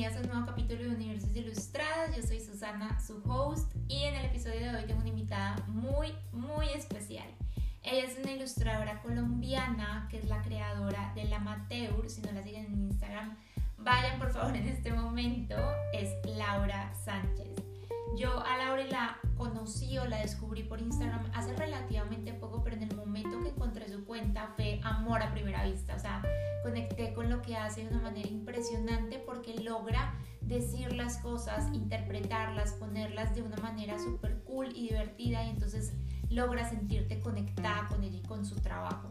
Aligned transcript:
bienvenidas 0.00 0.16
a 0.16 0.26
un 0.26 0.32
nuevo 0.32 0.46
capítulo 0.46 0.82
de 0.84 0.96
Universos 0.96 1.36
Ilustrados. 1.36 2.16
Yo 2.16 2.22
soy 2.22 2.40
Susana, 2.40 2.98
su 3.00 3.22
host, 3.26 3.70
y 3.86 4.04
en 4.04 4.14
el 4.14 4.24
episodio 4.24 4.60
de 4.60 4.76
hoy 4.78 4.86
tengo 4.86 5.00
una 5.00 5.10
invitada 5.10 5.62
muy, 5.68 6.14
muy 6.32 6.70
especial. 6.70 7.28
Ella 7.82 8.06
es 8.06 8.16
una 8.18 8.32
ilustradora 8.32 9.02
colombiana 9.02 10.08
que 10.10 10.16
es 10.16 10.24
la 10.24 10.40
creadora 10.40 11.12
del 11.14 11.30
Amateur. 11.30 12.08
Si 12.08 12.22
no 12.22 12.32
la 12.32 12.42
siguen 12.42 12.64
en 12.64 12.80
Instagram, 12.84 13.36
vayan 13.76 14.18
por 14.18 14.32
favor 14.32 14.56
en 14.56 14.68
este 14.68 14.90
momento. 14.90 15.56
Es 15.92 16.08
Laura 16.24 16.94
Sánchez. 17.04 17.50
Yo 18.16 18.42
a 18.42 18.56
Laura 18.56 18.84
la 18.86 19.19
conocí 19.40 19.96
o 19.96 20.04
la 20.04 20.18
descubrí 20.18 20.64
por 20.64 20.82
Instagram 20.82 21.30
hace 21.32 21.56
relativamente 21.56 22.34
poco, 22.34 22.62
pero 22.62 22.76
en 22.76 22.82
el 22.82 22.94
momento 22.94 23.40
que 23.42 23.48
encontré 23.48 23.88
su 23.88 24.04
cuenta 24.04 24.52
fue 24.54 24.80
amor 24.84 25.22
a 25.22 25.32
primera 25.32 25.64
vista. 25.64 25.96
O 25.96 25.98
sea, 25.98 26.22
conecté 26.62 27.14
con 27.14 27.30
lo 27.30 27.40
que 27.40 27.56
hace 27.56 27.84
de 27.84 27.88
una 27.88 28.02
manera 28.02 28.28
impresionante 28.28 29.18
porque 29.18 29.54
logra 29.54 30.14
decir 30.42 30.92
las 30.92 31.16
cosas, 31.18 31.74
interpretarlas, 31.74 32.74
ponerlas 32.74 33.34
de 33.34 33.40
una 33.40 33.56
manera 33.56 33.98
súper 33.98 34.44
cool 34.44 34.68
y 34.76 34.88
divertida 34.88 35.42
y 35.46 35.50
entonces 35.50 35.94
logra 36.28 36.68
sentirte 36.68 37.18
conectada 37.20 37.88
con 37.88 38.04
ella 38.04 38.18
y 38.18 38.26
con 38.28 38.44
su 38.44 38.56
trabajo. 38.56 39.08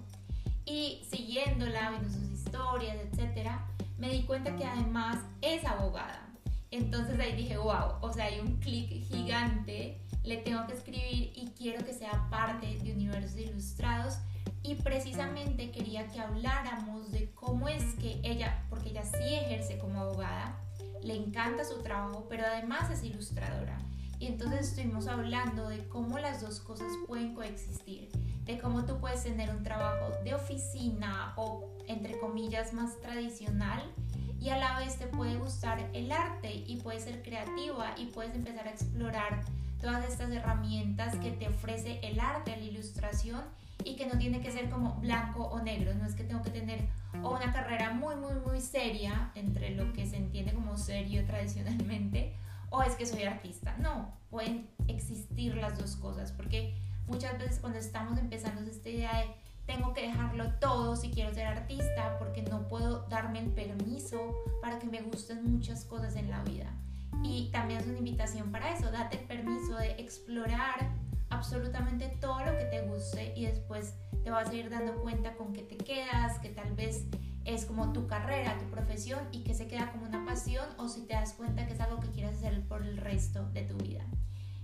Y 0.64 1.08
siguiéndola, 1.10 1.90
viendo 1.90 2.10
sus 2.10 2.30
historias, 2.30 2.98
etcétera, 2.98 3.68
me 3.98 4.12
di 4.12 4.22
cuenta 4.26 4.56
que 4.56 4.66
además 4.66 5.18
es 5.42 5.66
abogada 5.66 6.30
entonces 6.72 7.20
ahí 7.20 7.36
dije, 7.36 7.58
wow, 7.58 7.98
o 8.02 8.14
sea, 8.14 8.26
hay 8.26 8.40
un 8.40 8.58
clic 8.58 9.04
gigante, 9.06 10.00
le 10.24 10.38
tengo 10.38 10.66
que 10.68 10.74
escribir 10.74 11.32
y 11.36 11.52
quiero 11.58 11.86
que 11.86 11.94
sea 11.94 12.28
parte 12.30 12.78
de 12.78 12.94
Universos 12.94 13.38
Ilustrados. 13.38 14.18
Y 14.62 14.76
precisamente 14.76 15.72
quería 15.72 16.08
que 16.08 16.20
habláramos 16.20 17.12
de 17.12 17.32
cómo 17.34 17.68
es 17.68 17.96
que 17.96 18.20
ella, 18.24 18.66
porque 18.70 18.90
ella 18.90 19.04
sí 19.04 19.36
ejerce 19.36 19.78
como 19.78 20.02
abogada, 20.02 20.60
le 21.02 21.16
encanta 21.16 21.64
su 21.64 21.82
trabajo, 21.82 22.28
pero 22.30 22.46
además 22.46 22.92
es 22.92 23.04
ilustradora. 23.04 23.80
Y 24.20 24.28
entonces 24.28 24.70
estuvimos 24.70 25.08
hablando 25.08 25.70
de 25.70 25.88
cómo 25.88 26.20
las 26.20 26.42
dos 26.42 26.60
cosas 26.60 26.92
pueden 27.08 27.34
coexistir, 27.34 28.10
de 28.44 28.60
cómo 28.60 28.86
tú 28.86 29.00
puedes 29.00 29.24
tener 29.24 29.50
un 29.50 29.64
trabajo 29.64 30.12
de 30.26 30.36
oficina 30.36 31.34
o 31.38 31.70
entre 31.88 32.20
comillas 32.20 32.74
más 32.74 33.00
tradicional 33.00 33.82
y 34.42 34.50
a 34.50 34.58
la 34.58 34.80
vez 34.80 34.98
te 34.98 35.08
puede 35.08 35.38
gustar 35.38 35.90
el 35.94 36.12
arte 36.12 36.54
y 36.54 36.78
puedes 36.78 37.04
ser 37.04 37.22
creativa 37.22 37.94
y 37.98 38.08
puedes 38.08 38.34
empezar 38.36 38.68
a 38.68 38.72
explorar 38.72 39.42
todas 39.80 40.08
estas 40.08 40.32
herramientas 40.32 41.16
que 41.18 41.32
te 41.32 41.48
ofrece 41.48 42.00
el 42.04 42.20
arte, 42.20 42.56
la 42.56 42.64
ilustración 42.64 43.42
y 43.84 43.96
que 43.96 44.08
no 44.08 44.18
tiene 44.18 44.42
que 44.42 44.52
ser 44.52 44.70
como 44.70 44.96
blanco 44.96 45.46
o 45.46 45.62
negro, 45.62 45.94
no 45.96 46.06
es 46.06 46.16
que 46.16 46.24
tengo 46.24 46.42
que 46.44 46.50
tener 46.50 46.88
o 47.24 47.30
una 47.36 47.52
carrera 47.54 47.92
muy 47.94 48.16
muy 48.16 48.34
muy 48.46 48.60
seria 48.62 49.32
entre 49.36 49.72
lo 49.76 49.94
que 49.94 50.06
se 50.06 50.18
entiende 50.18 50.54
como 50.54 50.78
serio 50.78 51.26
tradicionalmente 51.26 52.36
o 52.70 52.84
es 52.84 52.96
que 52.96 53.06
soy 53.06 53.24
artista, 53.24 53.76
no, 53.80 54.14
pueden 54.30 54.70
existir 54.88 55.56
las 55.56 55.78
dos 55.78 55.96
cosas 55.96 56.32
porque 56.32 56.76
muchas 57.08 57.38
veces 57.40 57.60
cuando 57.60 57.80
estamos 57.80 58.18
empezando 58.20 58.62
esta 58.70 58.90
idea 58.90 59.18
de 59.20 59.26
tengo 59.66 59.94
que 59.94 60.02
dejarlo 60.02 60.52
todo 60.56 60.96
si 60.96 61.12
quiero 61.12 61.34
ser 61.34 61.46
artista 61.46 62.18
porque 62.18 62.42
no 62.42 62.68
puedo 62.68 63.08
darme 63.08 63.40
el 63.40 63.52
permiso 63.52 64.36
para 64.62 64.80
que 64.80 64.88
me 64.88 65.02
gusten 65.02 65.44
muchas 65.44 65.86
cosas 65.86 66.16
en 66.16 66.32
la 66.32 66.44
vida. 66.44 66.74
Y 67.24 67.50
también 67.52 67.80
es 67.80 67.88
una 67.88 67.98
invitación 67.98 68.52
para 68.52 68.74
eso, 68.74 68.92
date 68.92 69.20
el 69.20 69.26
permiso 69.26 69.76
de 69.78 69.92
explorar 69.92 70.90
absolutamente 71.30 72.08
todo 72.20 72.40
lo 72.46 72.58
que 72.58 72.66
te 72.66 72.82
guste 72.82 73.34
y 73.36 73.46
después 73.46 73.94
te 74.24 74.32
vas 74.32 74.50
a 74.50 74.54
ir 74.54 74.70
dando 74.70 74.96
cuenta 75.02 75.36
con 75.36 75.54
qué 75.54 75.62
te 75.62 75.78
quedas, 75.78 76.40
que 76.40 76.50
tal 76.50 76.74
vez 76.76 77.06
es 77.46 77.66
como 77.66 77.94
tu 77.94 78.08
carrera, 78.08 78.58
tu 78.58 78.66
profesión 78.66 79.20
y 79.32 79.44
que 79.44 79.54
se 79.54 79.68
queda 79.68 79.92
como 79.92 80.06
una 80.06 80.26
pasión 80.26 80.66
o 80.78 80.88
si 80.88 81.02
te 81.02 81.14
das 81.14 81.34
cuenta 81.34 81.66
que 81.66 81.74
es 81.74 81.80
algo 81.80 82.00
que 82.00 82.10
quieres 82.10 82.36
hacer 82.36 82.62
por 82.68 82.84
el 82.84 82.98
resto 82.98 83.50
de 83.50 83.64
tu 83.64 83.78
vida. 83.78 84.04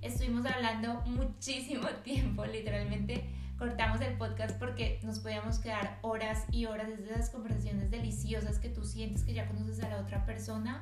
Estuvimos 0.01 0.45
hablando 0.45 1.01
muchísimo 1.05 1.87
tiempo, 2.03 2.45
literalmente 2.45 3.29
cortamos 3.57 4.01
el 4.01 4.17
podcast 4.17 4.57
porque 4.59 4.99
nos 5.03 5.19
podíamos 5.19 5.59
quedar 5.59 5.97
horas 6.01 6.45
y 6.51 6.65
horas 6.65 6.89
desde 6.89 7.13
esas 7.13 7.29
conversaciones 7.29 7.89
deliciosas 7.89 8.59
que 8.59 8.69
tú 8.69 8.83
sientes 8.83 9.23
que 9.23 9.33
ya 9.33 9.47
conoces 9.47 9.81
a 9.83 9.89
la 9.89 9.99
otra 9.99 10.25
persona. 10.25 10.81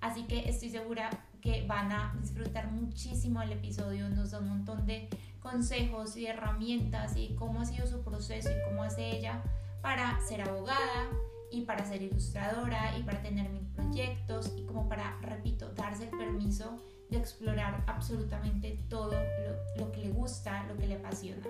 Así 0.00 0.24
que 0.24 0.48
estoy 0.48 0.70
segura 0.70 1.10
que 1.40 1.66
van 1.66 1.92
a 1.92 2.14
disfrutar 2.20 2.70
muchísimo 2.70 3.42
el 3.42 3.52
episodio. 3.52 4.08
Nos 4.08 4.32
da 4.32 4.38
un 4.40 4.48
montón 4.48 4.86
de 4.86 5.08
consejos 5.40 6.16
y 6.16 6.26
herramientas 6.26 7.16
y 7.16 7.34
cómo 7.36 7.60
ha 7.60 7.64
sido 7.64 7.86
su 7.86 8.02
proceso 8.02 8.50
y 8.50 8.68
cómo 8.68 8.82
hace 8.82 9.16
ella 9.16 9.42
para 9.82 10.20
ser 10.20 10.42
abogada 10.42 11.08
y 11.50 11.62
para 11.62 11.84
ser 11.84 12.02
ilustradora 12.02 12.96
y 12.98 13.02
para 13.02 13.22
tener 13.22 13.48
mil 13.48 13.66
proyectos 13.68 14.52
y 14.56 14.64
como 14.64 14.88
para, 14.88 15.18
repito, 15.22 15.72
darse 15.74 16.04
el 16.04 16.10
permiso 16.10 16.76
de 17.10 17.18
explorar 17.18 17.84
absolutamente 17.86 18.78
todo 18.88 19.12
lo, 19.12 19.84
lo 19.86 19.92
que 19.92 20.00
le 20.00 20.10
gusta, 20.10 20.64
lo 20.64 20.76
que 20.76 20.86
le 20.86 20.96
apasiona 20.96 21.46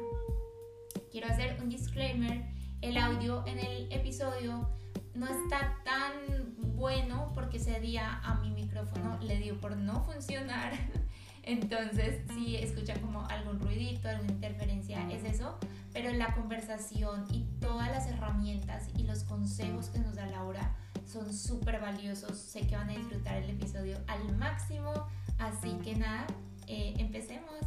quiero 1.10 1.28
hacer 1.28 1.56
un 1.60 1.68
disclaimer, 1.68 2.44
el 2.80 2.96
audio 2.96 3.44
en 3.46 3.58
el 3.58 3.92
episodio 3.92 4.68
no 5.18 5.26
está 5.26 5.76
tan 5.84 6.54
bueno 6.76 7.32
porque 7.34 7.56
ese 7.56 7.80
día 7.80 8.20
a 8.22 8.34
mi 8.36 8.50
micrófono 8.50 9.18
le 9.20 9.36
dio 9.38 9.60
por 9.60 9.76
no 9.76 10.04
funcionar. 10.04 10.72
Entonces, 11.42 12.22
si 12.34 12.56
escuchan 12.56 13.00
como 13.00 13.26
algún 13.26 13.58
ruidito, 13.58 14.08
alguna 14.08 14.32
interferencia, 14.32 15.10
es 15.10 15.24
eso. 15.24 15.58
Pero 15.92 16.12
la 16.12 16.34
conversación 16.34 17.24
y 17.32 17.44
todas 17.60 17.90
las 17.90 18.06
herramientas 18.06 18.88
y 18.96 19.04
los 19.04 19.24
consejos 19.24 19.88
que 19.88 19.98
nos 19.98 20.14
da 20.14 20.26
Laura 20.26 20.76
son 21.06 21.32
súper 21.32 21.80
valiosos. 21.80 22.36
Sé 22.36 22.66
que 22.66 22.76
van 22.76 22.90
a 22.90 22.92
disfrutar 22.92 23.36
el 23.38 23.50
episodio 23.50 23.98
al 24.06 24.36
máximo. 24.36 24.92
Así 25.38 25.72
que 25.82 25.96
nada, 25.96 26.26
eh, 26.66 26.94
empecemos. 26.98 27.60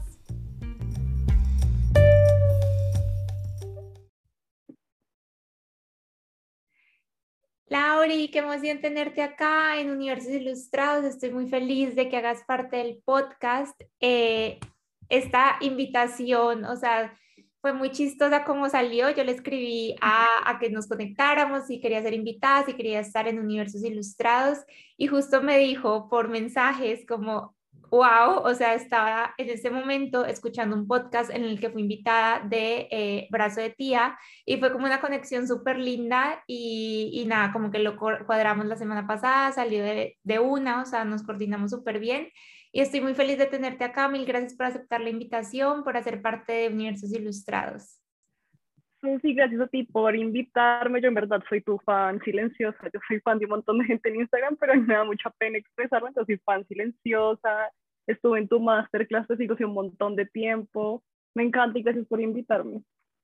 Lauri, 7.71 8.27
qué 8.27 8.39
emoción 8.39 8.81
tenerte 8.81 9.21
acá 9.21 9.79
en 9.79 9.91
Universos 9.91 10.33
Ilustrados. 10.33 11.05
Estoy 11.05 11.31
muy 11.31 11.47
feliz 11.47 11.95
de 11.95 12.09
que 12.09 12.17
hagas 12.17 12.43
parte 12.43 12.75
del 12.75 13.01
podcast. 13.05 13.79
Eh, 14.01 14.59
esta 15.07 15.55
invitación, 15.61 16.65
o 16.65 16.75
sea, 16.75 17.17
fue 17.61 17.71
muy 17.71 17.91
chistosa 17.91 18.43
cómo 18.43 18.67
salió. 18.67 19.09
Yo 19.11 19.23
le 19.23 19.31
escribí 19.31 19.95
a, 20.01 20.27
a, 20.45 20.59
que 20.59 20.69
nos 20.69 20.85
conectáramos 20.85 21.69
y 21.69 21.79
quería 21.79 22.01
ser 22.01 22.13
invitada, 22.13 22.65
si 22.65 22.73
quería 22.73 22.99
estar 22.99 23.29
en 23.29 23.39
Universos 23.39 23.85
Ilustrados. 23.85 24.57
Y 24.97 25.07
justo 25.07 25.41
me 25.41 25.57
dijo 25.57 26.09
por 26.09 26.27
mensajes 26.27 27.05
como, 27.07 27.55
wow, 27.91 28.39
o 28.43 28.55
sea, 28.55 28.73
estaba 28.73 29.33
en 29.37 29.49
ese 29.49 29.69
momento 29.69 30.25
escuchando 30.25 30.75
un 30.75 30.87
podcast 30.87 31.29
en 31.29 31.43
el 31.43 31.59
que 31.59 31.69
fui 31.69 31.81
invitada 31.81 32.39
de 32.39 32.87
eh, 32.89 33.27
Brazo 33.29 33.61
de 33.61 33.69
Tía 33.69 34.17
y 34.45 34.57
fue 34.57 34.71
como 34.71 34.85
una 34.85 35.01
conexión 35.01 35.47
súper 35.47 35.77
linda 35.77 36.43
y, 36.47 37.11
y, 37.13 37.25
nada, 37.25 37.51
como 37.51 37.69
que 37.69 37.79
lo 37.79 37.97
cuadramos 37.97 38.65
la 38.65 38.77
semana 38.77 39.05
pasada, 39.05 39.51
salió 39.51 39.83
de, 39.83 40.17
de 40.23 40.39
una, 40.39 40.81
o 40.81 40.85
sea, 40.85 41.03
nos 41.03 41.23
coordinamos 41.23 41.71
súper 41.71 41.99
bien 41.99 42.29
y 42.71 42.79
estoy 42.81 43.01
muy 43.01 43.13
feliz 43.13 43.37
de 43.37 43.47
tenerte 43.47 43.83
acá. 43.83 44.07
Mil 44.07 44.25
gracias 44.25 44.55
por 44.55 44.67
aceptar 44.67 45.01
la 45.01 45.09
invitación, 45.09 45.83
por 45.83 45.97
hacer 45.97 46.21
parte 46.21 46.53
de 46.53 46.69
Universos 46.69 47.13
Ilustrados. 47.13 48.00
Sí, 49.01 49.33
gracias 49.33 49.61
a 49.61 49.67
ti 49.67 49.83
por 49.83 50.15
invitarme. 50.15 51.01
Yo 51.01 51.07
en 51.07 51.15
verdad 51.15 51.43
soy 51.49 51.61
tu 51.61 51.79
fan 51.79 52.19
silenciosa. 52.21 52.89
Yo 52.93 52.99
soy 53.07 53.19
fan 53.21 53.39
de 53.39 53.45
un 53.45 53.51
montón 53.51 53.79
de 53.79 53.85
gente 53.85 54.09
en 54.09 54.17
Instagram, 54.17 54.57
pero 54.57 54.75
me 54.75 54.93
da 54.93 55.03
mucha 55.03 55.29
pena 55.31 55.57
expresarlo. 55.57 56.07
Entonces 56.07 56.37
soy 56.37 56.43
fan 56.45 56.65
silenciosa 56.67 57.71
estuve 58.07 58.39
en 58.39 58.47
tu 58.47 58.59
masterclass, 58.59 59.27
te 59.27 59.37
sigo 59.37 59.53
hace 59.53 59.65
un 59.65 59.73
montón 59.73 60.15
de 60.15 60.25
tiempo. 60.25 61.03
Me 61.33 61.43
encanta 61.43 61.79
y 61.79 61.83
gracias 61.83 62.07
por 62.07 62.21
invitarme. 62.21 62.83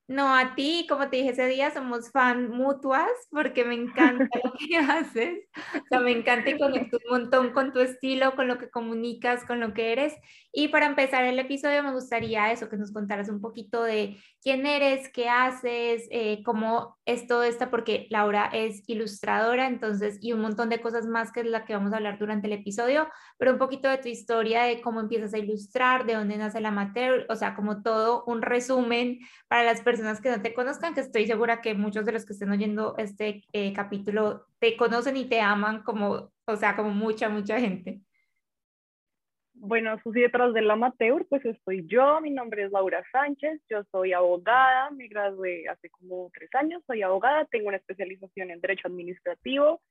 No, 0.09 0.33
a 0.33 0.55
ti, 0.55 0.85
como 0.87 1.09
te 1.09 1.17
dije 1.17 1.31
ese 1.31 1.47
día, 1.47 1.69
somos 1.69 2.11
fan 2.11 2.49
mutuas 2.49 3.09
porque 3.29 3.65
me 3.65 3.75
encanta 3.75 4.29
lo 4.43 4.53
que 4.53 4.77
haces. 4.77 5.49
O 5.75 5.85
sea, 5.89 5.99
me 5.99 6.11
encanta 6.11 6.49
y 6.49 6.57
conecto 6.57 6.97
un 7.05 7.19
montón 7.19 7.51
con 7.51 7.73
tu 7.73 7.79
estilo, 7.81 8.33
con 8.35 8.47
lo 8.47 8.57
que 8.57 8.69
comunicas, 8.69 9.43
con 9.43 9.59
lo 9.59 9.73
que 9.73 9.91
eres. 9.91 10.13
Y 10.53 10.69
para 10.69 10.85
empezar 10.85 11.25
el 11.25 11.37
episodio 11.39 11.83
me 11.83 11.91
gustaría 11.91 12.51
eso, 12.53 12.69
que 12.69 12.77
nos 12.77 12.93
contaras 12.93 13.27
un 13.27 13.41
poquito 13.41 13.83
de 13.83 14.17
quién 14.41 14.65
eres, 14.65 15.09
qué 15.09 15.27
haces, 15.27 16.07
eh, 16.09 16.41
cómo 16.43 16.97
es 17.05 17.27
todo 17.27 17.43
esto, 17.43 17.69
porque 17.69 18.07
Laura 18.09 18.49
es 18.53 18.83
ilustradora, 18.87 19.67
entonces, 19.67 20.19
y 20.21 20.31
un 20.31 20.39
montón 20.39 20.69
de 20.69 20.79
cosas 20.79 21.05
más 21.05 21.31
que 21.33 21.41
es 21.41 21.47
la 21.47 21.65
que 21.65 21.73
vamos 21.73 21.91
a 21.91 21.97
hablar 21.97 22.17
durante 22.17 22.47
el 22.47 22.53
episodio, 22.53 23.07
pero 23.37 23.51
un 23.51 23.59
poquito 23.59 23.89
de 23.89 23.97
tu 23.97 24.07
historia, 24.07 24.63
de 24.63 24.81
cómo 24.81 25.01
empiezas 25.01 25.33
a 25.33 25.37
ilustrar, 25.37 26.05
de 26.05 26.15
dónde 26.15 26.37
nace 26.37 26.61
la 26.61 26.69
amateur, 26.69 27.25
o 27.29 27.35
sea, 27.35 27.55
como 27.55 27.83
todo 27.83 28.23
un 28.25 28.41
resumen 28.41 29.19
para 29.47 29.63
las 29.63 29.81
personas 29.81 29.96
que 30.21 30.29
no 30.29 30.41
te 30.41 30.53
conozcan, 30.53 30.93
que 30.93 31.01
estoy 31.01 31.27
segura 31.27 31.61
que 31.61 31.73
muchos 31.73 32.05
de 32.05 32.11
los 32.11 32.25
que 32.25 32.33
estén 32.33 32.51
oyendo 32.51 32.95
este 32.97 33.43
eh, 33.53 33.73
capítulo 33.73 34.45
te 34.59 34.77
conocen 34.77 35.17
y 35.17 35.25
te 35.25 35.41
aman 35.41 35.83
como, 35.83 36.31
o 36.45 36.55
sea, 36.55 36.75
como 36.75 36.91
mucha, 36.91 37.29
mucha 37.29 37.59
gente. 37.59 38.01
Bueno, 39.53 39.97
Susi 40.03 40.21
detrás 40.21 40.53
del 40.53 40.69
amateur, 40.69 41.25
pues 41.29 41.43
estoy 41.43 41.85
yo, 41.87 42.21
mi 42.21 42.29
nombre 42.29 42.63
es 42.63 42.71
Laura 42.71 43.03
Sánchez, 43.11 43.59
yo 43.69 43.83
soy 43.91 44.13
abogada, 44.13 44.91
me 44.91 45.07
gradué 45.07 45.67
hace 45.67 45.89
como 45.89 46.29
tres 46.31 46.53
años, 46.53 46.83
soy 46.85 47.01
abogada, 47.01 47.45
tengo 47.45 47.69
una 47.69 47.77
especialización 47.77 48.51
en 48.51 48.61
Derecho 48.61 48.87
Administrativo, 48.87 49.81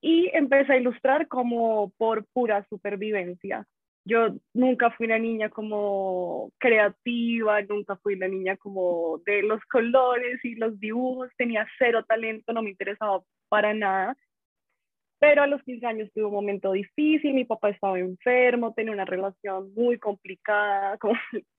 y 0.00 0.30
empecé 0.34 0.74
a 0.74 0.76
ilustrar 0.78 1.28
como 1.28 1.90
por 1.96 2.26
pura 2.26 2.66
supervivencia. 2.68 3.66
Yo 4.08 4.28
nunca 4.54 4.92
fui 4.92 5.06
una 5.06 5.18
niña 5.18 5.50
como 5.50 6.52
creativa, 6.58 7.60
nunca 7.62 7.96
fui 7.96 8.14
una 8.14 8.28
niña 8.28 8.56
como 8.56 9.20
de 9.26 9.42
los 9.42 9.60
colores 9.64 10.38
y 10.44 10.54
los 10.54 10.78
dibujos, 10.78 11.28
tenía 11.36 11.66
cero 11.76 12.04
talento, 12.06 12.52
no 12.52 12.62
me 12.62 12.70
interesaba 12.70 13.20
para 13.48 13.74
nada. 13.74 14.16
Pero 15.18 15.42
a 15.42 15.48
los 15.48 15.60
15 15.64 15.86
años 15.86 16.10
tuve 16.14 16.26
un 16.26 16.34
momento 16.34 16.70
difícil, 16.70 17.34
mi 17.34 17.44
papá 17.44 17.70
estaba 17.70 17.98
enfermo, 17.98 18.74
tenía 18.74 18.92
una 18.92 19.06
relación 19.06 19.74
muy 19.74 19.98
complicada, 19.98 20.98
como 21.00 21.14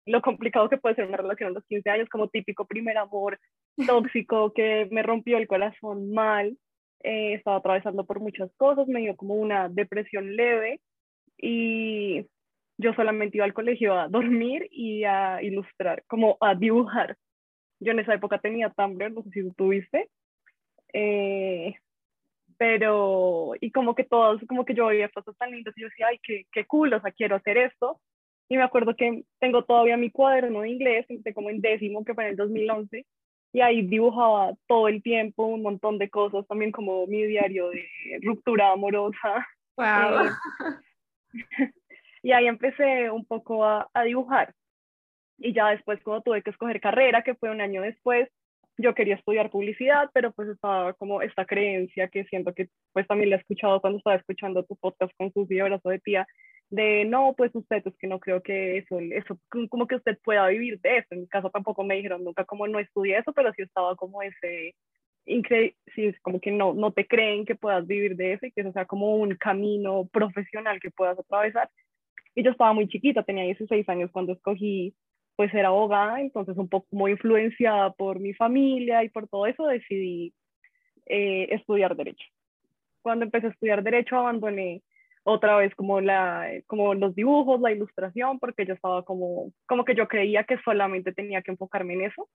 lo 0.05 0.21
complicado 0.21 0.69
que 0.69 0.77
puede 0.77 0.95
ser 0.95 1.05
una 1.05 1.17
relación 1.17 1.49
a 1.49 1.53
los 1.53 1.65
15 1.65 1.89
años, 1.89 2.09
como 2.09 2.29
típico 2.29 2.65
primer 2.65 2.97
amor 2.97 3.39
tóxico 3.85 4.53
que 4.55 4.87
me 4.89 5.03
rompió 5.03 5.37
el 5.37 5.47
corazón 5.47 6.13
mal. 6.13 6.57
Eh, 7.03 7.33
estaba 7.33 7.57
atravesando 7.57 8.05
por 8.05 8.21
muchas 8.21 8.49
cosas, 8.55 8.87
me 8.87 9.01
dio 9.01 9.17
como 9.17 9.35
una 9.35 9.67
depresión 9.67 10.35
leve 10.37 10.79
y 11.37 12.25
yo 12.77 12.93
solamente 12.93 13.37
iba 13.37 13.45
al 13.45 13.53
colegio 13.53 13.97
a 13.97 14.07
dormir 14.07 14.67
y 14.71 15.03
a 15.03 15.41
ilustrar, 15.41 16.03
como 16.07 16.37
a 16.41 16.55
dibujar. 16.55 17.17
Yo 17.79 17.91
en 17.91 17.99
esa 17.99 18.13
época 18.13 18.39
tenía 18.39 18.69
Tumblr, 18.69 19.11
no 19.11 19.23
sé 19.23 19.29
si 19.31 19.43
tú 19.43 19.53
tuviste. 19.53 20.09
Eh, 20.93 21.75
pero, 22.57 23.53
y 23.61 23.71
como 23.71 23.93
que 23.95 24.03
todos, 24.03 24.41
como 24.47 24.65
que 24.65 24.73
yo 24.73 24.87
veía 24.87 25.09
fotos 25.09 25.37
tan 25.37 25.51
lindas 25.51 25.73
y 25.77 25.81
yo 25.81 25.87
decía, 25.87 26.07
ay, 26.09 26.19
qué, 26.23 26.45
qué 26.51 26.65
cool, 26.65 26.93
o 26.93 27.01
sea, 27.01 27.11
quiero 27.11 27.35
hacer 27.35 27.57
esto. 27.57 27.99
Y 28.49 28.57
me 28.57 28.63
acuerdo 28.63 28.95
que 28.95 29.23
tengo 29.39 29.63
todavía 29.63 29.97
mi 29.97 30.09
cuaderno 30.09 30.61
de 30.61 30.69
inglés, 30.69 31.05
como 31.35 31.49
en 31.49 31.61
décimo, 31.61 32.05
que 32.05 32.13
fue 32.13 32.25
en 32.25 32.29
el 32.31 32.35
2011, 32.37 33.05
y 33.53 33.61
ahí 33.61 33.81
dibujaba 33.81 34.53
todo 34.67 34.87
el 34.87 35.03
tiempo 35.03 35.45
un 35.45 35.61
montón 35.61 35.97
de 35.97 36.09
cosas, 36.09 36.47
también 36.47 36.71
como 36.71 37.05
mi 37.07 37.23
diario 37.23 37.69
de 37.69 37.85
ruptura 38.21 38.71
amorosa. 38.71 39.47
Wow. 39.75 40.25
Eh, 40.25 40.29
y 42.23 42.31
ahí 42.31 42.47
empecé 42.47 43.09
un 43.09 43.25
poco 43.25 43.65
a, 43.65 43.89
a 43.93 44.03
dibujar. 44.03 44.53
Y 45.37 45.53
ya 45.53 45.69
después, 45.69 46.01
cuando 46.03 46.23
tuve 46.23 46.41
que 46.41 46.49
escoger 46.49 46.81
carrera, 46.81 47.23
que 47.23 47.35
fue 47.35 47.51
un 47.51 47.61
año 47.61 47.81
después, 47.81 48.29
yo 48.77 48.93
quería 48.93 49.15
estudiar 49.15 49.49
publicidad, 49.49 50.09
pero 50.13 50.31
pues 50.31 50.49
estaba 50.49 50.93
como 50.93 51.21
esta 51.21 51.45
creencia 51.45 52.07
que 52.09 52.25
siento 52.25 52.53
que 52.53 52.69
pues 52.93 53.07
también 53.07 53.31
la 53.31 53.37
he 53.37 53.39
escuchado 53.39 53.81
cuando 53.81 53.97
estaba 53.97 54.15
escuchando 54.15 54.63
tu 54.65 54.75
podcast 54.75 55.11
con 55.17 55.31
sus 55.33 55.47
o 55.49 55.89
de 55.89 55.99
tía, 55.99 56.27
de 56.69 57.05
no, 57.05 57.33
pues 57.35 57.53
usted 57.55 57.81
es 57.85 57.97
que 57.97 58.07
no 58.07 58.19
creo 58.19 58.41
que 58.41 58.77
eso, 58.79 58.99
eso, 58.99 59.39
como 59.69 59.87
que 59.87 59.95
usted 59.95 60.17
pueda 60.23 60.47
vivir 60.47 60.79
de 60.81 60.97
eso. 60.97 61.07
En 61.11 61.21
mi 61.21 61.27
caso 61.27 61.49
tampoco 61.49 61.83
me 61.83 61.95
dijeron 61.95 62.23
nunca 62.23 62.45
como 62.45 62.67
no 62.67 62.79
estudié 62.79 63.17
eso, 63.17 63.33
pero 63.33 63.51
sí 63.53 63.63
estaba 63.63 63.95
como 63.95 64.21
ese, 64.21 64.75
sí, 65.95 66.13
como 66.21 66.39
que 66.39 66.51
no, 66.51 66.73
no 66.73 66.91
te 66.91 67.07
creen 67.07 67.45
que 67.45 67.55
puedas 67.55 67.85
vivir 67.87 68.15
de 68.15 68.33
eso 68.33 68.45
y 68.45 68.51
que 68.51 68.61
eso 68.61 68.71
sea 68.73 68.85
como 68.85 69.15
un 69.15 69.35
camino 69.35 70.07
profesional 70.11 70.79
que 70.79 70.91
puedas 70.91 71.17
atravesar. 71.17 71.69
Y 72.37 72.43
yo 72.43 72.51
estaba 72.51 72.71
muy 72.71 72.87
chiquita, 72.87 73.23
tenía 73.23 73.45
16 73.45 73.89
años 73.89 74.11
cuando 74.11 74.33
escogí 74.33 74.93
pues 75.35 75.51
era 75.55 75.69
abogada, 75.69 76.21
entonces 76.21 76.55
un 76.55 76.69
poco 76.69 76.85
muy 76.91 77.13
influenciada 77.13 77.91
por 77.93 78.19
mi 78.19 78.35
familia 78.35 79.03
y 79.03 79.09
por 79.09 79.27
todo 79.27 79.47
eso 79.47 79.65
decidí 79.65 80.35
eh, 81.07 81.47
estudiar 81.49 81.95
derecho. 81.95 82.27
Cuando 83.01 83.25
empecé 83.25 83.47
a 83.47 83.49
estudiar 83.49 83.81
derecho 83.81 84.17
abandoné 84.17 84.83
otra 85.23 85.57
vez 85.57 85.73
como, 85.73 85.99
la, 85.99 86.47
como 86.67 86.93
los 86.93 87.15
dibujos, 87.15 87.59
la 87.59 87.71
ilustración, 87.71 88.37
porque 88.37 88.67
yo 88.67 88.75
estaba 88.75 89.03
como, 89.03 89.51
como 89.65 89.83
que 89.83 89.95
yo 89.95 90.07
creía 90.07 90.43
que 90.43 90.59
solamente 90.59 91.13
tenía 91.13 91.41
que 91.41 91.49
enfocarme 91.49 91.95
en 91.95 92.03
eso. 92.03 92.29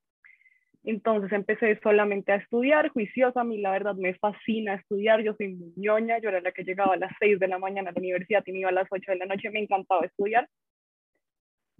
Entonces 0.84 1.30
empecé 1.32 1.78
solamente 1.80 2.32
a 2.32 2.36
estudiar, 2.36 2.88
juiciosa, 2.88 3.42
a 3.42 3.44
mí 3.44 3.58
la 3.58 3.70
verdad 3.70 3.94
me 3.94 4.14
fascina 4.14 4.74
estudiar, 4.74 5.22
yo 5.22 5.34
soy 5.34 5.54
muy 5.54 5.72
ñoña, 5.76 6.18
yo 6.18 6.28
era 6.28 6.40
la 6.40 6.50
que 6.50 6.64
llegaba 6.64 6.94
a 6.94 6.96
las 6.96 7.12
6 7.20 7.38
de 7.38 7.46
la 7.46 7.58
mañana 7.58 7.90
a 7.90 7.92
la 7.92 8.00
universidad 8.00 8.42
y 8.46 8.52
me 8.52 8.60
iba 8.60 8.70
a 8.70 8.72
las 8.72 8.88
8 8.90 9.12
de 9.12 9.18
la 9.18 9.26
noche, 9.26 9.50
me 9.50 9.60
encantaba 9.60 10.04
estudiar. 10.04 10.48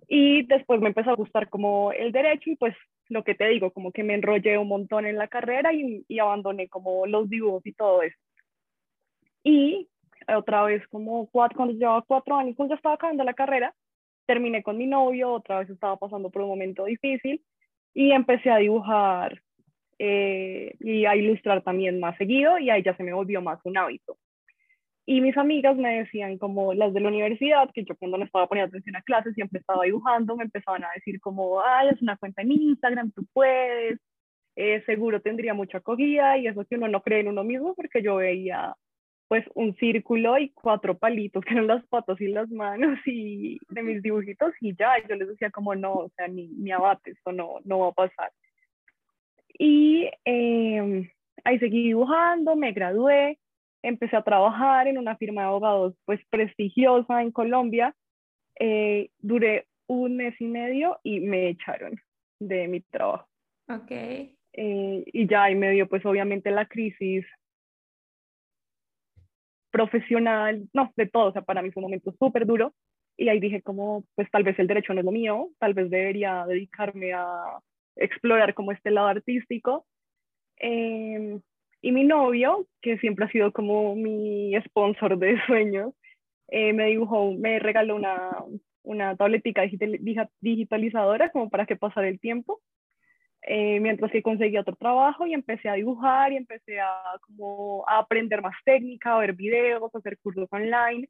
Y 0.07 0.47
después 0.47 0.81
me 0.81 0.89
empezó 0.89 1.11
a 1.11 1.17
gustar 1.17 1.49
como 1.49 1.93
el 1.93 2.13
derecho 2.13 2.51
y 2.51 2.57
pues 2.57 2.77
lo 3.09 3.25
que 3.25 3.35
te 3.35 3.49
digo, 3.49 3.73
como 3.73 3.91
que 3.93 4.05
me 4.05 4.15
enrollé 4.15 4.57
un 4.57 4.69
montón 4.69 5.07
en 5.07 5.17
la 5.17 5.27
carrera 5.27 5.73
y, 5.73 6.05
y 6.07 6.19
abandoné 6.21 6.69
como 6.69 7.07
los 7.07 7.29
dibujos 7.29 7.67
y 7.67 7.73
todo 7.73 8.03
eso. 8.03 8.17
Y 9.43 9.89
otra 10.29 10.63
vez 10.65 10.87
como 10.89 11.29
cuatro, 11.29 11.57
cuando 11.57 11.75
llevaba 11.75 12.03
cuatro 12.03 12.37
años, 12.37 12.55
cuando 12.57 12.75
ya 12.75 12.77
estaba 12.77 12.95
acabando 12.95 13.25
la 13.25 13.35
carrera, 13.35 13.75
terminé 14.27 14.63
con 14.63 14.79
mi 14.79 14.87
novio, 14.87 15.33
otra 15.33 15.59
vez 15.59 15.71
estaba 15.71 15.97
pasando 15.97 16.31
por 16.31 16.43
un 16.43 16.49
momento 16.49 16.85
difícil 16.85 17.43
y 17.95 18.13
empecé 18.13 18.51
a 18.51 18.57
dibujar 18.59 19.43
eh, 19.99 20.75
y 20.81 21.05
a 21.05 21.17
ilustrar 21.17 21.63
también 21.63 22.01
más 22.01 22.17
seguido 22.17 22.59
y 22.59 22.71
ahí 22.71 22.83
ya 22.83 22.97
se 22.97 23.03
me 23.05 23.13
volvió 23.13 23.41
más 23.41 23.61
un 23.65 23.77
hábito. 23.77 24.17
Y 25.05 25.21
mis 25.21 25.37
amigas 25.37 25.77
me 25.77 25.99
decían, 25.99 26.39
como 26.39 26.75
las 26.75 26.93
de 26.95 27.01
la 27.01 27.09
universidad, 27.09 27.69
que 27.75 27.85
yo 27.85 27.97
cuando 27.97 28.19
no 28.19 28.25
estaba 28.25 28.47
poniendo 28.47 28.69
atención 28.69 28.97
a 28.97 29.03
clases 29.03 29.35
siempre 29.35 29.59
estaba 29.59 29.85
dibujando, 29.85 30.37
me 30.37 30.45
empezaban 30.45 30.85
a 30.85 30.91
decir 30.95 31.21
como, 31.21 31.61
ay, 31.61 31.89
es 31.93 32.01
una 32.03 32.17
cuenta 32.17 32.43
en 32.43 32.53
Instagram, 32.53 33.11
tú 33.11 33.27
puedes, 33.33 33.99
eh, 34.55 34.83
seguro 34.87 35.21
tendría 35.21 35.55
mucha 35.55 35.79
acogida 35.79 36.39
y 36.39 36.47
eso 36.47 36.65
que 36.65 36.77
uno 36.77 36.87
no 36.87 37.03
cree 37.03 37.21
en 37.21 37.29
uno 37.29 37.43
mismo 37.43 37.75
porque 37.75 38.03
yo 38.03 38.17
veía 38.17 38.75
pues 39.33 39.47
un 39.55 39.75
círculo 39.77 40.37
y 40.39 40.51
cuatro 40.51 40.99
palitos 40.99 41.43
que 41.43 41.55
eran 41.55 41.67
las 41.67 41.83
patas 41.87 42.21
y 42.21 42.29
las 42.29 42.51
manos 42.51 42.99
y 43.07 43.59
de 43.71 43.83
mis 43.83 44.03
dibujitos 44.03 44.53
y 44.61 44.77
ya, 44.77 44.93
yo 45.09 45.17
les 45.17 45.27
decía 45.27 45.51
como 45.51 45.75
no, 45.75 45.95
o 45.95 46.11
sea, 46.17 46.29
ni, 46.29 46.49
ni 46.49 46.71
abate, 46.71 47.13
esto 47.13 47.33
no, 47.33 47.55
no 47.65 47.79
va 47.79 47.89
a 47.89 47.93
pasar. 47.93 48.31
Y 49.59 50.07
eh, 50.27 51.11
ahí 51.45 51.59
seguí 51.61 51.83
dibujando, 51.83 52.57
me 52.57 52.73
gradué, 52.73 53.39
empecé 53.83 54.17
a 54.17 54.23
trabajar 54.23 54.87
en 54.87 54.99
una 54.99 55.17
firma 55.17 55.41
de 55.41 55.47
abogados 55.47 55.95
pues 56.05 56.21
prestigiosa 56.29 57.23
en 57.23 57.33
Colombia. 57.33 57.95
Eh, 58.61 59.09
duré 59.19 59.67
un 59.87 60.15
mes 60.17 60.39
y 60.43 60.45
medio 60.45 61.01
y 61.03 61.21
me 61.21 61.49
echaron 61.49 61.99
de 62.39 62.69
mi 62.69 62.81
trabajo. 62.83 63.27
Ok. 63.71 63.93
Eh, 63.93 65.05
y 65.07 65.27
ya 65.27 65.45
ahí 65.45 65.55
me 65.55 65.71
dio 65.71 65.89
pues 65.89 66.05
obviamente 66.05 66.51
la 66.51 66.67
crisis 66.67 67.25
profesional, 69.73 70.69
no, 70.73 70.93
de 70.97 71.07
todo, 71.07 71.31
o 71.31 71.33
sea, 71.33 71.43
para 71.43 71.63
mí 71.63 71.73
fue 71.73 71.81
un 71.81 71.87
momento 71.87 72.15
súper 72.21 72.47
duro 72.47 72.73
y 73.17 73.29
ahí 73.29 73.41
dije 73.41 73.63
como, 73.63 74.05
pues 74.15 74.31
tal 74.31 74.45
vez 74.45 74.59
el 74.59 74.67
derecho 74.67 74.95
no 74.95 75.01
es 75.01 75.05
lo 75.05 75.13
mío, 75.13 75.49
tal 75.59 75.75
vez 75.75 75.91
debería 75.91 76.45
dedicarme 76.47 77.13
a 77.13 77.59
explorar 77.97 78.55
como 78.55 78.73
este 78.73 78.91
lado 78.91 79.09
artístico. 79.09 79.87
Eh, 80.59 81.39
y 81.83 81.93
mi 81.93 82.05
novio, 82.05 82.67
que 82.81 82.99
siempre 82.99 83.25
ha 83.25 83.31
sido 83.31 83.53
como 83.53 83.95
mi 83.97 84.55
sponsor 84.67 85.19
de 85.19 85.37
sueños, 85.47 85.95
eh, 86.49 86.73
me 86.73 86.87
dibujó, 86.87 87.33
me 87.33 87.59
regaló 87.59 87.97
una, 87.97 88.31
una 88.83 89.17
tabletica 89.17 89.63
digitalizadora 90.41 91.31
como 91.31 91.51
para 91.51 91.67
que 91.67 91.77
pasara 91.77 92.09
el 92.09 92.21
tiempo. 92.21 92.61
Eh, 93.45 93.81
mientras 93.81 94.13
que 94.13 94.23
conseguí 94.23 94.57
otro 94.57 94.77
trabajo 94.77 95.27
y 95.27 95.35
empecé 95.35 95.69
a 95.69 95.75
dibujar 95.75 96.33
y 96.33 96.37
empecé 96.37 96.81
a, 96.81 96.93
como, 97.23 97.85
a 97.89 97.99
aprender 97.99 98.41
más 98.41 98.55
técnica, 98.65 99.15
a 99.15 99.19
ver 99.19 99.33
videos, 99.33 99.93
a 99.93 99.99
hacer 99.99 100.19
cursos 100.19 100.49
online. 100.51 101.09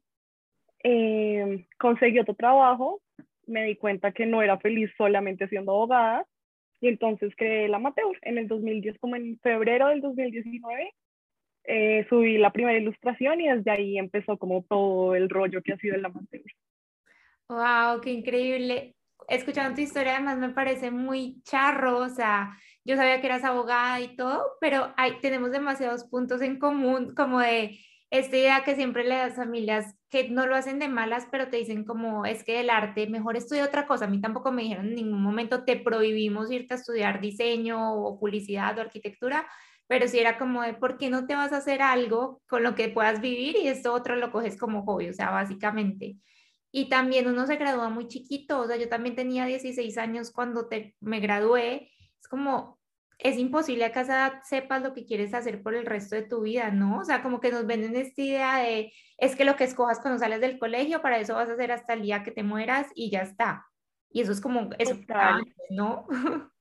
Eh, 0.83 1.65
conseguí 1.77 2.19
otro 2.19 2.33
trabajo, 2.33 3.01
me 3.45 3.65
di 3.65 3.75
cuenta 3.75 4.11
que 4.11 4.25
no 4.25 4.41
era 4.41 4.57
feliz 4.57 4.89
solamente 4.97 5.47
siendo 5.47 5.71
abogada 5.71 6.25
y 6.81 6.87
entonces 6.87 7.33
creé 7.37 7.65
el 7.65 7.73
amateur 7.73 8.17
en 8.23 8.37
el 8.37 8.47
2010, 8.47 8.97
como 8.99 9.15
en 9.15 9.39
febrero 9.39 9.87
del 9.87 10.01
2019. 10.01 10.93
Eh, 11.65 12.05
subí 12.09 12.37
la 12.37 12.51
primera 12.51 12.77
ilustración 12.77 13.39
y 13.39 13.47
desde 13.47 13.71
ahí 13.71 13.97
empezó 13.97 14.37
como 14.37 14.63
todo 14.63 15.15
el 15.15 15.29
rollo 15.29 15.61
que 15.61 15.73
ha 15.73 15.77
sido 15.77 15.95
el 15.95 16.03
amateur. 16.03 16.43
¡Wow! 17.47 18.01
¡Qué 18.01 18.11
increíble! 18.11 18.95
Escuchando 19.27 19.75
tu 19.75 19.81
historia 19.81 20.13
además 20.15 20.37
me 20.37 20.49
parece 20.49 20.91
muy 20.91 21.41
charro, 21.43 21.99
o 21.99 22.09
sea, 22.09 22.57
yo 22.85 22.95
sabía 22.95 23.21
que 23.21 23.27
eras 23.27 23.43
abogada 23.43 23.99
y 24.01 24.15
todo, 24.15 24.43
pero 24.59 24.93
hay, 24.97 25.19
tenemos 25.21 25.51
demasiados 25.51 26.03
puntos 26.05 26.41
en 26.41 26.59
común, 26.59 27.13
como 27.15 27.39
de 27.39 27.79
esta 28.09 28.37
idea 28.37 28.63
que 28.63 28.75
siempre 28.75 29.03
le 29.03 29.15
das 29.15 29.33
a 29.33 29.43
familias 29.43 29.95
que 30.09 30.29
no 30.29 30.45
lo 30.45 30.55
hacen 30.55 30.77
de 30.77 30.87
malas, 30.87 31.27
pero 31.31 31.49
te 31.49 31.57
dicen 31.57 31.83
como 31.83 32.25
es 32.27 32.43
que 32.43 32.59
el 32.59 32.69
arte, 32.69 33.07
mejor 33.07 33.37
estudia 33.37 33.65
otra 33.65 33.87
cosa. 33.87 34.05
A 34.05 34.07
mí 34.07 34.21
tampoco 34.21 34.51
me 34.51 34.61
dijeron 34.61 34.89
en 34.89 34.95
ningún 34.95 35.21
momento 35.23 35.63
te 35.63 35.77
prohibimos 35.77 36.51
irte 36.51 36.75
a 36.75 36.77
estudiar 36.77 37.21
diseño 37.21 37.95
o 37.95 38.19
publicidad 38.19 38.77
o 38.77 38.81
arquitectura, 38.81 39.47
pero 39.87 40.07
sí 40.07 40.19
era 40.19 40.37
como 40.37 40.61
de 40.61 40.75
por 40.75 40.97
qué 40.99 41.09
no 41.09 41.25
te 41.25 41.33
vas 41.35 41.53
a 41.53 41.57
hacer 41.57 41.81
algo 41.81 42.41
con 42.47 42.61
lo 42.61 42.75
que 42.75 42.89
puedas 42.89 43.19
vivir 43.21 43.55
y 43.55 43.67
esto 43.67 43.91
otro 43.93 44.15
lo 44.15 44.31
coges 44.31 44.57
como 44.57 44.83
hobby, 44.85 45.09
o 45.09 45.13
sea, 45.13 45.31
básicamente. 45.31 46.17
Y 46.75 46.89
también 46.89 47.27
uno 47.27 47.45
se 47.45 47.55
gradúa 47.55 47.89
muy 47.89 48.07
chiquito, 48.07 48.59
o 48.59 48.67
sea, 48.67 48.77
yo 48.77 48.89
también 48.89 49.15
tenía 49.15 49.45
16 49.45 49.95
años 49.99 50.31
cuando 50.31 50.67
te, 50.67 50.95
me 50.99 51.19
gradué, 51.19 51.91
es 52.19 52.27
como 52.27 52.79
es 53.19 53.37
imposible 53.37 53.85
a 53.85 53.91
casa 53.91 54.41
sepas 54.43 54.81
lo 54.81 54.93
que 54.93 55.05
quieres 55.05 55.33
hacer 55.33 55.61
por 55.61 55.75
el 55.75 55.85
resto 55.85 56.15
de 56.15 56.23
tu 56.23 56.41
vida, 56.41 56.71
¿no? 56.71 56.99
O 56.99 57.05
sea, 57.05 57.23
como 57.23 57.39
que 57.39 57.51
nos 57.51 57.65
venden 57.65 57.95
esta 57.95 58.21
idea 58.21 58.57
de, 58.57 58.91
es 59.17 59.35
que 59.35 59.45
lo 59.45 59.55
que 59.55 59.63
escojas 59.63 59.99
cuando 59.99 60.19
sales 60.19 60.41
del 60.41 60.59
colegio, 60.59 61.01
para 61.01 61.19
eso 61.19 61.35
vas 61.35 61.49
a 61.49 61.53
hacer 61.53 61.71
hasta 61.71 61.93
el 61.93 62.01
día 62.01 62.23
que 62.23 62.31
te 62.31 62.43
mueras 62.43 62.87
y 62.95 63.11
ya 63.11 63.21
está. 63.21 63.65
Y 64.09 64.21
eso 64.21 64.31
es 64.31 64.41
como, 64.41 64.69
eso. 64.77 64.97
¿no? 65.69 66.07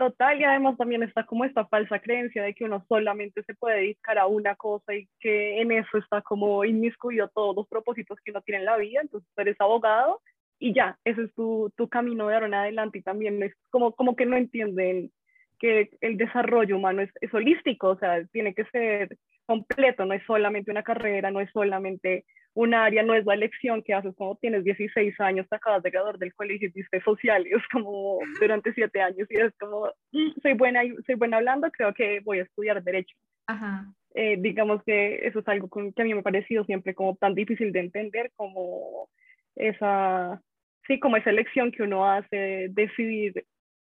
Total, 0.00 0.40
y 0.40 0.44
además 0.44 0.78
también 0.78 1.02
está 1.02 1.26
como 1.26 1.44
esta 1.44 1.66
falsa 1.66 1.98
creencia 1.98 2.42
de 2.42 2.54
que 2.54 2.64
uno 2.64 2.82
solamente 2.88 3.42
se 3.42 3.52
puede 3.54 3.80
dedicar 3.80 4.18
a 4.18 4.26
una 4.26 4.54
cosa 4.54 4.94
y 4.94 5.06
que 5.20 5.60
en 5.60 5.72
eso 5.72 5.98
está 5.98 6.22
como 6.22 6.64
inmiscuido 6.64 7.28
todos 7.34 7.54
los 7.54 7.68
propósitos 7.68 8.18
que 8.24 8.30
uno 8.30 8.40
tiene 8.40 8.60
en 8.60 8.64
la 8.64 8.78
vida, 8.78 9.02
entonces 9.02 9.28
tú 9.34 9.42
eres 9.42 9.60
abogado 9.60 10.22
y 10.58 10.72
ya, 10.72 10.98
ese 11.04 11.24
es 11.24 11.34
tu, 11.34 11.70
tu 11.76 11.90
camino 11.90 12.26
de 12.26 12.32
ahora 12.32 12.46
en 12.46 12.54
adelante 12.54 13.00
y 13.00 13.02
también 13.02 13.42
es 13.42 13.52
como, 13.68 13.94
como 13.94 14.16
que 14.16 14.24
no 14.24 14.38
entienden 14.38 15.10
que 15.58 15.90
el 16.00 16.16
desarrollo 16.16 16.78
humano 16.78 17.02
es, 17.02 17.10
es 17.20 17.34
holístico, 17.34 17.90
o 17.90 17.98
sea, 17.98 18.24
tiene 18.32 18.54
que 18.54 18.64
ser 18.72 19.18
completo, 19.44 20.06
no 20.06 20.14
es 20.14 20.22
solamente 20.26 20.70
una 20.70 20.82
carrera, 20.82 21.30
no 21.30 21.42
es 21.42 21.50
solamente 21.52 22.24
un 22.54 22.74
área, 22.74 23.02
no 23.02 23.14
es 23.14 23.24
la 23.24 23.34
elección 23.34 23.82
que 23.82 23.94
haces 23.94 24.14
cuando 24.16 24.36
tienes 24.36 24.64
16 24.64 25.18
años, 25.20 25.48
te 25.48 25.56
acabas 25.56 25.82
de 25.82 25.90
graduar 25.90 26.18
del 26.18 26.34
colegio 26.34 26.66
y 26.66 26.70
hiciste 26.70 27.00
sociales 27.02 27.52
como 27.72 28.18
durante 28.40 28.72
7 28.72 29.00
años 29.00 29.28
y 29.30 29.40
es 29.40 29.52
como, 29.58 29.86
mm, 30.12 30.40
soy 30.42 30.54
buena, 30.54 30.82
soy 31.06 31.14
buena 31.14 31.38
hablando, 31.38 31.70
creo 31.70 31.94
que 31.94 32.20
voy 32.20 32.40
a 32.40 32.42
estudiar 32.42 32.82
Derecho. 32.82 33.16
Ajá. 33.46 33.86
Eh, 34.14 34.36
digamos 34.40 34.82
que 34.84 35.26
eso 35.26 35.38
es 35.38 35.48
algo 35.48 35.68
que 35.68 36.02
a 36.02 36.04
mí 36.04 36.14
me 36.14 36.20
ha 36.20 36.24
parecido 36.24 36.64
siempre 36.64 36.94
como 36.94 37.14
tan 37.16 37.34
difícil 37.34 37.72
de 37.72 37.80
entender 37.80 38.32
como 38.34 39.08
esa, 39.54 40.40
sí, 40.86 40.98
como 40.98 41.16
esa 41.16 41.30
elección 41.30 41.70
que 41.70 41.84
uno 41.84 42.10
hace, 42.10 42.68
decidir 42.70 43.44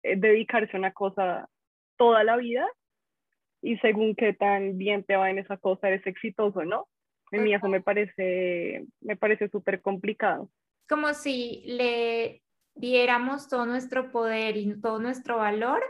eh, 0.03 0.17
dedicarse 0.17 0.77
a 0.77 0.79
una 0.79 0.93
cosa 0.93 1.49
toda 1.97 2.25
la 2.25 2.37
vida 2.37 2.67
y 3.63 3.77
según 3.79 4.15
qué 4.15 4.33
tan 4.33 4.79
bien 4.79 5.05
te 5.05 5.17
va 5.17 5.31
en 5.31 5.39
esa 5.39 5.57
cosa 5.57 5.89
eres 5.89 6.07
exitoso, 6.07 6.65
¿no? 6.65 6.89
En 7.31 7.45
mí 7.45 7.55
eso 7.55 7.69
me 7.69 7.81
parece, 7.81 8.87
me 9.01 9.17
parece 9.17 9.49
súper 9.49 9.83
complicado. 9.83 10.51
Como 10.89 11.13
si 11.15 11.63
le 11.67 12.43
diéramos 12.75 13.49
todo 13.49 13.67
nuestro 13.67 14.11
poder 14.11 14.57
y 14.57 14.81
todo 14.81 14.99
nuestro 14.99 15.39
valor 15.39 15.83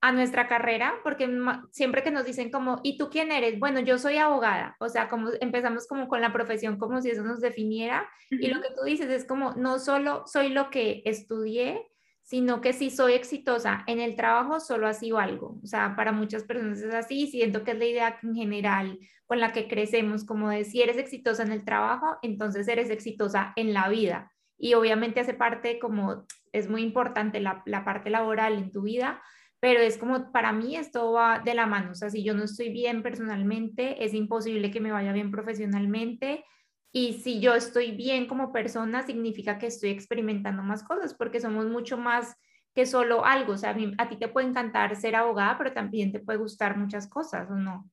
a 0.00 0.12
nuestra 0.12 0.46
carrera, 0.46 0.94
porque 1.02 1.28
siempre 1.72 2.04
que 2.04 2.12
nos 2.12 2.24
dicen 2.24 2.52
como, 2.52 2.80
¿y 2.84 2.96
tú 2.96 3.10
quién 3.10 3.32
eres? 3.32 3.58
Bueno, 3.58 3.80
yo 3.80 3.98
soy 3.98 4.16
abogada, 4.16 4.76
o 4.78 4.88
sea, 4.88 5.08
como 5.08 5.30
empezamos 5.40 5.88
como 5.88 6.06
con 6.06 6.20
la 6.20 6.32
profesión 6.32 6.78
como 6.78 7.02
si 7.02 7.10
eso 7.10 7.24
nos 7.24 7.40
definiera, 7.40 8.08
y 8.30 8.46
lo 8.46 8.60
que 8.60 8.68
tú 8.76 8.84
dices 8.84 9.10
es 9.10 9.24
como, 9.24 9.54
no 9.54 9.80
solo 9.80 10.22
soy 10.26 10.50
lo 10.50 10.70
que 10.70 11.02
estudié, 11.04 11.84
sino 12.28 12.60
que 12.60 12.74
si 12.74 12.90
soy 12.90 13.14
exitosa 13.14 13.84
en 13.86 14.00
el 14.00 14.14
trabajo, 14.14 14.60
solo 14.60 14.86
así 14.86 15.10
algo. 15.18 15.58
O 15.62 15.66
sea, 15.66 15.96
para 15.96 16.12
muchas 16.12 16.44
personas 16.44 16.78
es 16.82 16.92
así, 16.92 17.26
siento 17.26 17.64
que 17.64 17.70
es 17.70 17.78
la 17.78 17.86
idea 17.86 18.18
en 18.22 18.34
general 18.34 18.98
con 19.24 19.40
la 19.40 19.54
que 19.54 19.66
crecemos, 19.66 20.26
como 20.26 20.50
de 20.50 20.66
si 20.66 20.82
eres 20.82 20.98
exitosa 20.98 21.42
en 21.42 21.52
el 21.52 21.64
trabajo, 21.64 22.18
entonces 22.20 22.68
eres 22.68 22.90
exitosa 22.90 23.54
en 23.56 23.72
la 23.72 23.88
vida. 23.88 24.30
Y 24.58 24.74
obviamente 24.74 25.20
hace 25.20 25.32
parte 25.32 25.78
como, 25.78 26.26
es 26.52 26.68
muy 26.68 26.82
importante 26.82 27.40
la, 27.40 27.62
la 27.64 27.82
parte 27.86 28.10
laboral 28.10 28.58
en 28.58 28.72
tu 28.72 28.82
vida, 28.82 29.22
pero 29.58 29.80
es 29.80 29.96
como, 29.96 30.30
para 30.30 30.52
mí 30.52 30.76
esto 30.76 31.12
va 31.12 31.38
de 31.38 31.54
la 31.54 31.64
mano. 31.64 31.92
O 31.92 31.94
sea, 31.94 32.10
si 32.10 32.22
yo 32.22 32.34
no 32.34 32.44
estoy 32.44 32.68
bien 32.68 33.02
personalmente, 33.02 34.04
es 34.04 34.12
imposible 34.12 34.70
que 34.70 34.80
me 34.80 34.92
vaya 34.92 35.14
bien 35.14 35.30
profesionalmente 35.30 36.44
y 36.92 37.14
si 37.14 37.40
yo 37.40 37.54
estoy 37.54 37.92
bien 37.92 38.26
como 38.26 38.52
persona, 38.52 39.02
significa 39.02 39.58
que 39.58 39.66
estoy 39.66 39.90
experimentando 39.90 40.62
más 40.62 40.82
cosas, 40.82 41.14
porque 41.14 41.40
somos 41.40 41.66
mucho 41.66 41.98
más 41.98 42.36
que 42.74 42.86
solo 42.86 43.24
algo. 43.24 43.52
O 43.52 43.56
sea, 43.58 43.76
a, 43.98 44.08
ti 44.08 44.16
te 44.16 44.28
puede 44.28 44.48
encantar 44.48 44.96
ser 44.96 45.14
abogada, 45.14 45.58
pero 45.58 45.72
también 45.72 46.12
te 46.12 46.20
puede 46.20 46.38
gustar 46.38 46.76
muchas 46.76 47.08
cosas, 47.08 47.50
¿o 47.50 47.56
no? 47.56 47.84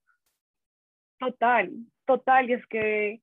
Total, 1.19 1.71
total. 2.05 2.49
Y 2.49 2.53
es 2.53 2.65
que 2.67 3.21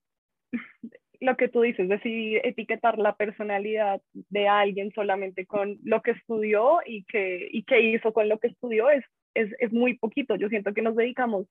lo 1.19 1.37
que 1.37 1.47
tú 1.47 1.61
dices, 1.61 1.89
decir 1.89 2.41
etiquetar 2.43 2.99
la 2.99 3.15
personalidad 3.15 4.01
de 4.11 4.47
alguien 4.47 4.91
solamente 4.93 5.45
con 5.47 5.79
lo 5.83 6.01
que 6.01 6.11
estudió 6.11 6.81
y 6.85 7.03
que, 7.05 7.47
y 7.51 7.63
que 7.63 7.81
hizo 7.81 8.13
con 8.13 8.29
lo 8.29 8.37
que 8.39 8.47
estudió 8.47 8.89
es, 8.91 9.03
es, 9.33 9.51
es 9.59 9.71
muy 9.73 9.97
poquito. 9.97 10.35
Yo 10.35 10.49
siento 10.49 10.73
que 10.73 10.83
nos 10.83 10.95
dedicamos 10.95 11.47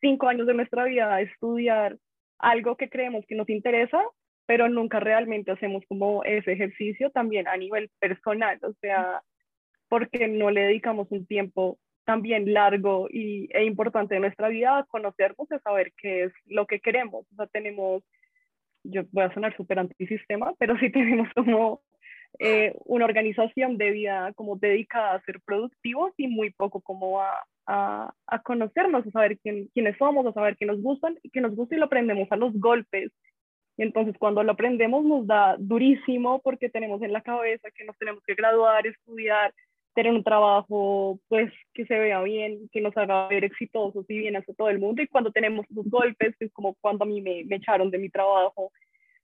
cinco 0.00 0.28
años 0.28 0.46
de 0.46 0.54
nuestra 0.54 0.84
vida 0.84 1.14
a 1.14 1.20
estudiar 1.20 1.98
algo 2.38 2.76
que 2.76 2.88
creemos 2.88 3.24
que 3.26 3.34
nos 3.34 3.48
interesa, 3.48 4.00
pero 4.46 4.68
nunca 4.68 5.00
realmente 5.00 5.50
hacemos 5.50 5.84
como 5.88 6.24
ese 6.24 6.52
ejercicio 6.52 7.10
también 7.10 7.48
a 7.48 7.56
nivel 7.56 7.90
personal, 7.98 8.58
o 8.62 8.72
sea, 8.80 9.22
porque 9.88 10.28
no 10.28 10.50
le 10.50 10.62
dedicamos 10.62 11.08
un 11.10 11.26
tiempo 11.26 11.78
también 12.04 12.52
largo 12.52 13.08
y, 13.10 13.48
e 13.52 13.64
importante 13.64 14.14
de 14.14 14.20
nuestra 14.20 14.48
vida 14.48 14.78
a 14.78 14.84
conocernos, 14.84 15.50
a 15.50 15.58
saber 15.58 15.92
qué 15.98 16.24
es 16.24 16.32
lo 16.46 16.66
que 16.66 16.80
queremos. 16.80 17.26
O 17.32 17.34
sea, 17.34 17.46
tenemos, 17.48 18.02
yo 18.84 19.02
voy 19.10 19.24
a 19.24 19.34
sonar 19.34 19.56
súper 19.56 19.80
antisistema, 19.80 20.54
pero 20.58 20.78
sí 20.78 20.90
tenemos 20.92 21.28
como 21.34 21.82
eh, 22.38 22.74
una 22.84 23.04
organización 23.04 23.78
de 23.78 23.90
vida 23.90 24.32
como 24.34 24.56
dedicada 24.56 25.14
a 25.14 25.22
ser 25.22 25.40
productivos 25.40 26.12
y 26.16 26.28
muy 26.28 26.50
poco 26.50 26.80
como 26.80 27.20
a, 27.20 27.44
a, 27.66 28.42
conocernos, 28.44 29.06
a 29.06 29.10
saber 29.10 29.38
quién, 29.38 29.68
quiénes 29.74 29.96
somos, 29.98 30.26
a 30.26 30.32
saber 30.32 30.56
qué 30.56 30.66
nos 30.66 30.80
gustan 30.80 31.18
y 31.22 31.30
que 31.30 31.40
nos 31.40 31.54
gusta 31.54 31.74
y 31.74 31.78
lo 31.78 31.86
aprendemos 31.86 32.30
a 32.30 32.36
los 32.36 32.52
golpes. 32.54 33.10
Y 33.76 33.82
entonces 33.82 34.16
cuando 34.18 34.42
lo 34.42 34.52
aprendemos 34.52 35.04
nos 35.04 35.26
da 35.26 35.56
durísimo 35.58 36.40
porque 36.40 36.68
tenemos 36.68 37.02
en 37.02 37.12
la 37.12 37.20
cabeza 37.20 37.70
que 37.70 37.84
nos 37.84 37.96
tenemos 37.98 38.22
que 38.24 38.34
graduar, 38.34 38.86
estudiar, 38.86 39.52
tener 39.94 40.12
un 40.12 40.24
trabajo 40.24 41.18
pues 41.28 41.52
que 41.74 41.86
se 41.86 41.98
vea 41.98 42.22
bien, 42.22 42.68
que 42.72 42.80
nos 42.80 42.96
haga 42.96 43.28
ver 43.28 43.44
exitosos 43.44 44.04
y 44.08 44.18
bien 44.18 44.36
hacia 44.36 44.54
todo 44.54 44.68
el 44.68 44.78
mundo. 44.78 45.02
Y 45.02 45.08
cuando 45.08 45.32
tenemos 45.32 45.66
esos 45.70 45.88
golpes, 45.90 46.34
es 46.40 46.52
como 46.52 46.74
cuando 46.80 47.04
a 47.04 47.06
mí 47.06 47.20
me, 47.20 47.44
me 47.44 47.56
echaron 47.56 47.90
de 47.90 47.98
mi 47.98 48.08
trabajo 48.08 48.72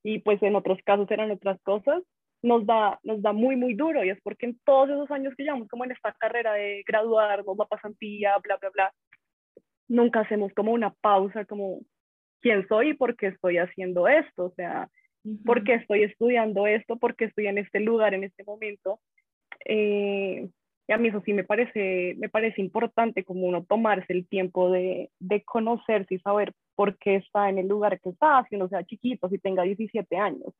y 0.03 0.19
pues 0.19 0.41
en 0.43 0.55
otros 0.55 0.79
casos 0.83 1.09
eran 1.09 1.31
otras 1.31 1.59
cosas, 1.61 2.03
nos 2.43 2.65
da, 2.65 2.99
nos 3.03 3.21
da 3.21 3.31
muy, 3.31 3.55
muy 3.55 3.73
duro 3.73 4.03
y 4.03 4.09
es 4.09 4.21
porque 4.21 4.45
en 4.45 4.59
todos 4.65 4.89
esos 4.89 5.09
años 5.11 5.33
que 5.35 5.43
llevamos 5.43 5.69
como 5.69 5.85
en 5.85 5.91
esta 5.91 6.11
carrera 6.13 6.53
de 6.53 6.83
graduarnos, 6.85 7.57
la 7.57 7.65
pasantía, 7.65 8.37
bla, 8.43 8.57
bla, 8.57 8.69
bla, 8.69 8.93
nunca 9.87 10.19
hacemos 10.19 10.53
como 10.53 10.73
una 10.73 10.91
pausa 10.91 11.45
como 11.45 11.79
quién 12.41 12.67
soy 12.67 12.89
y 12.89 12.93
por 12.93 13.15
qué 13.15 13.27
estoy 13.27 13.57
haciendo 13.57 14.09
esto, 14.09 14.45
o 14.45 14.53
sea, 14.55 14.89
por 15.45 15.63
qué 15.63 15.75
estoy 15.75 16.03
estudiando 16.03 16.67
esto, 16.67 16.97
por 16.97 17.15
qué 17.15 17.25
estoy 17.25 17.47
en 17.47 17.57
este 17.57 17.79
lugar 17.79 18.13
en 18.13 18.25
este 18.25 18.43
momento. 18.43 18.99
Eh, 19.65 20.49
y 20.85 20.91
a 20.91 20.97
mí 20.97 21.07
eso 21.07 21.21
sí 21.23 21.31
me 21.31 21.45
parece, 21.45 22.15
me 22.17 22.27
parece 22.27 22.59
importante 22.59 23.23
como 23.23 23.47
uno 23.47 23.63
tomarse 23.63 24.11
el 24.11 24.27
tiempo 24.27 24.69
de, 24.69 25.09
de 25.19 25.41
conocerse 25.43 26.15
y 26.15 26.19
saber 26.19 26.51
por 26.75 26.97
qué 26.97 27.15
está 27.15 27.47
en 27.47 27.57
el 27.57 27.69
lugar 27.69 28.01
que 28.01 28.09
está, 28.09 28.45
si 28.49 28.57
uno 28.57 28.67
sea 28.67 28.83
chiquito, 28.83 29.29
si 29.29 29.37
tenga 29.37 29.63
17 29.63 30.17
años. 30.17 30.53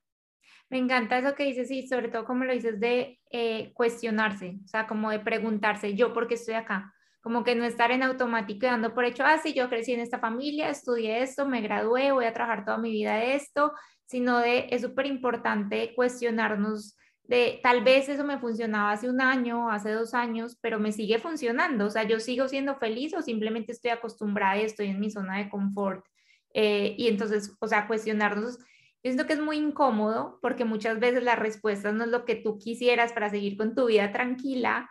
Me 0.69 0.77
encanta 0.77 1.17
eso 1.17 1.35
que 1.35 1.43
dices 1.43 1.69
y 1.71 1.87
sobre 1.87 2.07
todo 2.07 2.25
como 2.25 2.45
lo 2.45 2.53
dices 2.53 2.79
de 2.79 3.19
eh, 3.31 3.71
cuestionarse, 3.73 4.57
o 4.63 4.67
sea, 4.67 4.87
como 4.87 5.11
de 5.11 5.19
preguntarse, 5.19 5.95
yo 5.95 6.13
por 6.13 6.27
qué 6.27 6.33
estoy 6.35 6.55
acá, 6.55 6.93
como 7.21 7.43
que 7.43 7.55
no 7.55 7.63
estar 7.63 7.91
en 7.91 8.03
automático 8.03 8.65
y 8.65 8.69
dando 8.69 8.93
por 8.93 9.05
hecho, 9.05 9.23
ah, 9.25 9.37
sí, 9.37 9.53
yo 9.53 9.69
crecí 9.69 9.93
en 9.93 9.99
esta 10.01 10.19
familia, 10.19 10.69
estudié 10.69 11.21
esto, 11.21 11.45
me 11.45 11.61
gradué, 11.61 12.11
voy 12.11 12.25
a 12.25 12.33
trabajar 12.33 12.65
toda 12.65 12.77
mi 12.77 12.91
vida 12.91 13.15
de 13.15 13.35
esto, 13.35 13.71
sino 14.05 14.39
de, 14.39 14.67
es 14.71 14.81
súper 14.81 15.05
importante 15.05 15.93
cuestionarnos 15.95 16.97
de 17.23 17.59
tal 17.63 17.83
vez 17.83 18.09
eso 18.09 18.23
me 18.23 18.37
funcionaba 18.37 18.91
hace 18.91 19.09
un 19.09 19.21
año, 19.21 19.69
hace 19.69 19.91
dos 19.91 20.13
años, 20.13 20.57
pero 20.61 20.79
me 20.79 20.91
sigue 20.91 21.19
funcionando, 21.19 21.85
o 21.85 21.89
sea, 21.89 22.03
yo 22.03 22.19
sigo 22.19 22.47
siendo 22.47 22.75
feliz 22.75 23.13
o 23.13 23.21
simplemente 23.21 23.71
estoy 23.71 23.91
acostumbrada 23.91 24.57
y 24.57 24.65
estoy 24.65 24.87
en 24.87 24.99
mi 24.99 25.09
zona 25.09 25.37
de 25.37 25.49
confort. 25.49 26.05
Eh, 26.53 26.95
y 26.97 27.07
entonces, 27.07 27.55
o 27.59 27.67
sea, 27.67 27.87
cuestionarnos 27.87 28.59
yo 29.03 29.11
siento 29.11 29.27
que 29.27 29.33
es 29.33 29.41
muy 29.41 29.57
incómodo 29.57 30.39
porque 30.41 30.63
muchas 30.63 30.99
veces 30.99 31.23
la 31.23 31.35
respuesta 31.35 31.91
no 31.91 32.05
es 32.05 32.09
lo 32.09 32.23
que 32.23 32.35
tú 32.35 32.57
quisieras 32.57 33.11
para 33.11 33.29
seguir 33.29 33.57
con 33.57 33.75
tu 33.75 33.87
vida 33.87 34.11
tranquila, 34.13 34.89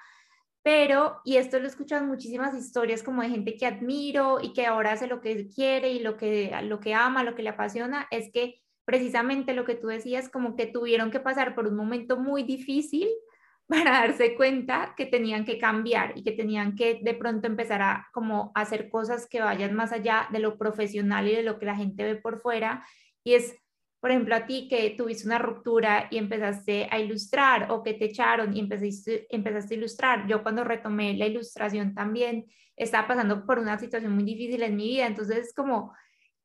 pero, 0.62 1.20
y 1.24 1.36
esto 1.38 1.58
lo 1.58 1.64
he 1.64 1.68
escuchado 1.68 2.02
en 2.02 2.08
muchísimas 2.08 2.54
historias 2.54 3.02
como 3.02 3.22
de 3.22 3.30
gente 3.30 3.56
que 3.56 3.66
admiro 3.66 4.38
y 4.40 4.52
que 4.52 4.66
ahora 4.66 4.92
hace 4.92 5.08
lo 5.08 5.20
que 5.20 5.48
quiere 5.48 5.90
y 5.92 5.98
lo 5.98 6.16
que, 6.16 6.52
lo 6.64 6.78
que 6.78 6.94
ama, 6.94 7.24
lo 7.24 7.34
que 7.34 7.42
le 7.42 7.48
apasiona, 7.48 8.06
es 8.10 8.30
que 8.32 8.62
precisamente 8.84 9.54
lo 9.54 9.64
que 9.64 9.74
tú 9.74 9.88
decías, 9.88 10.28
como 10.28 10.54
que 10.54 10.66
tuvieron 10.66 11.10
que 11.10 11.20
pasar 11.20 11.54
por 11.54 11.66
un 11.66 11.74
momento 11.74 12.16
muy 12.16 12.44
difícil 12.44 13.08
para 13.66 13.92
darse 13.92 14.36
cuenta 14.36 14.94
que 14.96 15.06
tenían 15.06 15.44
que 15.44 15.58
cambiar 15.58 16.12
y 16.16 16.22
que 16.22 16.32
tenían 16.32 16.76
que 16.76 17.00
de 17.02 17.14
pronto 17.14 17.46
empezar 17.48 17.82
a 17.82 18.08
como 18.12 18.52
hacer 18.54 18.88
cosas 18.88 19.26
que 19.26 19.40
vayan 19.40 19.74
más 19.74 19.92
allá 19.92 20.28
de 20.30 20.38
lo 20.38 20.58
profesional 20.58 21.26
y 21.28 21.34
de 21.34 21.42
lo 21.42 21.58
que 21.58 21.66
la 21.66 21.76
gente 21.76 22.04
ve 22.04 22.16
por 22.16 22.40
fuera. 22.40 22.86
Y 23.24 23.34
es 23.34 23.56
por 24.02 24.10
ejemplo, 24.10 24.34
a 24.34 24.46
ti 24.46 24.66
que 24.68 24.90
tuviste 24.98 25.26
una 25.26 25.38
ruptura 25.38 26.08
y 26.10 26.18
empezaste 26.18 26.88
a 26.90 26.98
ilustrar 26.98 27.70
o 27.70 27.84
que 27.84 27.94
te 27.94 28.06
echaron 28.06 28.52
y 28.52 28.58
empezaste, 28.58 29.28
empezaste 29.30 29.74
a 29.74 29.78
ilustrar. 29.78 30.26
Yo 30.26 30.42
cuando 30.42 30.64
retomé 30.64 31.14
la 31.14 31.26
ilustración 31.26 31.94
también 31.94 32.46
estaba 32.74 33.06
pasando 33.06 33.46
por 33.46 33.60
una 33.60 33.78
situación 33.78 34.12
muy 34.12 34.24
difícil 34.24 34.64
en 34.64 34.74
mi 34.74 34.88
vida. 34.88 35.06
Entonces 35.06 35.36
es 35.36 35.54
como, 35.54 35.94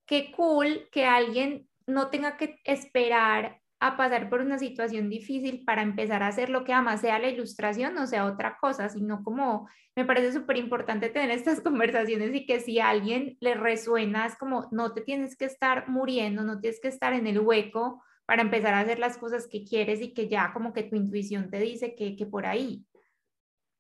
qué 0.05 0.31
cool 0.33 0.87
que 0.91 1.05
alguien 1.05 1.67
no 1.87 2.11
tenga 2.11 2.37
que 2.37 2.59
esperar 2.63 3.59
a 3.79 3.96
pasar 3.96 4.29
por 4.29 4.41
una 4.41 4.57
situación 4.57 5.10
difícil 5.10 5.63
para 5.65 5.84
empezar 5.84 6.24
a 6.24 6.27
hacer 6.27 6.50
lo 6.50 6.63
que 6.63 6.74
ama, 6.74 6.98
sea 6.98 7.19
la 7.19 7.29
ilustración 7.29 7.98
o 7.98 8.07
sea 8.07 8.25
otra 8.25 8.57
cosa, 8.60 8.89
sino 8.89 9.24
como 9.24 9.67
me 9.96 10.05
parece 10.05 10.31
súper 10.31 10.57
importante 10.57 11.10
tener 11.10 11.31
estas 11.31 11.62
conversaciones 11.62 12.34
y 12.34 12.46
que 12.46 12.60
si 12.60 12.79
a 12.79 12.89
alguien 12.89 13.38
le 13.39 13.55
resuena, 13.55 14.25
es 14.25 14.36
como 14.36 14.67
no 14.72 14.93
te 14.93 15.01
tienes 15.01 15.36
que 15.36 15.46
estar 15.46 15.88
muriendo, 15.89 16.43
no 16.43 16.60
tienes 16.60 16.79
que 16.79 16.88
estar 16.88 17.13
en 17.13 17.27
el 17.27 17.39
hueco 17.39 18.03
para 18.25 18.41
empezar 18.41 18.74
a 18.74 18.81
hacer 18.81 19.00
las 19.00 19.17
cosas 19.17 19.48
que 19.48 19.63
quieres 19.63 20.01
y 20.01 20.13
que 20.13 20.27
ya 20.27 20.51
como 20.53 20.74
que 20.74 20.84
tu 20.84 20.96
intuición 20.96 21.50
te 21.50 21.60
dice 21.60 21.96
que, 21.96 22.15
que 22.15 22.25
por 22.25 22.46
ahí. 22.46 22.84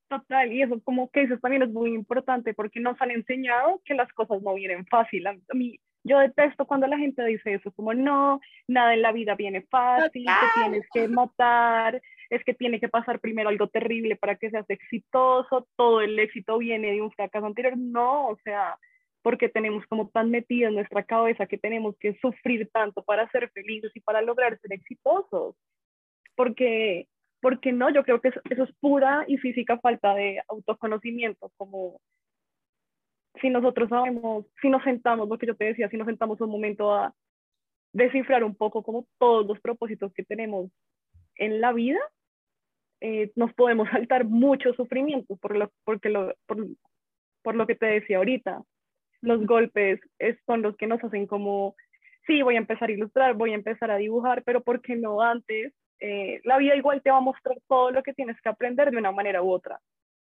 Total, 0.09 0.53
y 0.53 0.61
eso 0.61 0.79
como 0.83 1.09
que 1.09 1.23
eso 1.23 1.37
también 1.39 1.63
es 1.63 1.69
muy 1.69 1.93
importante 1.93 2.53
porque 2.53 2.79
nos 2.79 2.99
han 3.01 3.11
enseñado 3.11 3.81
que 3.83 3.93
las 3.93 4.11
cosas 4.13 4.41
no 4.41 4.53
vienen 4.53 4.85
fácil. 4.85 5.27
A 5.27 5.35
mí, 5.53 5.79
yo 6.07 6.19
detesto 6.19 6.65
cuando 6.65 6.87
la 6.87 6.97
gente 6.97 7.23
dice 7.25 7.55
eso, 7.55 7.71
como 7.71 7.93
no, 7.93 8.39
nada 8.67 8.93
en 8.93 9.01
la 9.01 9.11
vida 9.11 9.35
viene 9.35 9.61
fácil, 9.69 10.25
que 10.25 10.61
tienes 10.61 10.87
que 10.93 11.07
matar, 11.07 12.01
es 12.29 12.43
que 12.43 12.53
tiene 12.53 12.79
que 12.79 12.89
pasar 12.89 13.19
primero 13.19 13.49
algo 13.49 13.67
terrible 13.67 14.15
para 14.15 14.35
que 14.35 14.49
seas 14.49 14.69
exitoso, 14.69 15.67
todo 15.75 16.01
el 16.01 16.17
éxito 16.17 16.57
viene 16.57 16.91
de 16.91 17.01
un 17.01 17.11
fracaso 17.11 17.45
anterior. 17.45 17.77
No, 17.77 18.29
o 18.29 18.37
sea, 18.43 18.77
porque 19.21 19.49
tenemos 19.49 19.85
como 19.87 20.09
tan 20.09 20.31
metido 20.31 20.69
en 20.69 20.75
nuestra 20.75 21.03
cabeza 21.03 21.47
que 21.47 21.57
tenemos 21.57 21.97
que 21.99 22.17
sufrir 22.21 22.69
tanto 22.71 23.03
para 23.03 23.29
ser 23.29 23.49
felices 23.51 23.91
y 23.93 23.99
para 23.99 24.21
lograr 24.21 24.57
ser 24.59 24.73
exitosos. 24.73 25.55
Porque 26.35 27.07
porque 27.41 27.71
no, 27.71 27.89
yo 27.93 28.03
creo 28.03 28.19
que 28.19 28.29
eso, 28.29 28.41
es 28.49 28.75
pura 28.79 29.23
y 29.27 29.37
física 29.37 29.77
falta 29.79 30.13
de 30.15 30.41
autoconocimiento, 30.47 31.51
como 31.57 32.01
si 33.41 33.49
nosotros 33.49 33.89
sabemos, 33.89 34.45
si 34.61 34.69
nos 34.69 34.83
sentamos, 34.83 35.27
lo 35.29 35.37
que 35.37 35.47
yo 35.47 35.55
te 35.55 35.65
decía, 35.65 35.89
si 35.89 35.97
nos 35.97 36.07
sentamos 36.07 36.39
un 36.41 36.49
momento 36.49 36.93
a 36.93 37.13
descifrar 37.93 38.43
un 38.43 38.55
poco 38.55 38.83
como 38.83 39.07
todos 39.17 39.45
los 39.47 39.59
propósitos 39.59 40.13
que 40.13 40.23
tenemos 40.23 40.69
en 41.35 41.61
la 41.61 41.73
vida, 41.73 41.99
eh, 43.01 43.31
nos 43.35 43.53
podemos 43.53 43.89
saltar 43.89 44.25
mucho 44.25 44.73
sufrimiento 44.73 45.35
por 45.37 45.55
lo, 45.55 45.71
porque 45.83 46.09
lo, 46.09 46.33
por, 46.45 46.65
por 47.43 47.55
lo 47.55 47.67
que 47.67 47.75
te 47.75 47.85
decía 47.85 48.17
ahorita. 48.17 48.63
Los 49.21 49.45
golpes 49.45 49.99
son 50.45 50.61
los 50.61 50.77
que 50.77 50.87
nos 50.87 51.03
hacen 51.03 51.25
como, 51.25 51.75
sí, 52.27 52.41
voy 52.43 52.55
a 52.55 52.59
empezar 52.59 52.89
a 52.89 52.93
ilustrar, 52.93 53.33
voy 53.33 53.51
a 53.51 53.55
empezar 53.55 53.89
a 53.89 53.97
dibujar, 53.97 54.43
pero 54.43 54.61
¿por 54.61 54.81
qué 54.81 54.95
no 54.95 55.21
antes 55.21 55.73
eh, 55.99 56.41
la 56.43 56.57
vida 56.57 56.75
igual 56.75 57.01
te 57.01 57.09
va 57.09 57.17
a 57.17 57.21
mostrar 57.21 57.57
todo 57.67 57.91
lo 57.91 58.03
que 58.03 58.13
tienes 58.13 58.39
que 58.41 58.49
aprender 58.49 58.91
de 58.91 58.97
una 58.97 59.11
manera 59.11 59.41
u 59.41 59.51
otra. 59.51 59.79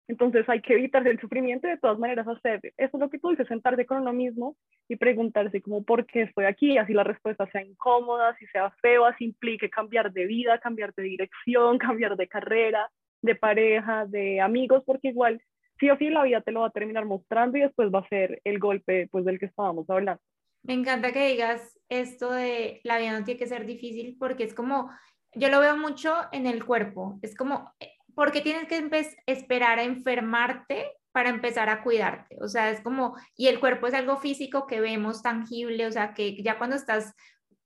Entonces 0.07 0.47
hay 0.47 0.61
que 0.61 0.73
evitar 0.73 1.07
el 1.07 1.19
sufrimiento 1.19 1.67
y 1.67 1.71
de 1.71 1.77
todas 1.77 1.97
maneras 1.97 2.27
hacer. 2.27 2.59
Eso 2.77 2.97
es 2.97 2.99
lo 2.99 3.09
que 3.09 3.17
tú 3.17 3.29
dices, 3.29 3.47
sentarse 3.47 3.85
con 3.85 4.01
uno 4.01 4.13
mismo 4.13 4.55
y 4.87 4.97
preguntarse 4.97 5.61
como 5.61 5.83
por 5.83 6.05
qué 6.05 6.23
estoy 6.23 6.45
aquí, 6.45 6.77
así 6.77 6.93
la 6.93 7.03
respuesta 7.03 7.49
sea 7.51 7.63
incómoda, 7.63 8.29
así 8.29 8.45
sea 8.47 8.69
feo, 8.81 9.05
así 9.05 9.25
implique 9.25 9.69
cambiar 9.69 10.11
de 10.11 10.25
vida, 10.25 10.59
cambiar 10.59 10.93
de 10.93 11.03
dirección, 11.03 11.77
cambiar 11.79 12.15
de 12.17 12.27
carrera, 12.27 12.89
de 13.21 13.35
pareja, 13.35 14.05
de 14.05 14.41
amigos, 14.41 14.83
porque 14.85 15.09
igual 15.09 15.41
sí 15.79 15.89
o 15.89 15.97
sí 15.97 16.09
la 16.09 16.23
vida 16.23 16.41
te 16.41 16.51
lo 16.51 16.61
va 16.61 16.67
a 16.67 16.71
terminar 16.71 17.05
mostrando 17.05 17.57
y 17.57 17.61
después 17.61 17.89
va 17.93 17.99
a 17.99 18.07
ser 18.07 18.39
el 18.43 18.59
golpe 18.59 19.07
pues 19.11 19.25
del 19.25 19.39
que 19.39 19.47
estábamos 19.47 19.89
hablando. 19.89 20.21
Me 20.63 20.73
encanta 20.73 21.11
que 21.11 21.27
digas 21.27 21.79
esto 21.89 22.31
de 22.31 22.79
la 22.83 22.97
vida 22.97 23.17
no 23.17 23.23
tiene 23.23 23.39
que 23.39 23.47
ser 23.47 23.65
difícil 23.65 24.17
porque 24.19 24.43
es 24.43 24.53
como 24.53 24.89
yo 25.35 25.49
lo 25.49 25.59
veo 25.59 25.77
mucho 25.77 26.15
en 26.31 26.47
el 26.47 26.65
cuerpo. 26.65 27.19
Es 27.21 27.35
como, 27.35 27.73
¿por 28.15 28.31
qué 28.31 28.41
tienes 28.41 28.67
que 28.67 28.89
esperar 29.27 29.79
a 29.79 29.83
enfermarte 29.83 30.91
para 31.11 31.29
empezar 31.29 31.69
a 31.69 31.83
cuidarte? 31.83 32.37
O 32.41 32.47
sea, 32.47 32.71
es 32.71 32.81
como, 32.81 33.15
y 33.35 33.47
el 33.47 33.59
cuerpo 33.59 33.87
es 33.87 33.93
algo 33.93 34.17
físico 34.17 34.67
que 34.67 34.79
vemos 34.79 35.21
tangible, 35.21 35.85
o 35.85 35.91
sea, 35.91 36.13
que 36.13 36.41
ya 36.41 36.57
cuando 36.57 36.75
estás 36.75 37.13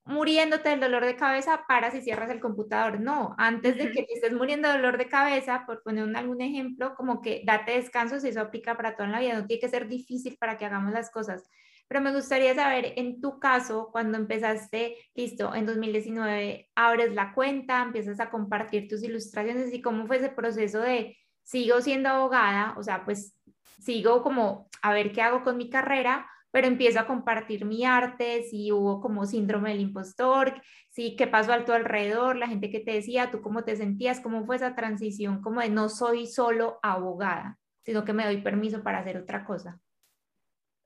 muriéndote 0.04 0.70
del 0.70 0.80
dolor 0.80 1.04
de 1.04 1.16
cabeza, 1.16 1.64
paras 1.68 1.94
y 1.94 2.02
cierras 2.02 2.30
el 2.30 2.40
computador. 2.40 3.00
No, 3.00 3.34
antes 3.38 3.76
de 3.76 3.92
que 3.92 4.02
te 4.02 4.14
estés 4.14 4.32
muriendo 4.32 4.68
de 4.68 4.74
dolor 4.74 4.98
de 4.98 5.08
cabeza, 5.08 5.64
por 5.66 5.82
poner 5.82 6.04
un, 6.04 6.16
algún 6.16 6.40
ejemplo, 6.40 6.94
como 6.96 7.20
que 7.20 7.42
date 7.46 7.72
descansos 7.72 8.24
y 8.24 8.28
eso 8.28 8.40
aplica 8.40 8.76
para 8.76 8.96
toda 8.96 9.08
la 9.08 9.20
vida. 9.20 9.34
No 9.34 9.46
tiene 9.46 9.60
que 9.60 9.68
ser 9.68 9.88
difícil 9.88 10.36
para 10.38 10.56
que 10.58 10.64
hagamos 10.64 10.92
las 10.92 11.10
cosas. 11.10 11.48
Pero 11.90 12.02
me 12.02 12.12
gustaría 12.12 12.54
saber, 12.54 12.92
en 12.94 13.20
tu 13.20 13.40
caso, 13.40 13.88
cuando 13.90 14.16
empezaste, 14.16 14.96
listo, 15.12 15.52
en 15.56 15.66
2019, 15.66 16.70
abres 16.76 17.12
la 17.14 17.34
cuenta, 17.34 17.82
empiezas 17.82 18.20
a 18.20 18.30
compartir 18.30 18.86
tus 18.86 19.02
ilustraciones 19.02 19.74
y 19.74 19.82
cómo 19.82 20.06
fue 20.06 20.18
ese 20.18 20.28
proceso 20.28 20.78
de, 20.80 21.18
sigo 21.42 21.80
siendo 21.80 22.08
abogada, 22.08 22.76
o 22.78 22.84
sea, 22.84 23.04
pues 23.04 23.36
sigo 23.80 24.22
como 24.22 24.68
a 24.82 24.92
ver 24.92 25.10
qué 25.10 25.20
hago 25.20 25.42
con 25.42 25.56
mi 25.56 25.68
carrera, 25.68 26.30
pero 26.52 26.68
empiezo 26.68 27.00
a 27.00 27.08
compartir 27.08 27.64
mi 27.64 27.84
arte, 27.84 28.44
si 28.44 28.70
hubo 28.70 29.00
como 29.00 29.26
síndrome 29.26 29.70
del 29.70 29.80
impostor, 29.80 30.62
si 30.90 31.16
qué 31.16 31.26
pasó 31.26 31.52
a 31.52 31.64
tu 31.64 31.72
alrededor, 31.72 32.36
la 32.36 32.46
gente 32.46 32.70
que 32.70 32.78
te 32.78 32.92
decía, 32.92 33.32
tú 33.32 33.42
cómo 33.42 33.64
te 33.64 33.74
sentías, 33.74 34.20
cómo 34.20 34.46
fue 34.46 34.54
esa 34.54 34.76
transición, 34.76 35.42
como 35.42 35.60
de 35.60 35.70
no 35.70 35.88
soy 35.88 36.28
solo 36.28 36.78
abogada, 36.84 37.58
sino 37.82 38.04
que 38.04 38.12
me 38.12 38.26
doy 38.26 38.42
permiso 38.42 38.84
para 38.84 39.00
hacer 39.00 39.16
otra 39.16 39.44
cosa. 39.44 39.80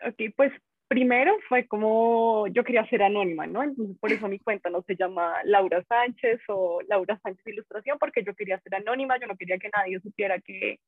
Ok, 0.00 0.32
pues 0.34 0.50
primero 0.94 1.36
fue 1.48 1.66
como 1.66 2.46
yo 2.48 2.62
quería 2.62 2.86
ser 2.86 3.02
anónima, 3.02 3.48
¿no? 3.48 3.64
Entonces 3.64 3.98
por 3.98 4.12
eso 4.12 4.28
mi 4.28 4.38
cuenta 4.38 4.70
no 4.70 4.82
se 4.82 4.94
llama 4.94 5.34
Laura 5.44 5.82
Sánchez 5.88 6.40
o 6.46 6.80
Laura 6.86 7.18
Sánchez 7.20 7.44
Ilustración, 7.46 7.98
porque 7.98 8.22
yo 8.22 8.32
quería 8.34 8.60
ser 8.60 8.76
anónima, 8.76 9.18
yo 9.18 9.26
no 9.26 9.36
quería 9.36 9.58
que 9.58 9.70
nadie 9.76 9.98
supiera 9.98 10.38
que, 10.38 10.78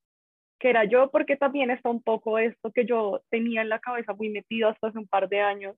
que 0.61 0.71
era 0.71 0.85
yo, 0.85 1.11
porque 1.11 1.37
también 1.37 1.71
está 1.73 1.91
un 1.91 2.03
poco 2.03 2.39
esto 2.39 2.71
que 2.71 2.85
yo 2.85 3.21
tenía 3.31 3.63
en 3.63 3.69
la 3.69 3.81
cabeza 3.81 4.15
muy 4.15 4.29
metido 4.29 4.69
hasta 4.69 4.87
hace 4.87 4.99
un 4.99 5.09
par 5.09 5.29
de 5.29 5.41
años, 5.41 5.77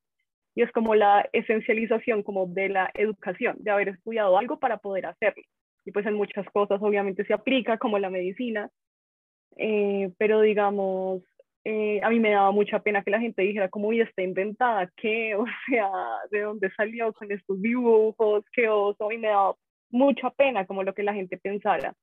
y 0.54 0.60
es 0.62 0.70
como 0.72 0.94
la 0.94 1.26
esencialización 1.32 2.22
como 2.22 2.46
de 2.46 2.68
la 2.68 2.90
educación, 2.92 3.56
de 3.60 3.70
haber 3.70 3.88
estudiado 3.88 4.36
algo 4.36 4.58
para 4.58 4.76
poder 4.76 5.06
hacerlo. 5.06 5.44
Y 5.86 5.92
pues 5.92 6.04
en 6.04 6.14
muchas 6.14 6.46
cosas 6.50 6.82
obviamente 6.82 7.24
se 7.24 7.32
aplica, 7.32 7.78
como 7.78 7.98
la 7.98 8.10
medicina, 8.10 8.68
eh, 9.56 10.10
pero 10.18 10.42
digamos, 10.42 11.22
eh, 11.70 12.00
a 12.02 12.08
mí 12.08 12.18
me 12.18 12.30
daba 12.30 12.50
mucha 12.50 12.78
pena 12.78 13.02
que 13.02 13.10
la 13.10 13.20
gente 13.20 13.42
dijera, 13.42 13.68
¿cómo 13.68 13.92
ya 13.92 14.04
está 14.04 14.22
inventada? 14.22 14.90
¿Qué? 14.96 15.34
O 15.36 15.44
sea, 15.66 15.90
¿de 16.30 16.40
dónde 16.40 16.70
salió 16.74 17.12
con 17.12 17.30
estos 17.30 17.60
dibujos? 17.60 18.42
¿Qué 18.54 18.70
oso? 18.70 19.12
Y 19.12 19.18
me 19.18 19.28
daba 19.28 19.54
mucha 19.90 20.30
pena 20.30 20.66
como 20.66 20.82
lo 20.82 20.94
que 20.94 21.02
la 21.02 21.12
gente 21.12 21.36
pensara. 21.36 21.94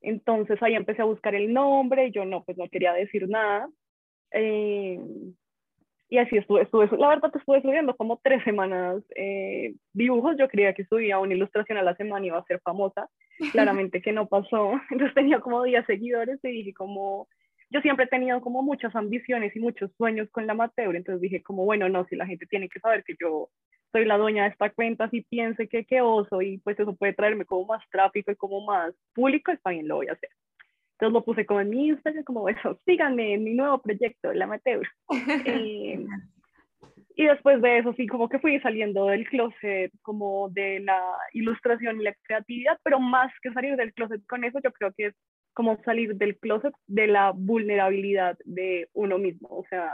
Entonces 0.00 0.62
ahí 0.62 0.76
empecé 0.76 1.02
a 1.02 1.12
buscar 1.12 1.34
el 1.34 1.52
nombre, 1.52 2.06
y 2.06 2.10
yo 2.10 2.24
no, 2.24 2.42
pues 2.42 2.56
no 2.56 2.70
quería 2.70 2.94
decir 2.94 3.28
nada. 3.28 3.68
Eh, 4.32 4.98
y 6.08 6.16
así 6.16 6.38
estuve, 6.38 6.62
estuve, 6.62 6.88
la 6.96 7.08
verdad 7.08 7.30
estuve 7.36 7.58
estudiando 7.58 7.94
como 7.94 8.18
tres 8.22 8.42
semanas 8.44 9.02
eh, 9.14 9.74
dibujos, 9.92 10.36
yo 10.38 10.48
creía 10.48 10.72
que 10.72 10.86
subía 10.86 11.18
una 11.18 11.34
ilustración 11.34 11.76
a 11.76 11.82
la 11.82 11.96
semana 11.96 12.24
y 12.24 12.28
iba 12.28 12.38
a 12.38 12.44
ser 12.44 12.60
famosa, 12.60 13.10
claramente 13.52 14.00
que 14.00 14.12
no 14.12 14.26
pasó, 14.26 14.72
entonces 14.90 15.14
tenía 15.14 15.40
como 15.40 15.62
10 15.62 15.84
seguidores 15.84 16.40
y 16.42 16.48
dije 16.48 16.72
como, 16.72 17.28
yo 17.70 17.80
siempre 17.80 18.04
he 18.04 18.08
tenido 18.08 18.40
como 18.40 18.62
muchas 18.62 18.94
ambiciones 18.96 19.54
y 19.54 19.60
muchos 19.60 19.90
sueños 19.96 20.28
con 20.30 20.46
la 20.46 20.52
amateur, 20.52 20.94
entonces 20.94 21.20
dije 21.20 21.42
como, 21.42 21.64
bueno, 21.64 21.88
no, 21.88 22.04
si 22.06 22.16
la 22.16 22.26
gente 22.26 22.46
tiene 22.46 22.68
que 22.68 22.80
saber 22.80 23.04
que 23.04 23.14
yo 23.20 23.48
soy 23.92 24.04
la 24.04 24.18
dueña 24.18 24.44
de 24.44 24.50
esta 24.50 24.70
cuenta, 24.70 25.08
si 25.10 25.22
piense 25.22 25.68
que 25.68 25.84
qué 25.84 26.00
oso 26.00 26.42
y 26.42 26.58
pues 26.58 26.78
eso 26.78 26.94
puede 26.94 27.12
traerme 27.12 27.44
como 27.44 27.66
más 27.66 27.82
tráfico 27.90 28.30
y 28.30 28.36
como 28.36 28.64
más 28.64 28.92
público, 29.14 29.52
está 29.52 29.70
bien, 29.70 29.88
lo 29.88 29.96
voy 29.96 30.08
a 30.08 30.12
hacer. 30.12 30.30
Entonces 30.92 31.14
lo 31.14 31.24
puse 31.24 31.46
como 31.46 31.60
en 31.60 31.70
mi 31.70 31.88
Instagram, 31.88 32.24
como 32.24 32.48
eso, 32.48 32.78
síganme 32.86 33.34
en 33.34 33.44
mi 33.44 33.54
nuevo 33.54 33.80
proyecto, 33.80 34.30
el 34.30 34.42
amateur. 34.42 34.86
Eh, 35.46 36.04
y 37.16 37.24
después 37.26 37.60
de 37.60 37.78
eso, 37.78 37.92
sí, 37.94 38.06
como 38.06 38.28
que 38.28 38.38
fui 38.38 38.58
saliendo 38.60 39.06
del 39.06 39.28
closet, 39.28 39.92
como 40.00 40.48
de 40.50 40.80
la 40.80 41.02
ilustración 41.34 42.00
y 42.00 42.04
la 42.04 42.14
creatividad, 42.22 42.78
pero 42.82 42.98
más 42.98 43.30
que 43.42 43.52
salir 43.52 43.76
del 43.76 43.92
closet 43.92 44.24
con 44.26 44.42
eso, 44.44 44.58
yo 44.62 44.72
creo 44.72 44.92
que 44.96 45.06
es 45.06 45.14
como 45.60 45.76
salir 45.84 46.14
del 46.16 46.38
closet 46.38 46.72
de 46.86 47.06
la 47.06 47.32
vulnerabilidad 47.32 48.38
de 48.46 48.88
uno 48.94 49.18
mismo. 49.18 49.48
O 49.50 49.66
sea, 49.68 49.92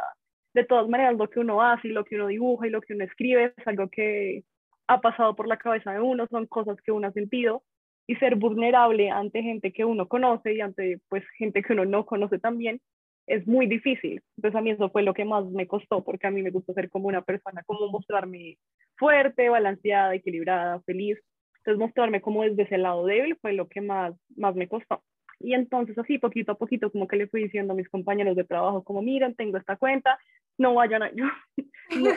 de 0.54 0.62
todas 0.62 0.88
maneras, 0.88 1.16
lo 1.16 1.28
que 1.28 1.40
uno 1.40 1.60
hace 1.60 1.88
y 1.88 1.90
lo 1.90 2.04
que 2.04 2.14
uno 2.14 2.28
dibuja 2.28 2.68
y 2.68 2.70
lo 2.70 2.80
que 2.80 2.94
uno 2.94 3.02
escribe 3.02 3.52
es 3.56 3.66
algo 3.66 3.88
que 3.88 4.44
ha 4.86 5.00
pasado 5.00 5.34
por 5.34 5.48
la 5.48 5.56
cabeza 5.56 5.90
de 5.90 6.00
uno, 6.00 6.28
son 6.28 6.46
cosas 6.46 6.76
que 6.84 6.92
uno 6.92 7.08
ha 7.08 7.12
sentido 7.12 7.64
y 8.06 8.14
ser 8.14 8.36
vulnerable 8.36 9.10
ante 9.10 9.42
gente 9.42 9.72
que 9.72 9.84
uno 9.84 10.06
conoce 10.06 10.54
y 10.54 10.60
ante 10.60 11.00
pues 11.08 11.24
gente 11.36 11.64
que 11.64 11.72
uno 11.72 11.84
no 11.84 12.06
conoce 12.06 12.38
también 12.38 12.80
es 13.26 13.44
muy 13.48 13.66
difícil. 13.66 14.22
Entonces 14.36 14.56
a 14.56 14.62
mí 14.62 14.70
eso 14.70 14.88
fue 14.90 15.02
lo 15.02 15.14
que 15.14 15.24
más 15.24 15.46
me 15.46 15.66
costó 15.66 16.04
porque 16.04 16.28
a 16.28 16.30
mí 16.30 16.44
me 16.44 16.50
gusta 16.50 16.74
ser 16.74 16.90
como 16.90 17.08
una 17.08 17.22
persona, 17.22 17.64
como 17.66 17.90
mostrarme 17.90 18.56
fuerte, 18.96 19.48
balanceada, 19.48 20.14
equilibrada, 20.14 20.80
feliz. 20.82 21.18
Entonces 21.56 21.80
mostrarme 21.80 22.20
como 22.20 22.44
desde 22.44 22.62
ese 22.62 22.78
lado 22.78 23.04
débil 23.04 23.36
fue 23.40 23.52
lo 23.52 23.66
que 23.66 23.80
más, 23.80 24.14
más 24.36 24.54
me 24.54 24.68
costó. 24.68 25.02
Y 25.38 25.54
entonces 25.54 25.96
así 25.98 26.18
poquito 26.18 26.52
a 26.52 26.58
poquito 26.58 26.90
como 26.90 27.06
que 27.06 27.16
le 27.16 27.26
fui 27.26 27.44
diciendo 27.44 27.72
a 27.72 27.76
mis 27.76 27.88
compañeros 27.88 28.36
de 28.36 28.44
trabajo 28.44 28.82
como 28.82 29.02
miren, 29.02 29.34
tengo 29.34 29.58
esta 29.58 29.76
cuenta, 29.76 30.18
no 30.58 30.74
vayan 30.74 31.02
a 31.02 31.12
yo. 31.14 31.26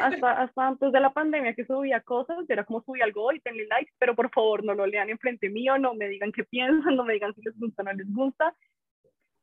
hasta, 0.01 0.41
hasta 0.41 0.67
antes 0.67 0.91
de 0.91 0.99
la 0.99 1.11
pandemia 1.11 1.53
que 1.53 1.65
subía 1.65 2.01
cosas, 2.01 2.49
era 2.49 2.63
como 2.63 2.81
subí 2.81 3.01
algo 3.01 3.31
y 3.33 3.39
tenle 3.39 3.65
likes, 3.67 3.91
pero 3.99 4.15
por 4.15 4.29
favor 4.31 4.63
no 4.63 4.73
lo 4.73 4.85
lean 4.85 5.09
enfrente 5.09 5.49
mío, 5.49 5.77
no 5.77 5.93
me 5.93 6.07
digan 6.07 6.31
qué 6.31 6.43
piensan, 6.43 6.95
no 6.95 7.03
me 7.03 7.13
digan 7.13 7.33
si 7.35 7.41
les 7.41 7.57
gusta 7.59 7.81
o 7.81 7.85
no 7.85 7.93
les 7.93 8.13
gusta, 8.13 8.55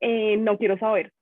eh, 0.00 0.36
no 0.36 0.58
quiero 0.58 0.78
saber. 0.78 1.12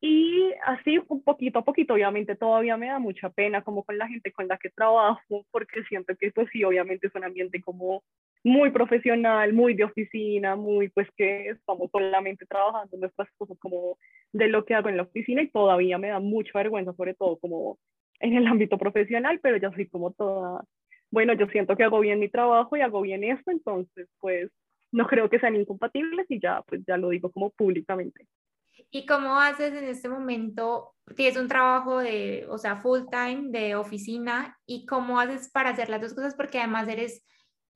Y 0.00 0.52
así 0.64 0.98
un 1.08 1.22
poquito 1.22 1.58
a 1.58 1.64
poquito, 1.64 1.94
obviamente 1.94 2.36
todavía 2.36 2.76
me 2.76 2.88
da 2.88 2.98
mucha 2.98 3.30
pena 3.30 3.62
como 3.62 3.82
con 3.82 3.96
la 3.96 4.06
gente 4.06 4.30
con 4.30 4.46
la 4.46 4.58
que 4.58 4.70
trabajo, 4.70 5.46
porque 5.50 5.82
siento 5.84 6.14
que 6.16 6.30
pues 6.32 6.48
sí, 6.52 6.62
obviamente 6.64 7.06
es 7.06 7.14
un 7.14 7.24
ambiente 7.24 7.60
como 7.60 8.04
muy 8.46 8.70
profesional, 8.70 9.52
muy 9.52 9.74
de 9.74 9.82
oficina, 9.82 10.54
muy 10.54 10.88
pues 10.90 11.08
que 11.16 11.48
estamos 11.48 11.90
solamente 11.90 12.46
trabajando 12.46 12.96
nuestras 12.96 13.28
cosas 13.36 13.58
como 13.58 13.98
de 14.32 14.46
lo 14.46 14.64
que 14.64 14.74
hago 14.76 14.88
en 14.88 14.98
la 14.98 15.02
oficina 15.02 15.42
y 15.42 15.50
todavía 15.50 15.98
me 15.98 16.10
da 16.10 16.20
mucha 16.20 16.52
vergüenza, 16.54 16.92
sobre 16.92 17.14
todo 17.14 17.38
como 17.40 17.76
en 18.20 18.34
el 18.34 18.46
ámbito 18.46 18.78
profesional, 18.78 19.40
pero 19.42 19.56
ya 19.56 19.72
soy 19.72 19.88
como 19.88 20.12
toda, 20.12 20.64
bueno, 21.10 21.32
yo 21.32 21.48
siento 21.48 21.74
que 21.76 21.82
hago 21.82 21.98
bien 21.98 22.20
mi 22.20 22.28
trabajo 22.28 22.76
y 22.76 22.82
hago 22.82 23.00
bien 23.00 23.24
esto, 23.24 23.50
entonces 23.50 24.08
pues 24.20 24.48
no 24.92 25.08
creo 25.08 25.28
que 25.28 25.40
sean 25.40 25.56
incompatibles 25.56 26.26
y 26.28 26.38
ya, 26.40 26.62
pues 26.68 26.82
ya 26.86 26.96
lo 26.96 27.08
digo 27.08 27.32
como 27.32 27.50
públicamente. 27.50 28.28
¿Y 28.92 29.06
cómo 29.06 29.40
haces 29.40 29.74
en 29.74 29.88
este 29.88 30.08
momento? 30.08 30.94
Tienes 31.16 31.36
un 31.36 31.48
trabajo 31.48 31.98
de, 31.98 32.46
o 32.48 32.58
sea, 32.58 32.76
full 32.76 33.00
time 33.10 33.48
de 33.48 33.74
oficina 33.74 34.56
y 34.66 34.86
cómo 34.86 35.18
haces 35.18 35.50
para 35.50 35.70
hacer 35.70 35.88
las 35.88 36.00
dos 36.00 36.14
cosas 36.14 36.36
porque 36.36 36.60
además 36.60 36.86
eres 36.86 37.24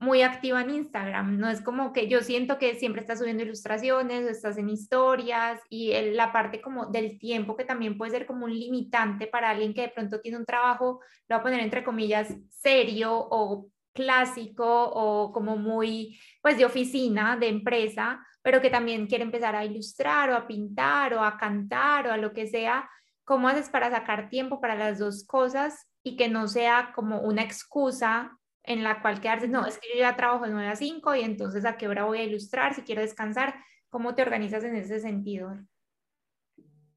muy 0.01 0.23
activa 0.23 0.63
en 0.63 0.71
Instagram, 0.71 1.39
no 1.39 1.51
es 1.51 1.61
como 1.61 1.93
que 1.93 2.09
yo 2.09 2.23
siento 2.23 2.59
que 2.59 2.75
siempre 2.77 3.03
estás 3.03 3.19
subiendo 3.19 3.43
ilustraciones 3.43 4.25
o 4.25 4.31
estás 4.31 4.57
en 4.57 4.71
historias 4.71 5.61
y 5.69 5.93
la 6.13 6.33
parte 6.33 6.63
como 6.63 6.87
del 6.87 7.19
tiempo 7.19 7.55
que 7.55 7.67
también 7.67 7.99
puede 7.99 8.13
ser 8.13 8.27
como 8.27 8.47
un 8.47 8.59
limitante 8.59 9.27
para 9.27 9.51
alguien 9.51 9.75
que 9.75 9.83
de 9.83 9.89
pronto 9.89 10.19
tiene 10.21 10.39
un 10.39 10.47
trabajo, 10.47 11.01
lo 11.29 11.37
voy 11.37 11.41
a 11.41 11.43
poner 11.43 11.61
entre 11.61 11.85
comillas, 11.85 12.35
serio 12.49 13.13
o 13.13 13.69
clásico 13.93 14.65
o 14.65 15.33
como 15.33 15.59
muy 15.59 16.19
pues 16.41 16.57
de 16.57 16.65
oficina, 16.65 17.37
de 17.37 17.49
empresa, 17.49 18.27
pero 18.41 18.63
que 18.63 18.71
también 18.71 19.07
quiere 19.07 19.25
empezar 19.25 19.55
a 19.55 19.67
ilustrar 19.67 20.31
o 20.31 20.35
a 20.35 20.47
pintar 20.47 21.13
o 21.13 21.23
a 21.23 21.37
cantar 21.37 22.07
o 22.07 22.13
a 22.13 22.17
lo 22.17 22.33
que 22.33 22.47
sea, 22.47 22.89
¿cómo 23.23 23.49
haces 23.49 23.69
para 23.69 23.91
sacar 23.91 24.31
tiempo 24.31 24.63
para 24.63 24.77
las 24.77 24.99
dos 24.99 25.27
cosas 25.27 25.87
y 26.03 26.17
que 26.17 26.31
no 26.31 26.49
sea 26.49 26.93
como 26.95 27.21
una 27.21 27.43
excusa 27.43 28.40
en 28.65 28.85
la 28.85 29.01
cual 29.01 29.21
quedarse, 29.21 29.49
no, 29.49 29.67
es 29.67 29.79
que 29.79 29.89
yo 29.95 30.01
ya 30.01 30.17
trabajo 30.17 30.45
de 30.45 30.53
9 30.53 30.69
a 30.69 30.77
5 30.77 31.15
y 31.15 31.23
entonces 31.23 31.65
a 31.65 31.77
qué 31.77 31.89
hora 31.89 32.05
voy 32.05 32.19
a 32.19 32.25
ilustrar, 32.25 32.75
si 32.75 32.83
quiero 32.83 33.01
descansar, 33.01 33.55
¿cómo 33.89 34.15
te 34.15 34.23
organizas 34.23 34.65
en 34.65 34.77
ese 34.77 35.01
sentido? 35.01 35.57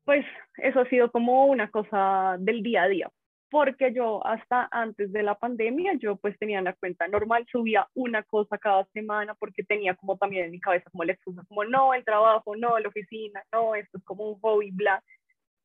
Pues 0.06 0.26
eso 0.58 0.82
ha 0.82 0.90
sido 0.90 1.12
como 1.12 1.46
una 1.46 1.72
cosa 1.72 2.36
del 2.40 2.62
día 2.62 2.84
a 2.84 2.88
día, 2.88 3.12
porque 3.50 3.94
yo 3.94 4.26
hasta 4.26 4.68
antes 4.72 5.14
de 5.14 5.24
la 5.24 5.36
pandemia, 5.36 5.94
yo 5.94 6.18
pues 6.18 6.38
tenía 6.38 6.60
una 6.60 6.74
cuenta 6.74 7.08
normal, 7.08 7.46
subía 7.50 7.88
una 7.94 8.24
cosa 8.24 8.58
cada 8.58 8.86
semana 8.94 9.34
porque 9.36 9.64
tenía 9.64 9.96
como 9.96 10.18
también 10.18 10.46
en 10.46 10.52
mi 10.52 10.60
cabeza 10.60 10.90
como 10.92 11.06
la 11.06 11.14
excusa, 11.14 11.44
como 11.48 11.64
no, 11.64 11.94
el 11.94 12.04
trabajo, 12.04 12.56
no, 12.56 12.78
la 12.80 12.90
oficina, 12.90 13.42
no, 13.54 13.76
esto 13.76 13.98
es 13.98 14.04
como 14.04 14.30
un 14.30 14.40
hobby, 14.42 14.72
bla. 14.72 15.02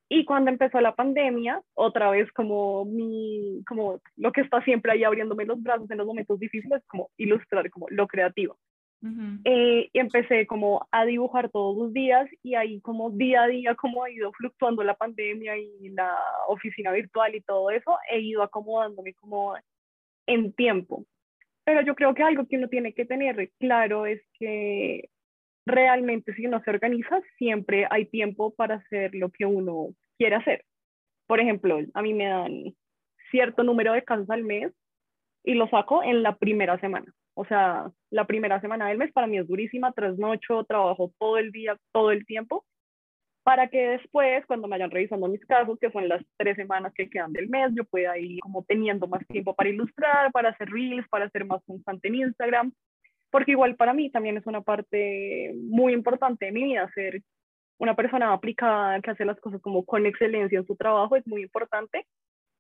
Y 0.09 0.25
cuando 0.25 0.51
empezó 0.51 0.81
la 0.81 0.95
pandemia, 0.95 1.61
otra 1.75 2.11
vez 2.11 2.33
como 2.33 2.85
mi, 2.87 3.63
como 3.69 4.01
lo 4.17 4.33
que 4.33 4.41
está 4.41 4.63
siempre 4.63 4.93
ahí 4.93 5.05
abriéndome 5.05 5.45
los 5.45 5.63
brazos 5.63 5.91
en 5.91 5.99
los 5.99 6.07
momentos 6.07 6.39
difíciles, 6.39 6.83
como 6.87 7.11
ilustrar 7.19 7.69
como 7.71 7.87
lo 7.91 8.07
creativo. 8.07 8.57
Eh, 9.45 9.91
y 9.93 9.99
empecé 10.01 10.45
como 10.49 10.89
a 10.91 11.05
dibujar 11.05 11.51
todos 11.51 11.77
los 11.77 11.93
días 11.93 12.29
y 12.43 12.57
ahí 12.57 12.81
como 12.81 13.11
día 13.11 13.45
a 13.45 13.47
día 13.47 13.77
como 13.77 14.03
ha 14.03 14.11
ido 14.11 14.33
fluctuando 14.33 14.83
la 14.83 14.95
pandemia 14.95 15.57
y 15.57 15.91
la 15.91 16.19
oficina 16.49 16.91
virtual 16.91 17.33
y 17.37 17.41
todo 17.43 17.71
eso, 17.71 17.97
he 18.11 18.19
ido 18.21 18.43
acomodándome 18.43 19.15
como 19.15 19.55
en 20.27 20.53
tiempo. 20.53 21.05
Pero 21.65 21.83
yo 21.83 21.95
creo 21.95 22.13
que 22.15 22.25
algo 22.25 22.47
que 22.49 22.57
uno 22.57 22.69
tiene 22.69 22.93
que 22.93 23.05
tener 23.05 23.51
claro 23.61 24.07
es 24.07 24.21
que 24.39 25.11
realmente 25.69 26.35
si 26.35 26.47
uno 26.47 26.61
se 26.65 26.71
organiza, 26.71 27.21
siempre 27.37 27.87
hay 27.91 28.07
tiempo 28.07 28.55
para 28.55 28.77
hacer 28.77 29.15
lo 29.15 29.31
que 29.31 29.47
uno 29.47 29.89
quiere 30.19 30.37
hacer. 30.37 30.65
Por 31.27 31.41
ejemplo, 31.41 31.79
a 31.95 32.03
mí 32.03 32.15
me 32.15 32.27
dan 32.27 32.75
cierto 33.31 33.63
número 33.63 33.93
de 33.93 34.03
casos 34.03 34.29
al 34.31 34.43
mes 34.43 34.73
y 35.45 35.55
lo 35.55 35.69
saco 35.69 36.03
en 36.03 36.23
la 36.23 36.37
primera 36.37 36.79
semana. 36.81 37.13
O 37.35 37.45
sea, 37.45 37.91
la 38.11 38.27
primera 38.27 38.61
semana 38.61 38.89
del 38.89 38.99
mes 38.99 39.13
para 39.13 39.27
mí 39.27 39.39
es 39.39 39.47
durísima, 39.47 39.93
trasnocho, 39.93 40.65
trabajo 40.65 41.13
todo 41.19 41.39
el 41.39 41.53
día, 41.53 41.77
todo 41.93 42.11
el 42.11 42.27
tiempo, 42.27 42.65
para 43.45 43.69
que 43.69 43.91
después, 43.91 44.45
cuando 44.47 44.67
me 44.67 44.73
vayan 44.73 44.91
revisando 44.91 45.29
mis 45.29 45.45
casos, 45.47 45.79
que 45.79 45.91
son 45.91 46.09
las 46.09 46.23
tres 46.37 46.57
semanas 46.57 46.93
que 46.95 47.09
quedan 47.09 47.33
del 47.33 47.49
mes, 47.49 47.71
yo 47.75 47.85
pueda 47.85 48.19
ir 48.19 48.41
como 48.41 48.65
teniendo 48.65 49.07
más 49.07 49.27
tiempo 49.29 49.55
para 49.55 49.71
ilustrar, 49.71 50.33
para 50.33 50.51
hacer 50.51 50.69
reels, 50.69 51.09
para 51.09 51.31
ser 51.31 51.47
más 51.47 51.63
constante 51.65 52.09
en 52.09 52.17
Instagram 52.17 52.73
porque 53.31 53.53
igual 53.53 53.77
para 53.77 53.95
mí 53.95 54.11
también 54.11 54.37
es 54.37 54.47
una 54.47 54.63
parte 54.63 55.53
muy 55.55 55.93
importante 55.93 56.47
de 56.47 56.53
mi 56.53 56.65
vida, 56.65 56.91
ser 56.95 57.23
una 57.79 57.95
persona 57.95 58.33
aplicada 58.33 59.01
que 59.01 59.11
hace 59.11 59.25
las 59.25 59.41
cosas 59.41 59.61
como 59.61 59.85
con 59.85 60.07
excelencia 60.07 60.59
en 60.59 60.67
su 60.67 60.77
trabajo 60.77 61.17
es 61.17 61.27
muy 61.27 61.43
importante. 61.43 62.07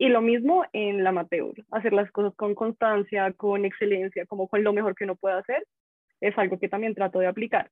Y 0.01 0.09
lo 0.09 0.21
mismo 0.21 0.65
en 0.73 1.03
la 1.03 1.11
amateur, 1.11 1.55
hacer 1.73 1.93
las 1.93 2.11
cosas 2.13 2.33
con 2.37 2.55
constancia, 2.55 3.33
con 3.33 3.65
excelencia, 3.65 4.27
como 4.27 4.47
con 4.47 4.63
lo 4.63 4.73
mejor 4.73 4.95
que 4.95 5.05
uno 5.05 5.17
puede 5.17 5.39
hacer, 5.39 5.67
es 6.21 6.39
algo 6.39 6.59
que 6.59 6.69
también 6.69 6.95
trato 6.95 7.19
de 7.19 7.27
aplicar. 7.27 7.69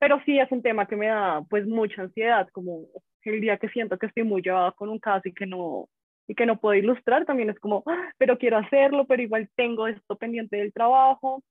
Pero 0.00 0.20
sí 0.26 0.40
es 0.40 0.50
un 0.50 0.62
tema 0.62 0.86
que 0.86 0.96
me 0.96 1.06
da 1.06 1.42
pues 1.48 1.64
mucha 1.66 2.02
ansiedad, 2.02 2.48
como 2.52 2.86
el 3.24 3.40
día 3.40 3.58
que 3.58 3.68
siento 3.68 3.96
que 3.96 4.06
estoy 4.06 4.24
muy 4.24 4.42
llevada 4.42 4.72
con 4.72 4.88
un 4.88 4.98
caso 4.98 5.28
y 5.28 5.32
que 5.32 5.46
no 5.46 5.88
y 6.28 6.34
que 6.34 6.46
no 6.46 6.58
puedo 6.58 6.74
ilustrar, 6.74 7.24
también 7.24 7.50
es 7.50 7.58
como, 7.58 7.82
ah, 7.86 8.12
pero 8.16 8.38
quiero 8.38 8.56
hacerlo, 8.56 9.06
pero 9.06 9.22
igual 9.22 9.48
tengo 9.56 9.88
esto 9.88 10.16
pendiente 10.16 10.56
del 10.56 10.72
trabajo, 10.72 11.42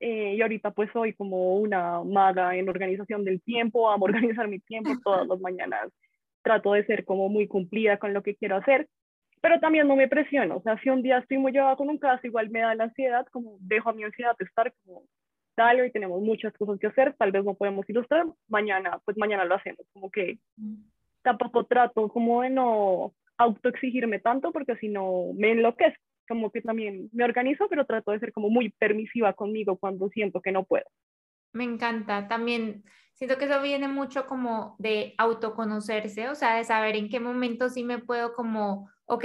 eh, 0.00 0.34
y 0.34 0.40
ahorita 0.40 0.70
pues 0.70 0.90
soy 0.92 1.12
como 1.12 1.56
una 1.56 2.02
maga 2.02 2.56
en 2.56 2.68
organización 2.68 3.22
del 3.22 3.42
tiempo, 3.42 3.90
amo 3.90 4.04
organizar 4.34 4.48
mi 4.48 4.58
tiempo 4.58 4.92
todas 5.04 5.26
las 5.28 5.40
mañanas. 5.40 5.92
Trato 6.42 6.72
de 6.72 6.86
ser 6.86 7.04
como 7.04 7.28
muy 7.28 7.46
cumplida 7.46 7.98
con 7.98 8.14
lo 8.14 8.22
que 8.22 8.34
quiero 8.34 8.56
hacer, 8.56 8.88
pero 9.42 9.60
también 9.60 9.86
no 9.86 9.96
me 9.96 10.08
presiono. 10.08 10.56
O 10.56 10.62
sea, 10.62 10.78
si 10.78 10.88
un 10.88 11.02
día 11.02 11.18
estoy 11.18 11.36
muy 11.36 11.52
llevada 11.52 11.76
con 11.76 11.90
un 11.90 11.98
caso, 11.98 12.26
igual 12.26 12.48
me 12.48 12.60
da 12.60 12.74
la 12.74 12.84
ansiedad, 12.84 13.26
como 13.30 13.58
dejo 13.60 13.90
a 13.90 13.92
mi 13.92 14.04
ansiedad 14.04 14.34
estar 14.38 14.72
como, 14.82 15.02
dale, 15.54 15.82
hoy 15.82 15.90
tenemos 15.92 16.22
muchas 16.22 16.54
cosas 16.54 16.78
que 16.78 16.86
hacer, 16.86 17.14
tal 17.18 17.30
vez 17.30 17.44
no 17.44 17.54
podemos 17.54 17.88
ilustrar, 17.90 18.24
mañana, 18.48 18.98
pues 19.04 19.18
mañana 19.18 19.44
lo 19.44 19.56
hacemos. 19.56 19.86
Como 19.92 20.10
que 20.10 20.38
mm. 20.56 20.76
tampoco 21.22 21.64
trato 21.64 22.08
como 22.08 22.40
de 22.40 22.50
no 22.50 23.12
autoexigirme 23.36 24.18
tanto, 24.18 24.50
porque 24.50 24.76
si 24.76 24.88
no 24.88 25.32
me 25.34 25.52
enloquezco 25.52 26.02
como 26.30 26.52
que 26.52 26.62
también 26.62 27.10
me 27.12 27.24
organizo, 27.24 27.66
pero 27.68 27.86
trato 27.86 28.12
de 28.12 28.20
ser 28.20 28.32
como 28.32 28.50
muy 28.50 28.70
permisiva 28.70 29.32
conmigo 29.32 29.76
cuando 29.76 30.08
siento 30.10 30.40
que 30.40 30.52
no 30.52 30.62
puedo. 30.62 30.84
Me 31.52 31.64
encanta. 31.64 32.28
También 32.28 32.84
siento 33.14 33.36
que 33.36 33.46
eso 33.46 33.60
viene 33.60 33.88
mucho 33.88 34.28
como 34.28 34.76
de 34.78 35.16
autoconocerse, 35.18 36.28
o 36.28 36.36
sea, 36.36 36.54
de 36.54 36.62
saber 36.62 36.94
en 36.94 37.08
qué 37.08 37.18
momento 37.18 37.68
sí 37.68 37.82
me 37.82 37.98
puedo 37.98 38.32
como, 38.32 38.88
ok, 39.06 39.24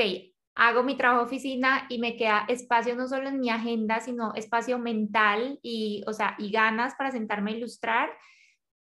hago 0.56 0.82
mi 0.82 0.98
trabajo 0.98 1.26
oficina 1.26 1.86
y 1.90 2.00
me 2.00 2.18
queda 2.18 2.46
espacio 2.48 2.96
no 2.96 3.08
solo 3.08 3.30
en 3.30 3.40
mi 3.40 3.52
agenda, 3.52 4.00
sino 4.00 4.34
espacio 4.34 4.80
mental 4.80 5.60
y, 5.62 6.04
o 6.08 6.14
sea, 6.14 6.34
y 6.40 6.50
ganas 6.50 6.96
para 6.96 7.12
sentarme 7.12 7.52
a 7.52 7.58
ilustrar 7.58 8.10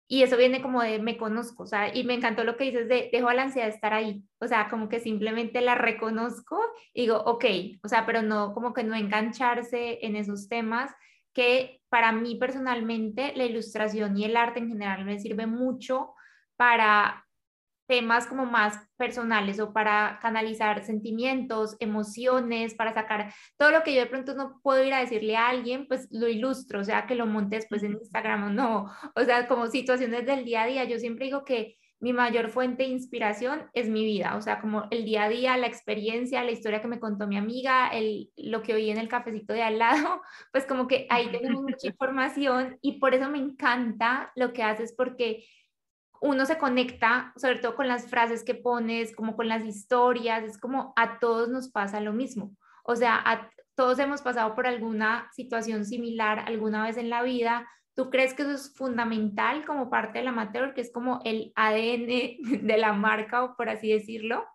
y 0.06 0.22
eso 0.22 0.36
viene 0.36 0.60
como 0.60 0.82
de 0.82 0.98
me 0.98 1.16
conozco, 1.16 1.62
o 1.62 1.66
sea, 1.66 1.94
y 1.94 2.04
me 2.04 2.14
encantó 2.14 2.44
lo 2.44 2.56
que 2.56 2.64
dices 2.64 2.88
de 2.88 3.08
dejo 3.12 3.28
a 3.28 3.34
la 3.34 3.44
ansiedad 3.44 3.68
estar 3.68 3.94
ahí, 3.94 4.22
o 4.38 4.46
sea, 4.46 4.68
como 4.68 4.88
que 4.88 5.00
simplemente 5.00 5.60
la 5.60 5.74
reconozco 5.74 6.60
y 6.92 7.02
digo, 7.02 7.16
ok, 7.24 7.44
o 7.82 7.88
sea, 7.88 8.04
pero 8.06 8.22
no, 8.22 8.52
como 8.52 8.74
que 8.74 8.84
no 8.84 8.94
engancharse 8.94 9.98
en 10.02 10.16
esos 10.16 10.48
temas 10.48 10.90
que 11.32 11.80
para 11.88 12.12
mí 12.12 12.36
personalmente 12.36 13.32
la 13.36 13.44
ilustración 13.44 14.16
y 14.16 14.24
el 14.24 14.36
arte 14.36 14.60
en 14.60 14.68
general 14.68 15.04
me 15.04 15.18
sirve 15.18 15.46
mucho 15.46 16.14
para 16.56 17.23
temas 17.86 18.26
como 18.26 18.46
más 18.46 18.78
personales 18.96 19.60
o 19.60 19.72
para 19.72 20.18
canalizar 20.22 20.84
sentimientos, 20.84 21.76
emociones, 21.80 22.74
para 22.74 22.94
sacar 22.94 23.32
todo 23.56 23.70
lo 23.70 23.82
que 23.82 23.94
yo 23.94 24.00
de 24.00 24.06
pronto 24.06 24.34
no 24.34 24.60
puedo 24.62 24.82
ir 24.84 24.94
a 24.94 25.00
decirle 25.00 25.36
a 25.36 25.48
alguien, 25.48 25.86
pues 25.86 26.08
lo 26.10 26.28
ilustro, 26.28 26.80
o 26.80 26.84
sea, 26.84 27.06
que 27.06 27.14
lo 27.14 27.26
monte 27.26 27.56
después 27.56 27.82
en 27.82 27.92
Instagram 27.92 28.44
o 28.44 28.50
no, 28.50 28.86
o 29.16 29.24
sea, 29.24 29.46
como 29.48 29.66
situaciones 29.66 30.26
del 30.26 30.44
día 30.44 30.62
a 30.62 30.66
día. 30.66 30.84
Yo 30.84 30.98
siempre 30.98 31.26
digo 31.26 31.44
que 31.44 31.76
mi 32.00 32.12
mayor 32.12 32.50
fuente 32.50 32.82
de 32.82 32.90
inspiración 32.90 33.70
es 33.72 33.88
mi 33.88 34.04
vida, 34.04 34.36
o 34.36 34.42
sea, 34.42 34.60
como 34.60 34.84
el 34.90 35.06
día 35.06 35.24
a 35.24 35.28
día, 35.30 35.56
la 35.56 35.66
experiencia, 35.66 36.44
la 36.44 36.50
historia 36.50 36.82
que 36.82 36.88
me 36.88 37.00
contó 37.00 37.26
mi 37.26 37.38
amiga, 37.38 37.88
el, 37.88 38.30
lo 38.36 38.62
que 38.62 38.74
oí 38.74 38.90
en 38.90 38.98
el 38.98 39.08
cafecito 39.08 39.54
de 39.54 39.62
al 39.62 39.78
lado, 39.78 40.20
pues 40.52 40.66
como 40.66 40.86
que 40.86 41.06
ahí 41.08 41.30
tenemos 41.30 41.62
mucha 41.62 41.86
información 41.86 42.78
y 42.82 42.98
por 42.98 43.14
eso 43.14 43.30
me 43.30 43.38
encanta 43.38 44.32
lo 44.36 44.52
que 44.52 44.62
haces 44.62 44.94
porque 44.94 45.46
uno 46.24 46.46
se 46.46 46.56
conecta, 46.56 47.34
sobre 47.36 47.58
todo 47.58 47.76
con 47.76 47.86
las 47.86 48.08
frases 48.08 48.44
que 48.44 48.54
pones, 48.54 49.14
como 49.14 49.36
con 49.36 49.46
las 49.46 49.62
historias, 49.66 50.42
es 50.42 50.58
como 50.58 50.94
a 50.96 51.18
todos 51.18 51.50
nos 51.50 51.70
pasa 51.70 52.00
lo 52.00 52.14
mismo. 52.14 52.56
O 52.82 52.96
sea, 52.96 53.20
a 53.26 53.50
todos 53.74 53.98
hemos 53.98 54.22
pasado 54.22 54.54
por 54.54 54.66
alguna 54.66 55.28
situación 55.32 55.84
similar 55.84 56.38
alguna 56.46 56.82
vez 56.82 56.96
en 56.96 57.10
la 57.10 57.22
vida. 57.22 57.68
¿Tú 57.94 58.08
crees 58.08 58.32
que 58.32 58.40
eso 58.40 58.52
es 58.52 58.74
fundamental 58.74 59.66
como 59.66 59.90
parte 59.90 60.18
del 60.18 60.28
amateur, 60.28 60.72
que 60.72 60.80
es 60.80 60.90
como 60.90 61.20
el 61.26 61.52
ADN 61.56 62.38
de 62.66 62.76
la 62.78 62.94
marca, 62.94 63.44
o 63.44 63.54
por 63.54 63.68
así 63.68 63.92
decirlo? 63.92 64.46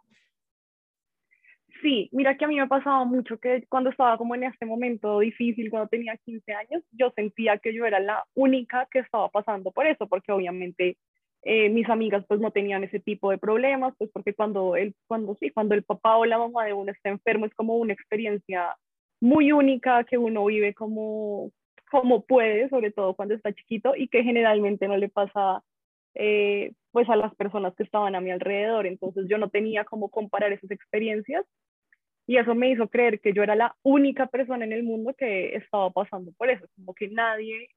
Sí, 1.83 2.09
mira 2.11 2.35
que 2.35 2.45
a 2.45 2.47
mí 2.47 2.55
me 2.55 2.61
ha 2.61 2.67
pasado 2.67 3.05
mucho 3.05 3.39
que 3.39 3.63
cuando 3.69 3.91
estaba 3.91 4.17
como 4.17 4.33
en 4.33 4.43
este 4.43 4.65
momento 4.65 5.19
difícil, 5.19 5.69
cuando 5.69 5.87
tenía 5.87 6.17
15 6.17 6.51
años, 6.51 6.83
yo 6.91 7.11
sentía 7.11 7.59
que 7.59 7.75
yo 7.75 7.85
era 7.85 7.99
la 7.99 8.25
única 8.33 8.87
que 8.89 8.99
estaba 8.99 9.29
pasando 9.29 9.71
por 9.71 9.85
eso, 9.85 10.07
porque 10.07 10.31
obviamente 10.31 10.97
eh, 11.43 11.69
mis 11.69 11.89
amigas 11.89 12.25
pues 12.27 12.39
no 12.39 12.51
tenían 12.51 12.83
ese 12.83 12.99
tipo 12.99 13.31
de 13.31 13.37
problemas, 13.37 13.93
pues 13.97 14.09
porque 14.13 14.33
cuando 14.33 14.75
el, 14.75 14.95
cuando, 15.07 15.35
sí, 15.39 15.51
cuando 15.51 15.75
el 15.75 15.83
papá 15.83 16.17
o 16.17 16.25
la 16.25 16.37
mamá 16.37 16.65
de 16.65 16.73
uno 16.73 16.91
está 16.91 17.09
enfermo 17.09 17.45
es 17.45 17.53
como 17.55 17.77
una 17.77 17.93
experiencia 17.93 18.75
muy 19.21 19.51
única 19.51 20.03
que 20.03 20.17
uno 20.17 20.45
vive 20.45 20.73
como, 20.73 21.51
como 21.91 22.25
puede, 22.25 22.69
sobre 22.69 22.91
todo 22.91 23.15
cuando 23.15 23.35
está 23.35 23.53
chiquito 23.53 23.95
y 23.95 24.07
que 24.07 24.23
generalmente 24.23 24.87
no 24.87 24.97
le 24.97 25.09
pasa 25.09 25.63
eh, 26.15 26.73
pues 26.91 27.09
a 27.09 27.15
las 27.15 27.35
personas 27.35 27.75
que 27.75 27.83
estaban 27.83 28.15
a 28.15 28.21
mi 28.21 28.31
alrededor. 28.31 28.85
Entonces 28.87 29.25
yo 29.29 29.37
no 29.37 29.49
tenía 29.49 29.85
como 29.85 30.09
comparar 30.09 30.51
esas 30.53 30.71
experiencias 30.71 31.45
y 32.27 32.37
eso 32.37 32.53
me 32.55 32.69
hizo 32.69 32.87
creer 32.89 33.19
que 33.21 33.33
yo 33.33 33.43
era 33.43 33.55
la 33.55 33.75
única 33.83 34.27
persona 34.27 34.65
en 34.65 34.73
el 34.73 34.83
mundo 34.83 35.13
que 35.17 35.55
estaba 35.55 35.89
pasando 35.91 36.31
por 36.33 36.49
eso, 36.49 36.65
como 36.75 36.93
que 36.93 37.07
nadie 37.09 37.69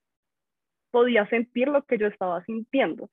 podía 0.91 1.27
sentir 1.29 1.69
lo 1.69 1.83
que 1.85 1.99
yo 1.99 2.07
estaba 2.07 2.45
sintiendo. 2.45 3.09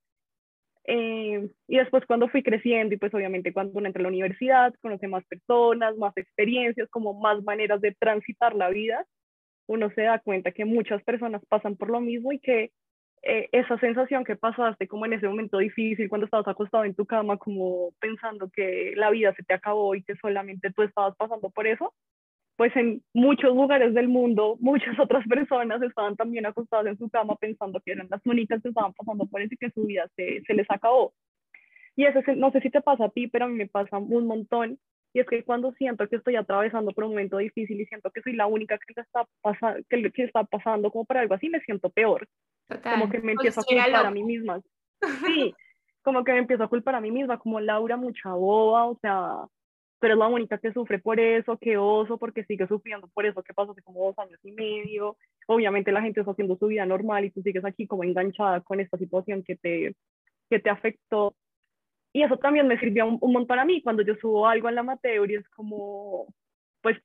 Eh, 0.91 1.47
y 1.67 1.77
después 1.77 2.03
cuando 2.07 2.29
fui 2.29 2.41
creciendo 2.41 2.95
y 2.95 2.97
pues 2.97 3.13
obviamente 3.13 3.53
cuando 3.53 3.77
uno 3.77 3.85
entra 3.85 3.99
a 3.99 4.03
la 4.03 4.09
universidad, 4.09 4.73
conoce 4.81 5.07
más 5.07 5.23
personas, 5.25 5.95
más 5.97 6.17
experiencias, 6.17 6.89
como 6.89 7.13
más 7.13 7.43
maneras 7.43 7.79
de 7.79 7.93
transitar 7.99 8.55
la 8.55 8.69
vida, 8.69 9.05
uno 9.67 9.91
se 9.91 10.01
da 10.01 10.17
cuenta 10.17 10.51
que 10.51 10.65
muchas 10.65 11.03
personas 11.03 11.43
pasan 11.47 11.75
por 11.77 11.91
lo 11.91 12.01
mismo 12.01 12.31
y 12.31 12.39
que 12.39 12.71
eh, 13.21 13.49
esa 13.51 13.77
sensación 13.77 14.23
que 14.23 14.35
pasaste 14.35 14.87
como 14.87 15.05
en 15.05 15.13
ese 15.13 15.27
momento 15.27 15.59
difícil 15.59 16.09
cuando 16.09 16.25
estabas 16.25 16.47
acostado 16.47 16.85
en 16.85 16.95
tu 16.95 17.05
cama 17.05 17.37
como 17.37 17.91
pensando 17.99 18.49
que 18.49 18.93
la 18.95 19.11
vida 19.11 19.31
se 19.35 19.43
te 19.43 19.53
acabó 19.53 19.93
y 19.93 20.01
que 20.01 20.15
solamente 20.15 20.71
tú 20.71 20.81
estabas 20.81 21.15
pasando 21.17 21.51
por 21.51 21.67
eso, 21.67 21.93
pues 22.59 22.75
en 22.75 23.01
muchos 23.13 23.55
lugares 23.55 23.93
del 23.93 24.09
mundo 24.09 24.57
muchas 24.59 24.93
otras 24.99 25.25
personas 25.25 25.81
estaban 25.81 26.17
también 26.17 26.45
acostadas 26.45 26.87
en 26.87 26.97
su 26.97 27.09
cama 27.09 27.37
pensando 27.37 27.79
que 27.79 27.93
eran 27.93 28.09
las 28.11 28.19
únicas 28.25 28.61
que 28.61 28.67
estaban 28.67 28.91
pasando 28.91 29.25
por 29.27 29.41
eso 29.41 29.53
y 29.53 29.57
que 29.57 29.71
su 29.71 29.85
vida 29.85 30.09
se, 30.17 30.41
se 30.45 30.53
les 30.53 30.69
acabó. 30.69 31.13
Y 31.95 32.03
eso 32.03 32.19
no 32.35 32.51
sé 32.51 32.59
si 32.59 32.69
te 32.69 32.81
pasa 32.81 33.05
a 33.05 33.09
ti, 33.11 33.27
pero 33.27 33.45
a 33.45 33.47
mí 33.47 33.55
me 33.55 33.67
pasa 33.67 33.97
un 33.97 34.27
montón. 34.27 34.77
Y 35.13 35.21
es 35.21 35.27
que 35.27 35.41
cuando 35.45 35.71
siento 35.75 36.05
que 36.09 36.17
estoy 36.17 36.35
atravesando 36.35 36.91
por 36.91 37.05
un 37.05 37.11
momento 37.11 37.37
difícil 37.37 37.79
y 37.79 37.85
siento 37.85 38.11
que 38.11 38.21
soy 38.21 38.33
la 38.33 38.45
única 38.45 38.77
que, 38.77 38.99
está, 38.99 39.25
pasando 39.41 39.79
que, 39.89 40.11
que 40.11 40.23
está 40.25 40.43
pasando 40.43 40.91
como 40.91 41.05
por 41.05 41.17
algo 41.17 41.35
así, 41.35 41.47
me 41.49 41.61
siento 41.61 41.89
peor. 41.89 42.27
Como 42.83 43.09
que 43.09 43.19
me 43.19 43.31
empiezo 43.31 43.61
a 43.61 43.63
culpar 43.63 44.05
a 44.05 44.11
mí 44.11 44.23
misma. 44.23 44.61
Sí, 45.25 45.55
como 46.01 46.25
que 46.25 46.33
me 46.33 46.39
empiezo 46.39 46.65
a 46.65 46.67
culpar 46.67 46.95
a 46.95 46.99
mí 46.99 47.09
misma, 47.09 47.39
como 47.39 47.61
Laura, 47.61 47.95
mucha 47.95 48.33
boba, 48.33 48.85
o 48.85 48.97
sea, 48.99 49.45
pero 49.99 50.13
es 50.13 50.19
la 50.19 50.27
única 50.27 50.57
que 50.57 50.73
sufre 50.73 50.99
por 50.99 51.19
eso, 51.19 51.57
que 51.57 51.77
oso, 51.77 52.17
porque 52.17 52.45
sigue 52.45 52.67
sufriendo 52.67 53.07
por 53.09 53.25
eso 53.25 53.43
que 53.43 53.53
pasó 53.53 53.71
hace 53.71 53.81
como 53.81 54.05
dos 54.05 54.19
años 54.19 54.39
y 54.43 54.51
medio. 54.51 55.17
Obviamente 55.47 55.91
la 55.91 56.01
gente 56.01 56.21
está 56.21 56.31
haciendo 56.31 56.57
su 56.57 56.67
vida 56.67 56.85
normal 56.85 57.25
y 57.25 57.31
tú 57.31 57.41
sigues 57.41 57.65
aquí 57.65 57.85
como 57.85 58.03
enganchada 58.03 58.61
con 58.61 58.79
esta 58.79 58.97
situación 58.97 59.43
que 59.43 59.55
te, 59.55 59.95
que 60.49 60.59
te 60.59 60.69
afectó. 60.69 61.35
Y 62.13 62.23
eso 62.23 62.37
también 62.37 62.67
me 62.67 62.79
sirvió 62.79 63.05
un, 63.05 63.17
un 63.21 63.33
montón 63.33 63.59
a 63.59 63.65
mí 63.65 63.81
cuando 63.81 64.01
yo 64.03 64.15
subo 64.15 64.47
algo 64.47 64.69
en 64.69 64.75
la 64.75 64.81
amateur 64.81 65.29
y 65.29 65.35
es 65.35 65.47
como, 65.49 66.27
pues 66.81 66.97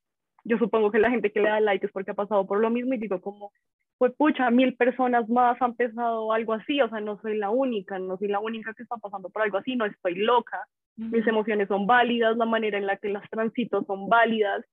yo 0.45 0.57
supongo 0.57 0.91
que 0.91 0.99
la 0.99 1.09
gente 1.09 1.31
que 1.31 1.41
le 1.41 1.49
da 1.49 1.59
like 1.59 1.85
es 1.85 1.91
porque 1.91 2.11
ha 2.11 2.15
pasado 2.15 2.47
por 2.47 2.59
lo 2.59 2.69
mismo 2.69 2.93
y 2.93 2.97
digo 2.97 3.19
como, 3.21 3.51
pues 3.97 4.13
pucha, 4.15 4.49
mil 4.51 4.75
personas 4.75 5.27
más 5.29 5.61
han 5.61 5.75
pensado 5.75 6.31
algo 6.31 6.53
así, 6.53 6.81
o 6.81 6.89
sea, 6.89 6.99
no 6.99 7.19
soy 7.21 7.37
la 7.37 7.49
única, 7.49 7.99
no 7.99 8.17
soy 8.17 8.27
la 8.27 8.39
única 8.39 8.73
que 8.73 8.83
está 8.83 8.97
pasando 8.97 9.29
por 9.29 9.41
algo 9.41 9.57
así, 9.57 9.75
no 9.75 9.85
estoy 9.85 10.15
loca, 10.15 10.67
mis 10.97 11.25
emociones 11.27 11.67
son 11.67 11.87
válidas, 11.87 12.37
la 12.37 12.45
manera 12.45 12.77
en 12.77 12.85
la 12.85 12.97
que 12.97 13.09
las 13.09 13.29
transito 13.29 13.83
son 13.85 14.07
válidas, 14.07 14.65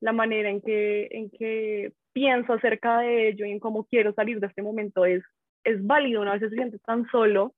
la 0.00 0.12
manera 0.12 0.50
en 0.50 0.60
que, 0.60 1.08
en 1.10 1.30
que 1.30 1.92
pienso 2.12 2.52
acerca 2.52 2.98
de 3.00 3.28
ello 3.28 3.46
y 3.46 3.52
en 3.52 3.60
cómo 3.60 3.84
quiero 3.84 4.12
salir 4.14 4.40
de 4.40 4.46
este 4.48 4.62
momento 4.62 5.04
es, 5.04 5.22
es 5.64 5.84
válido, 5.86 6.22
una 6.22 6.32
vez 6.32 6.40
se 6.40 6.50
siente 6.50 6.78
tan 6.80 7.06
solo 7.10 7.54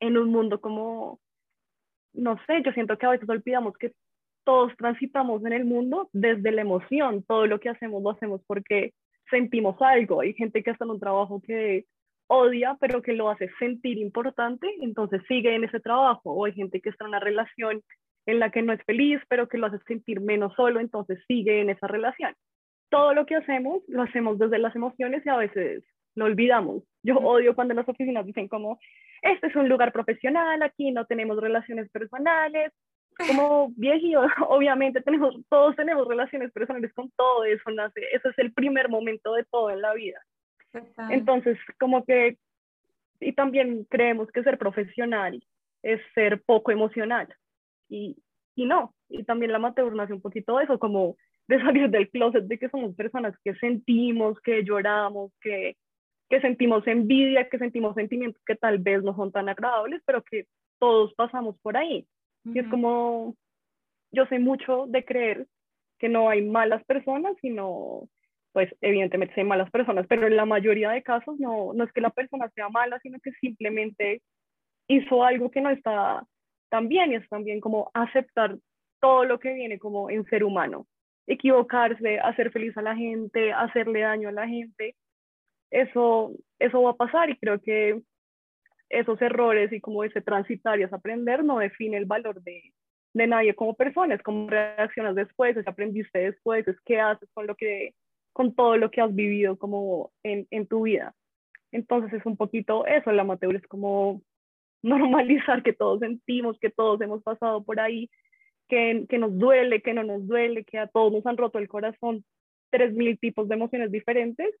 en 0.00 0.16
un 0.16 0.30
mundo 0.30 0.60
como, 0.60 1.20
no 2.12 2.38
sé, 2.46 2.62
yo 2.64 2.72
siento 2.72 2.96
que 2.98 3.06
a 3.06 3.10
veces 3.10 3.28
olvidamos 3.28 3.76
que 3.76 3.92
todos 4.44 4.76
transitamos 4.76 5.44
en 5.44 5.52
el 5.54 5.64
mundo 5.64 6.10
desde 6.12 6.52
la 6.52 6.62
emoción, 6.62 7.24
todo 7.24 7.46
lo 7.46 7.58
que 7.60 7.70
hacemos 7.70 8.02
lo 8.02 8.10
hacemos 8.10 8.42
porque 8.46 8.92
sentimos 9.30 9.80
algo. 9.80 10.20
Hay 10.20 10.34
gente 10.34 10.62
que 10.62 10.70
está 10.70 10.84
en 10.84 10.90
un 10.90 11.00
trabajo 11.00 11.40
que 11.40 11.86
odia, 12.26 12.76
pero 12.80 13.02
que 13.02 13.12
lo 13.12 13.30
hace 13.30 13.50
sentir 13.58 13.98
importante, 13.98 14.68
entonces 14.80 15.22
sigue 15.28 15.54
en 15.54 15.64
ese 15.64 15.80
trabajo. 15.80 16.32
O 16.32 16.44
hay 16.44 16.52
gente 16.52 16.80
que 16.80 16.90
está 16.90 17.04
en 17.04 17.08
una 17.08 17.20
relación 17.20 17.82
en 18.26 18.38
la 18.38 18.50
que 18.50 18.62
no 18.62 18.72
es 18.72 18.82
feliz, 18.84 19.20
pero 19.28 19.48
que 19.48 19.58
lo 19.58 19.66
hace 19.66 19.78
sentir 19.86 20.20
menos 20.20 20.54
solo, 20.54 20.80
entonces 20.80 21.22
sigue 21.26 21.60
en 21.60 21.70
esa 21.70 21.86
relación. 21.86 22.34
Todo 22.90 23.14
lo 23.14 23.26
que 23.26 23.36
hacemos 23.36 23.82
lo 23.88 24.02
hacemos 24.02 24.38
desde 24.38 24.58
las 24.58 24.74
emociones 24.74 25.24
y 25.24 25.28
a 25.28 25.36
veces 25.36 25.84
lo 26.14 26.26
olvidamos. 26.26 26.82
Yo 27.02 27.16
odio 27.16 27.54
cuando 27.54 27.72
en 27.72 27.78
las 27.78 27.88
oficinas 27.88 28.24
dicen 28.24 28.48
como, 28.48 28.78
este 29.22 29.48
es 29.48 29.56
un 29.56 29.68
lugar 29.68 29.92
profesional, 29.92 30.62
aquí 30.62 30.90
no 30.92 31.06
tenemos 31.06 31.38
relaciones 31.40 31.90
personales, 31.90 32.72
como 33.28 33.70
viejito, 33.76 34.22
obviamente 34.48 35.00
tenemos, 35.02 35.34
todos 35.48 35.76
tenemos 35.76 36.06
relaciones 36.06 36.52
personales 36.52 36.92
con 36.94 37.10
todo 37.16 37.44
eso, 37.44 37.70
nace, 37.70 38.00
ese 38.12 38.28
es 38.28 38.38
el 38.38 38.52
primer 38.52 38.88
momento 38.88 39.34
de 39.34 39.44
todo 39.44 39.70
en 39.70 39.80
la 39.80 39.94
vida. 39.94 40.20
Entonces, 41.10 41.58
como 41.78 42.04
que, 42.04 42.36
y 43.20 43.32
también 43.32 43.84
creemos 43.84 44.30
que 44.30 44.42
ser 44.42 44.58
profesional 44.58 45.42
es 45.82 46.00
ser 46.14 46.42
poco 46.42 46.72
emocional, 46.72 47.28
y, 47.88 48.16
y 48.54 48.66
no, 48.66 48.94
y 49.08 49.24
también 49.24 49.52
la 49.52 49.58
amateur 49.58 49.94
nace 49.94 50.12
un 50.12 50.20
poquito 50.20 50.56
de 50.56 50.64
eso, 50.64 50.78
como 50.78 51.16
de 51.48 51.58
salir 51.62 51.90
del 51.90 52.10
closet, 52.10 52.44
de 52.44 52.58
que 52.58 52.68
somos 52.68 52.94
personas 52.94 53.34
que 53.44 53.54
sentimos, 53.56 54.40
que 54.40 54.64
lloramos, 54.64 55.32
que, 55.40 55.76
que 56.28 56.40
sentimos 56.40 56.86
envidia, 56.86 57.48
que 57.48 57.58
sentimos 57.58 57.94
sentimientos 57.94 58.42
que 58.46 58.56
tal 58.56 58.78
vez 58.78 59.02
no 59.02 59.14
son 59.14 59.30
tan 59.32 59.48
agradables, 59.48 60.02
pero 60.06 60.22
que 60.22 60.46
todos 60.78 61.14
pasamos 61.14 61.56
por 61.60 61.76
ahí. 61.76 62.06
Y 62.46 62.58
es 62.58 62.68
como, 62.68 63.34
yo 64.12 64.26
sé 64.26 64.38
mucho 64.38 64.84
de 64.86 65.02
creer 65.02 65.46
que 65.98 66.10
no 66.10 66.28
hay 66.28 66.42
malas 66.42 66.84
personas, 66.84 67.34
sino, 67.40 68.08
pues 68.54 68.72
evidentemente 68.80 69.34
hay 69.36 69.44
malas 69.44 69.68
personas, 69.72 70.06
pero 70.08 70.28
en 70.28 70.36
la 70.36 70.46
mayoría 70.46 70.90
de 70.90 71.02
casos 71.02 71.40
no, 71.40 71.72
no 71.74 71.82
es 71.82 71.92
que 71.92 72.00
la 72.00 72.10
persona 72.10 72.48
sea 72.50 72.68
mala, 72.68 73.00
sino 73.00 73.18
que 73.18 73.32
simplemente 73.32 74.22
hizo 74.86 75.24
algo 75.24 75.50
que 75.50 75.60
no 75.60 75.70
está 75.70 76.24
tan 76.70 76.86
bien 76.86 77.10
y 77.10 77.16
es 77.16 77.28
también 77.28 77.60
como 77.60 77.90
aceptar 77.94 78.56
todo 79.00 79.24
lo 79.24 79.40
que 79.40 79.52
viene 79.54 79.80
como 79.80 80.08
en 80.08 80.24
ser 80.26 80.44
humano, 80.44 80.86
equivocarse, 81.26 82.20
hacer 82.20 82.52
feliz 82.52 82.76
a 82.76 82.82
la 82.82 82.94
gente, 82.94 83.52
hacerle 83.52 84.02
daño 84.02 84.28
a 84.28 84.32
la 84.32 84.46
gente, 84.46 84.94
eso, 85.72 86.30
eso 86.60 86.80
va 86.80 86.90
a 86.90 86.96
pasar 86.96 87.30
y 87.30 87.36
creo 87.36 87.60
que 87.60 88.00
esos 88.88 89.20
errores 89.20 89.72
y 89.72 89.80
como 89.80 90.04
ese 90.04 90.20
transitar 90.20 90.78
y 90.78 90.84
ese 90.84 90.94
aprender 90.94 91.42
no 91.42 91.58
define 91.58 91.96
el 91.96 92.04
valor 92.04 92.40
de, 92.44 92.72
de 93.14 93.26
nadie 93.26 93.56
como 93.56 93.74
persona, 93.74 94.14
es 94.14 94.22
cómo 94.22 94.48
reaccionas 94.48 95.16
después, 95.16 95.56
es 95.56 95.66
aprendiste 95.66 96.20
después, 96.20 96.68
es 96.68 96.76
qué 96.84 97.00
haces 97.00 97.28
con, 97.34 97.48
lo 97.48 97.56
que, 97.56 97.94
con 98.34 98.54
todo 98.54 98.76
lo 98.76 98.90
que 98.90 99.00
has 99.00 99.14
vivido 99.14 99.56
como 99.56 100.12
en, 100.22 100.46
en 100.50 100.66
tu 100.66 100.82
vida. 100.82 101.14
Entonces 101.72 102.12
es 102.12 102.26
un 102.26 102.36
poquito 102.36 102.84
eso, 102.84 103.10
el 103.10 103.20
amateur 103.20 103.54
es 103.56 103.66
como 103.66 104.20
normalizar 104.82 105.62
que 105.62 105.72
todos 105.72 106.00
sentimos, 106.00 106.58
que 106.58 106.68
todos 106.68 107.00
hemos 107.00 107.22
pasado 107.22 107.64
por 107.64 107.80
ahí, 107.80 108.10
que, 108.68 109.06
que 109.08 109.18
nos 109.18 109.38
duele, 109.38 109.80
que 109.80 109.94
no 109.94 110.02
nos 110.02 110.26
duele, 110.26 110.64
que 110.64 110.78
a 110.78 110.88
todos 110.88 111.12
nos 111.12 111.24
han 111.26 111.36
roto 111.36 111.58
el 111.58 111.68
corazón, 111.68 112.24
tres 112.70 112.92
mil 112.92 113.18
tipos 113.18 113.48
de 113.48 113.54
emociones 113.54 113.90
diferentes 113.92 114.52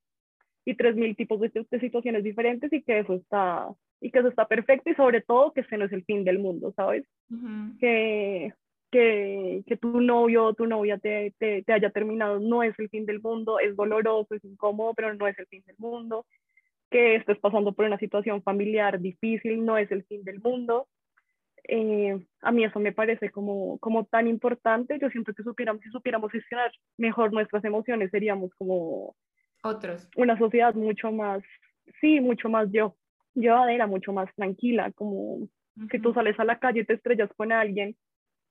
y 0.64 0.76
tres 0.76 0.94
mil 0.94 1.16
tipos 1.16 1.40
de, 1.40 1.50
de, 1.68 1.80
situaciones 1.80 2.22
diferentes 2.22 2.72
y 2.72 2.82
que 2.82 3.00
eso 3.00 3.14
está 3.14 3.68
y 4.00 4.10
que 4.10 4.20
eso 4.20 4.28
está 4.28 4.46
perfecto 4.46 4.88
y 4.88 4.94
sobre 4.94 5.20
todo 5.20 5.52
que 5.52 5.62
ese 5.62 5.78
no 5.78 5.86
es 5.86 5.92
el 5.92 6.04
fin 6.04 6.24
del 6.24 6.38
mundo, 6.38 6.72
¿sabes? 6.76 7.04
que, 7.80 8.52
que, 8.94 9.64
que, 9.66 9.76
tu 9.76 10.00
novio 10.00 10.44
o 10.44 10.54
tu 10.54 10.66
novia 10.66 10.98
te, 10.98 11.34
te, 11.40 11.64
te, 11.64 11.72
haya 11.72 11.90
terminado 11.90 12.38
no 12.38 12.62
es 12.62 12.78
el 12.78 12.88
fin 12.88 13.06
del 13.06 13.20
mundo, 13.20 13.58
es 13.58 13.74
doloroso, 13.74 14.36
es 14.36 14.44
incómodo, 14.44 14.94
pero 14.94 15.12
no 15.14 15.26
es 15.26 15.36
el 15.36 15.46
fin 15.48 15.64
del 15.66 15.74
mundo. 15.78 16.24
Que 16.92 17.16
estés 17.16 17.36
pasando 17.40 17.72
por 17.72 17.86
una 17.86 17.98
situación 17.98 18.40
familiar 18.44 19.00
difícil 19.00 19.64
no 19.64 19.78
es 19.78 19.90
el 19.90 20.04
fin 20.04 20.22
del 20.22 20.38
mundo. 20.40 20.86
Eh, 21.66 22.24
a 22.40 22.52
mí 22.52 22.62
eso 22.62 22.78
me 22.78 22.92
parece 22.92 23.30
como, 23.30 23.78
como 23.78 24.04
tan 24.04 24.28
importante. 24.28 24.96
Yo 25.00 25.10
siento 25.10 25.34
que 25.34 25.42
supiéramos, 25.42 25.82
si 25.82 25.90
supiéramos 25.90 26.30
gestionar 26.30 26.70
mejor 26.96 27.32
nuestras 27.32 27.64
emociones, 27.64 28.12
seríamos 28.12 28.54
como 28.54 29.16
otros. 29.64 30.08
Una 30.14 30.38
sociedad 30.38 30.72
mucho 30.74 31.10
más, 31.10 31.42
sí, 32.00 32.20
mucho 32.20 32.48
más 32.48 32.68
yo, 32.70 32.94
llevadera, 33.34 33.88
mucho 33.88 34.12
más 34.12 34.32
tranquila, 34.36 34.92
como 34.92 35.48
que 35.90 35.98
tú 35.98 36.14
sales 36.14 36.38
a 36.38 36.44
la 36.44 36.60
calle 36.60 36.82
y 36.82 36.84
te 36.84 36.94
estrellas 36.94 37.30
con 37.36 37.50
alguien, 37.50 37.96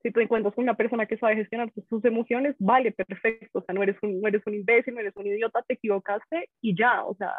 si 0.03 0.11
te 0.11 0.21
encuentras 0.21 0.53
con 0.53 0.63
una 0.63 0.75
persona 0.75 1.05
que 1.05 1.17
sabe 1.17 1.37
gestionar 1.37 1.71
tus, 1.71 2.05
emociones, 2.05 2.55
vale, 2.59 2.91
perfecto, 2.91 3.59
o 3.59 3.63
sea, 3.63 3.73
no 3.73 3.81
eres, 3.81 3.95
un, 4.03 4.19
no 4.19 4.27
eres 4.27 4.43
un 4.45 4.53
imbécil, 4.53 4.93
no 4.93 4.99
eres 4.99 5.15
un 5.15 5.25
idiota, 5.25 5.63
te 5.63 5.75
equivocaste 5.75 6.49
y 6.61 6.75
ya, 6.77 7.05
o 7.05 7.15
sea, 7.15 7.33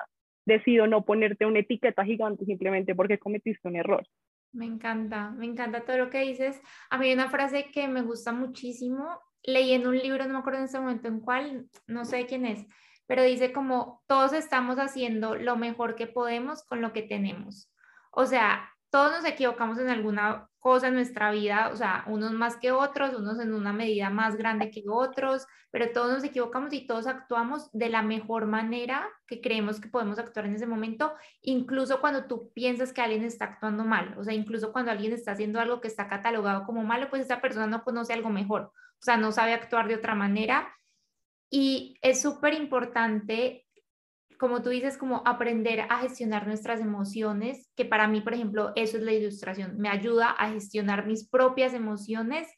decido 0.46 0.87
no 0.87 1.05
ponerte 1.05 1.44
una 1.44 1.59
etiqueta 1.61 2.05
gigante 2.05 2.46
simplemente 2.46 2.94
porque 2.94 3.18
cometiste 3.18 3.68
un 3.68 3.77
error. 3.77 4.07
Me 4.53 4.64
encanta, 4.64 5.31
me 5.31 5.44
encanta 5.44 5.85
todo 5.85 5.98
lo 5.98 6.11
que 6.11 6.20
dices. 6.20 6.61
A 6.88 6.96
mí 6.96 7.09
hay 7.09 7.14
una 7.14 7.29
frase 7.29 7.70
que 7.70 7.87
me 7.87 8.03
gusta 8.03 8.33
muchísimo, 8.33 9.20
leí 9.42 9.72
en 9.72 9.87
un 9.87 9.98
libro, 9.98 10.24
no 10.24 10.33
me 10.33 10.38
acuerdo 10.38 10.61
en 10.61 10.64
ese 10.64 10.81
momento 10.81 11.09
en 11.09 11.20
cuál, 11.20 11.66
no 11.87 12.07
sé 12.07 12.24
quién 12.24 12.46
es, 12.46 12.64
pero 13.07 13.22
dice 13.22 13.53
como 13.53 14.03
todos 14.07 14.33
estamos 14.33 14.79
haciendo 14.79 15.35
lo 15.35 15.57
mejor 15.57 15.96
que 15.96 16.07
podemos 16.07 16.64
con 16.64 16.81
lo 16.81 16.94
que 16.94 17.03
tenemos. 17.03 17.70
O 18.11 18.24
sea, 18.24 18.74
todos 18.94 19.11
nos 19.11 19.24
equivocamos 19.24 19.76
en 19.80 19.88
alguna 19.88 20.48
cosa 20.61 20.87
en 20.87 20.94
nuestra 20.94 21.33
vida, 21.33 21.70
o 21.72 21.76
sea, 21.76 22.04
unos 22.07 22.30
más 22.30 22.57
que 22.57 22.70
otros, 22.70 23.12
unos 23.12 23.40
en 23.40 23.52
una 23.52 23.72
medida 23.72 24.09
más 24.09 24.37
grande 24.37 24.70
que 24.70 24.85
otros, 24.88 25.48
pero 25.72 25.90
todos 25.90 26.12
nos 26.12 26.22
equivocamos 26.22 26.72
y 26.72 26.87
todos 26.87 27.09
actuamos 27.09 27.68
de 27.72 27.88
la 27.88 28.02
mejor 28.02 28.46
manera 28.46 29.04
que 29.26 29.40
creemos 29.40 29.80
que 29.80 29.88
podemos 29.88 30.20
actuar 30.20 30.46
en 30.46 30.54
ese 30.54 30.68
momento, 30.68 31.12
incluso 31.42 32.00
cuando 32.00 32.26
tú 32.26 32.52
piensas 32.54 32.92
que 32.92 33.00
alguien 33.00 33.24
está 33.24 33.46
actuando 33.46 33.85
mal, 33.85 34.14
o 34.16 34.22
sea, 34.22 34.33
incluso 34.33 34.72
cuando 34.72 34.92
alguien 34.92 35.12
está 35.12 35.33
haciendo 35.33 35.59
algo 35.59 35.80
que 35.80 35.88
está 35.88 36.07
catalogado 36.07 36.64
como 36.64 36.85
malo, 36.85 37.11
pues 37.11 37.22
esa 37.22 37.40
persona 37.40 37.66
no 37.66 37.83
conoce 37.83 38.12
algo 38.12 38.30
mejor, 38.30 38.62
o 38.62 39.02
sea, 39.02 39.16
no 39.16 39.33
sabe 39.33 39.54
actuar 39.54 39.88
de 39.88 39.96
otra 39.96 40.14
manera. 40.14 40.72
Y 41.50 41.98
es 42.00 42.22
súper 42.22 42.54
importante 42.54 43.63
como 44.38 44.62
tú 44.62 44.70
dices, 44.70 44.99
como 44.99 45.23
aprender 45.27 45.87
a 45.88 45.99
gestionar 45.99 46.47
nuestras 46.47 46.81
emociones, 46.81 47.70
que 47.77 47.85
para 47.85 48.09
mí, 48.09 48.20
por 48.20 48.35
ejemplo, 48.35 48.73
eso 48.77 48.97
es 48.97 49.03
la 49.03 49.12
ilustración, 49.12 49.79
me 49.79 49.88
ayuda 49.88 50.31
a 50.31 50.51
gestionar 50.51 51.07
mis 51.07 51.29
propias 51.29 51.75
emociones 51.75 52.49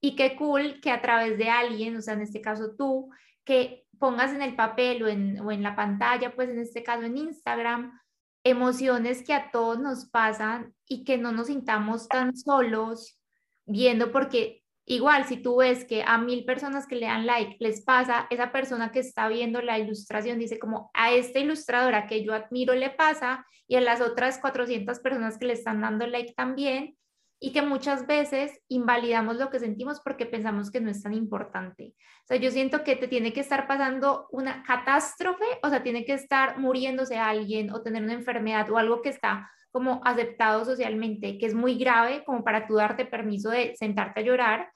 y 0.00 0.16
qué 0.16 0.36
cool 0.36 0.80
que 0.80 0.90
a 0.90 1.00
través 1.00 1.38
de 1.38 1.48
alguien, 1.48 1.96
o 1.96 2.02
sea, 2.02 2.14
en 2.14 2.22
este 2.22 2.40
caso 2.40 2.74
tú, 2.76 3.10
que 3.44 3.86
pongas 3.98 4.32
en 4.32 4.42
el 4.42 4.56
papel 4.56 5.02
o 5.02 5.08
en, 5.08 5.40
o 5.40 5.52
en 5.52 5.62
la 5.62 5.76
pantalla, 5.76 6.34
pues 6.34 6.48
en 6.48 6.58
este 6.58 6.82
caso 6.82 7.04
en 7.04 7.16
Instagram, 7.16 7.98
emociones 8.44 9.22
que 9.24 9.34
a 9.34 9.50
todos 9.50 9.78
nos 9.78 10.06
pasan 10.06 10.74
y 10.86 11.04
que 11.04 11.16
no 11.18 11.32
nos 11.32 11.46
sintamos 11.46 12.08
tan 12.08 12.36
solos 12.36 13.18
viendo 13.66 14.12
porque 14.12 14.63
igual 14.86 15.24
si 15.24 15.38
tú 15.38 15.56
ves 15.56 15.84
que 15.84 16.02
a 16.02 16.18
mil 16.18 16.44
personas 16.44 16.86
que 16.86 16.96
le 16.96 17.06
dan 17.06 17.26
like 17.26 17.56
les 17.60 17.82
pasa, 17.84 18.26
esa 18.30 18.52
persona 18.52 18.92
que 18.92 19.00
está 19.00 19.28
viendo 19.28 19.62
la 19.62 19.78
ilustración 19.78 20.38
dice 20.38 20.58
como 20.58 20.90
a 20.94 21.12
esta 21.12 21.38
ilustradora 21.38 22.06
que 22.06 22.24
yo 22.24 22.34
admiro 22.34 22.74
le 22.74 22.90
pasa 22.90 23.46
y 23.66 23.76
a 23.76 23.80
las 23.80 24.00
otras 24.00 24.38
400 24.38 25.00
personas 25.00 25.38
que 25.38 25.46
le 25.46 25.54
están 25.54 25.80
dando 25.80 26.06
like 26.06 26.34
también 26.34 26.96
y 27.40 27.52
que 27.52 27.62
muchas 27.62 28.06
veces 28.06 28.58
invalidamos 28.68 29.36
lo 29.36 29.50
que 29.50 29.58
sentimos 29.58 30.00
porque 30.00 30.24
pensamos 30.24 30.70
que 30.70 30.80
no 30.80 30.90
es 30.90 31.02
tan 31.02 31.12
importante. 31.12 31.94
O 32.24 32.26
sea, 32.26 32.38
yo 32.38 32.50
siento 32.50 32.84
que 32.84 32.96
te 32.96 33.06
tiene 33.06 33.34
que 33.34 33.40
estar 33.40 33.66
pasando 33.66 34.28
una 34.30 34.62
catástrofe, 34.62 35.44
o 35.62 35.68
sea, 35.68 35.82
tiene 35.82 36.06
que 36.06 36.14
estar 36.14 36.58
muriéndose 36.58 37.18
alguien 37.18 37.70
o 37.70 37.82
tener 37.82 38.02
una 38.02 38.14
enfermedad 38.14 38.70
o 38.70 38.78
algo 38.78 39.02
que 39.02 39.10
está 39.10 39.50
como 39.74 40.00
aceptado 40.04 40.64
socialmente, 40.64 41.36
que 41.36 41.46
es 41.46 41.54
muy 41.54 41.76
grave 41.76 42.22
como 42.24 42.44
para 42.44 42.68
tú 42.68 42.76
darte 42.76 43.04
permiso 43.04 43.50
de 43.50 43.74
sentarte 43.74 44.20
a 44.20 44.22
llorar. 44.22 44.72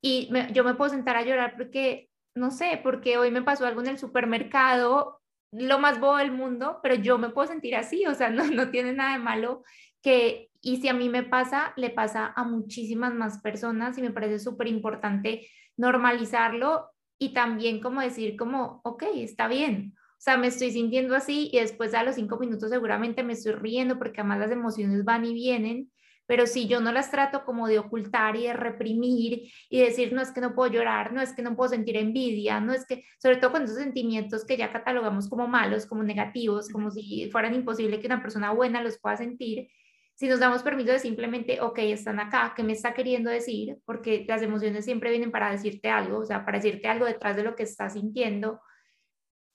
Y 0.00 0.30
yo 0.52 0.62
me 0.62 0.74
puedo 0.74 0.88
sentar 0.88 1.16
a 1.16 1.24
llorar 1.24 1.54
porque, 1.56 2.08
no 2.36 2.52
sé, 2.52 2.78
porque 2.80 3.18
hoy 3.18 3.32
me 3.32 3.42
pasó 3.42 3.66
algo 3.66 3.80
en 3.80 3.88
el 3.88 3.98
supermercado, 3.98 5.20
lo 5.50 5.80
más 5.80 5.98
bobo 5.98 6.18
del 6.18 6.30
mundo, 6.30 6.78
pero 6.80 6.94
yo 6.94 7.18
me 7.18 7.30
puedo 7.30 7.48
sentir 7.48 7.74
así, 7.74 8.06
o 8.06 8.14
sea, 8.14 8.30
no, 8.30 8.46
no 8.46 8.70
tiene 8.70 8.92
nada 8.92 9.14
de 9.14 9.18
malo 9.18 9.64
que, 10.00 10.48
y 10.60 10.76
si 10.76 10.88
a 10.88 10.94
mí 10.94 11.08
me 11.08 11.24
pasa, 11.24 11.72
le 11.76 11.90
pasa 11.90 12.32
a 12.36 12.44
muchísimas 12.44 13.12
más 13.14 13.40
personas 13.40 13.98
y 13.98 14.02
me 14.02 14.12
parece 14.12 14.38
súper 14.38 14.68
importante 14.68 15.48
normalizarlo 15.76 16.92
y 17.18 17.34
también 17.34 17.80
como 17.80 18.00
decir 18.00 18.36
como, 18.36 18.80
ok, 18.84 19.02
está 19.16 19.48
bien. 19.48 19.96
Sea, 20.26 20.36
me 20.36 20.48
estoy 20.48 20.72
sintiendo 20.72 21.14
así 21.14 21.50
y 21.52 21.60
después 21.60 21.94
a 21.94 22.02
los 22.02 22.16
cinco 22.16 22.36
minutos 22.36 22.70
seguramente 22.70 23.22
me 23.22 23.34
estoy 23.34 23.52
riendo 23.52 23.96
porque 23.96 24.22
además 24.22 24.40
las 24.40 24.50
emociones 24.50 25.04
van 25.04 25.24
y 25.24 25.32
vienen, 25.32 25.92
pero 26.26 26.48
si 26.48 26.66
yo 26.66 26.80
no 26.80 26.90
las 26.90 27.12
trato 27.12 27.44
como 27.44 27.68
de 27.68 27.78
ocultar 27.78 28.34
y 28.34 28.48
de 28.48 28.52
reprimir 28.52 29.52
y 29.70 29.80
decir, 29.80 30.12
no 30.12 30.20
es 30.20 30.32
que 30.32 30.40
no 30.40 30.56
puedo 30.56 30.72
llorar, 30.72 31.12
no 31.12 31.20
es 31.20 31.32
que 31.32 31.42
no 31.42 31.54
puedo 31.54 31.70
sentir 31.70 31.96
envidia, 31.96 32.58
no 32.58 32.72
es 32.72 32.84
que, 32.86 33.04
sobre 33.22 33.36
todo 33.36 33.52
con 33.52 33.62
esos 33.62 33.76
sentimientos 33.76 34.44
que 34.44 34.56
ya 34.56 34.72
catalogamos 34.72 35.28
como 35.28 35.46
malos, 35.46 35.86
como 35.86 36.02
negativos, 36.02 36.70
como 36.70 36.90
si 36.90 37.30
fueran 37.30 37.54
imposible 37.54 38.00
que 38.00 38.08
una 38.08 38.20
persona 38.20 38.50
buena 38.50 38.82
los 38.82 38.98
pueda 38.98 39.16
sentir, 39.16 39.68
si 40.16 40.26
nos 40.26 40.40
damos 40.40 40.64
permiso 40.64 40.90
de 40.90 40.98
simplemente, 40.98 41.60
ok, 41.60 41.78
están 41.78 42.18
acá, 42.18 42.52
¿qué 42.56 42.64
me 42.64 42.72
está 42.72 42.94
queriendo 42.94 43.30
decir? 43.30 43.78
Porque 43.84 44.24
las 44.26 44.42
emociones 44.42 44.84
siempre 44.84 45.10
vienen 45.10 45.30
para 45.30 45.52
decirte 45.52 45.88
algo, 45.88 46.18
o 46.18 46.24
sea, 46.24 46.44
para 46.44 46.58
decirte 46.58 46.88
algo 46.88 47.06
detrás 47.06 47.36
de 47.36 47.44
lo 47.44 47.54
que 47.54 47.62
estás 47.62 47.92
sintiendo, 47.92 48.60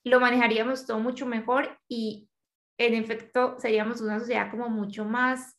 lo 0.04 0.20
manejaríamos 0.20 0.86
todo 0.86 0.98
mucho 0.98 1.26
mejor 1.26 1.78
y 1.88 2.28
en 2.78 2.94
efecto 2.94 3.56
seríamos 3.58 4.00
una 4.00 4.18
sociedad 4.18 4.50
como 4.50 4.68
mucho 4.68 5.04
más 5.04 5.58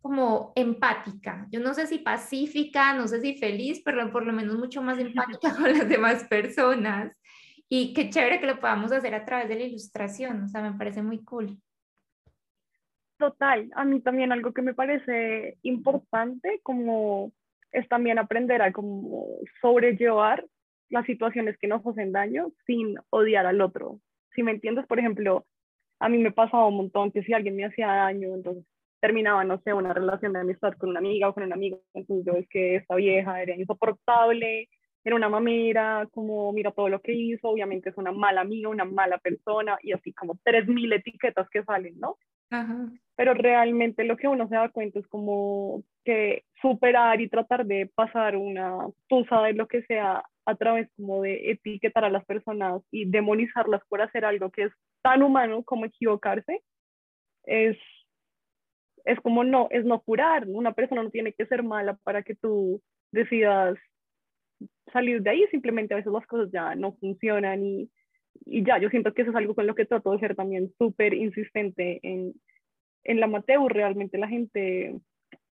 como 0.00 0.52
empática. 0.54 1.46
Yo 1.50 1.60
no 1.60 1.72
sé 1.72 1.86
si 1.86 1.98
pacífica, 1.98 2.92
no 2.92 3.08
sé 3.08 3.22
si 3.22 3.38
feliz, 3.38 3.80
pero 3.82 4.12
por 4.12 4.26
lo 4.26 4.34
menos 4.34 4.56
mucho 4.58 4.82
más 4.82 4.98
empática 4.98 5.54
con 5.56 5.72
las 5.72 5.88
demás 5.88 6.24
personas. 6.24 7.18
Y 7.70 7.94
qué 7.94 8.10
chévere 8.10 8.38
que 8.38 8.46
lo 8.46 8.60
podamos 8.60 8.92
hacer 8.92 9.14
a 9.14 9.24
través 9.24 9.48
de 9.48 9.54
la 9.54 9.62
ilustración, 9.64 10.42
o 10.42 10.48
sea, 10.48 10.60
me 10.60 10.76
parece 10.76 11.02
muy 11.02 11.24
cool. 11.24 11.58
Total, 13.18 13.70
a 13.74 13.84
mí 13.86 14.00
también 14.00 14.30
algo 14.30 14.52
que 14.52 14.60
me 14.60 14.74
parece 14.74 15.56
importante 15.62 16.60
como 16.62 17.32
es 17.72 17.88
también 17.88 18.18
aprender 18.18 18.60
a 18.60 18.72
como 18.72 19.26
sobrellevar 19.62 20.44
las 20.90 21.06
situaciones 21.06 21.56
que 21.58 21.68
nos 21.68 21.86
hacen 21.86 22.12
daño 22.12 22.52
sin 22.66 22.96
odiar 23.10 23.46
al 23.46 23.60
otro. 23.60 24.00
Si 24.34 24.42
me 24.42 24.52
entiendes, 24.52 24.86
por 24.86 24.98
ejemplo, 24.98 25.46
a 26.00 26.08
mí 26.08 26.18
me 26.18 26.32
pasaba 26.32 26.66
un 26.66 26.76
montón 26.76 27.12
que 27.12 27.22
si 27.22 27.32
alguien 27.32 27.56
me 27.56 27.64
hacía 27.64 27.86
daño, 27.86 28.34
entonces 28.34 28.64
terminaba, 29.00 29.44
no 29.44 29.60
sé, 29.60 29.72
una 29.72 29.92
relación 29.92 30.32
de 30.32 30.40
amistad 30.40 30.72
con 30.78 30.90
una 30.90 30.98
amiga 30.98 31.28
o 31.28 31.34
con 31.34 31.42
un 31.42 31.52
amigo, 31.52 31.82
entonces 31.92 32.24
yo 32.26 32.32
es 32.38 32.48
que 32.48 32.76
esta 32.76 32.94
vieja 32.96 33.42
era 33.42 33.54
insoportable, 33.54 34.68
era 35.04 35.16
una 35.16 35.28
mamera, 35.28 36.08
como 36.10 36.50
mira 36.52 36.70
todo 36.72 36.88
lo 36.88 37.00
que 37.00 37.12
hizo, 37.12 37.48
obviamente 37.48 37.90
es 37.90 37.96
una 37.98 38.12
mala 38.12 38.40
amiga, 38.40 38.70
una 38.70 38.86
mala 38.86 39.18
persona, 39.18 39.76
y 39.82 39.92
así 39.92 40.14
como 40.14 40.38
tres 40.42 40.66
mil 40.66 40.90
etiquetas 40.92 41.48
que 41.50 41.62
salen, 41.64 41.98
¿no? 41.98 42.16
Pero 43.16 43.34
realmente 43.34 44.04
lo 44.04 44.16
que 44.16 44.28
uno 44.28 44.48
se 44.48 44.54
da 44.54 44.70
cuenta 44.70 44.98
es 44.98 45.06
como 45.08 45.82
que 46.04 46.44
superar 46.62 47.20
y 47.20 47.28
tratar 47.28 47.66
de 47.66 47.90
pasar 47.94 48.36
una 48.36 48.88
tusa 49.08 49.42
de 49.42 49.52
lo 49.52 49.68
que 49.68 49.82
sea 49.82 50.22
a 50.46 50.54
través 50.56 50.88
como 50.96 51.22
de 51.22 51.50
etiquetar 51.50 52.04
a 52.04 52.10
las 52.10 52.24
personas 52.24 52.82
y 52.90 53.06
demonizarlas 53.06 53.82
por 53.88 54.02
hacer 54.02 54.24
algo 54.24 54.50
que 54.50 54.64
es 54.64 54.72
tan 55.02 55.22
humano 55.22 55.62
como 55.64 55.86
equivocarse, 55.86 56.62
es, 57.44 57.76
es 59.04 59.20
como 59.20 59.44
no, 59.44 59.68
es 59.70 59.84
no 59.84 60.00
curar. 60.00 60.44
Una 60.48 60.72
persona 60.72 61.02
no 61.02 61.10
tiene 61.10 61.32
que 61.32 61.46
ser 61.46 61.62
mala 61.62 61.98
para 62.04 62.22
que 62.22 62.34
tú 62.34 62.82
decidas 63.12 63.78
salir 64.92 65.22
de 65.22 65.30
ahí, 65.30 65.46
simplemente 65.50 65.94
a 65.94 65.96
veces 65.98 66.12
las 66.12 66.26
cosas 66.26 66.50
ya 66.52 66.74
no 66.74 66.92
funcionan 66.96 67.64
y 67.64 67.90
y 68.44 68.64
ya, 68.64 68.78
yo 68.78 68.90
siento 68.90 69.12
que 69.12 69.22
eso 69.22 69.30
es 69.30 69.36
algo 69.36 69.54
con 69.54 69.66
lo 69.66 69.74
que 69.74 69.86
trato 69.86 70.12
de 70.12 70.18
ser 70.18 70.34
también 70.34 70.72
súper 70.78 71.14
insistente 71.14 72.00
en, 72.02 72.34
en 73.04 73.20
la 73.20 73.26
Mateo, 73.26 73.68
realmente 73.68 74.18
la 74.18 74.28
gente 74.28 74.98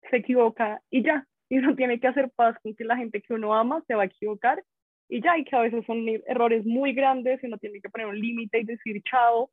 se 0.09 0.17
equivoca 0.17 0.81
y 0.89 1.03
ya, 1.03 1.27
y 1.49 1.57
uno 1.59 1.75
tiene 1.75 1.99
que 1.99 2.07
hacer 2.07 2.31
paz 2.35 2.57
con 2.61 2.75
que 2.75 2.85
la 2.85 2.97
gente 2.97 3.21
que 3.21 3.33
uno 3.33 3.53
ama 3.53 3.83
se 3.87 3.95
va 3.95 4.03
a 4.03 4.07
equivocar 4.07 4.63
y 5.09 5.21
ya, 5.21 5.37
y 5.37 5.45
que 5.45 5.55
a 5.55 5.61
veces 5.61 5.85
son 5.85 6.05
errores 6.27 6.65
muy 6.65 6.93
grandes 6.93 7.41
y 7.41 7.47
uno 7.47 7.57
tiene 7.57 7.81
que 7.81 7.89
poner 7.89 8.07
un 8.07 8.19
límite 8.19 8.59
y 8.59 8.63
decir 8.63 9.01
chao, 9.03 9.49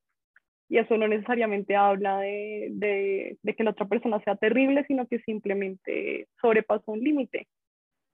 y 0.68 0.78
eso 0.78 0.96
no 0.96 1.06
necesariamente 1.06 1.76
habla 1.76 2.18
de, 2.20 2.68
de, 2.72 3.38
de, 3.42 3.54
que 3.54 3.64
la 3.64 3.70
otra 3.70 3.86
persona 3.86 4.20
sea 4.20 4.36
terrible, 4.36 4.84
sino 4.86 5.06
que 5.06 5.20
simplemente 5.20 6.28
sobrepasó 6.40 6.92
un 6.92 7.00
límite. 7.00 7.46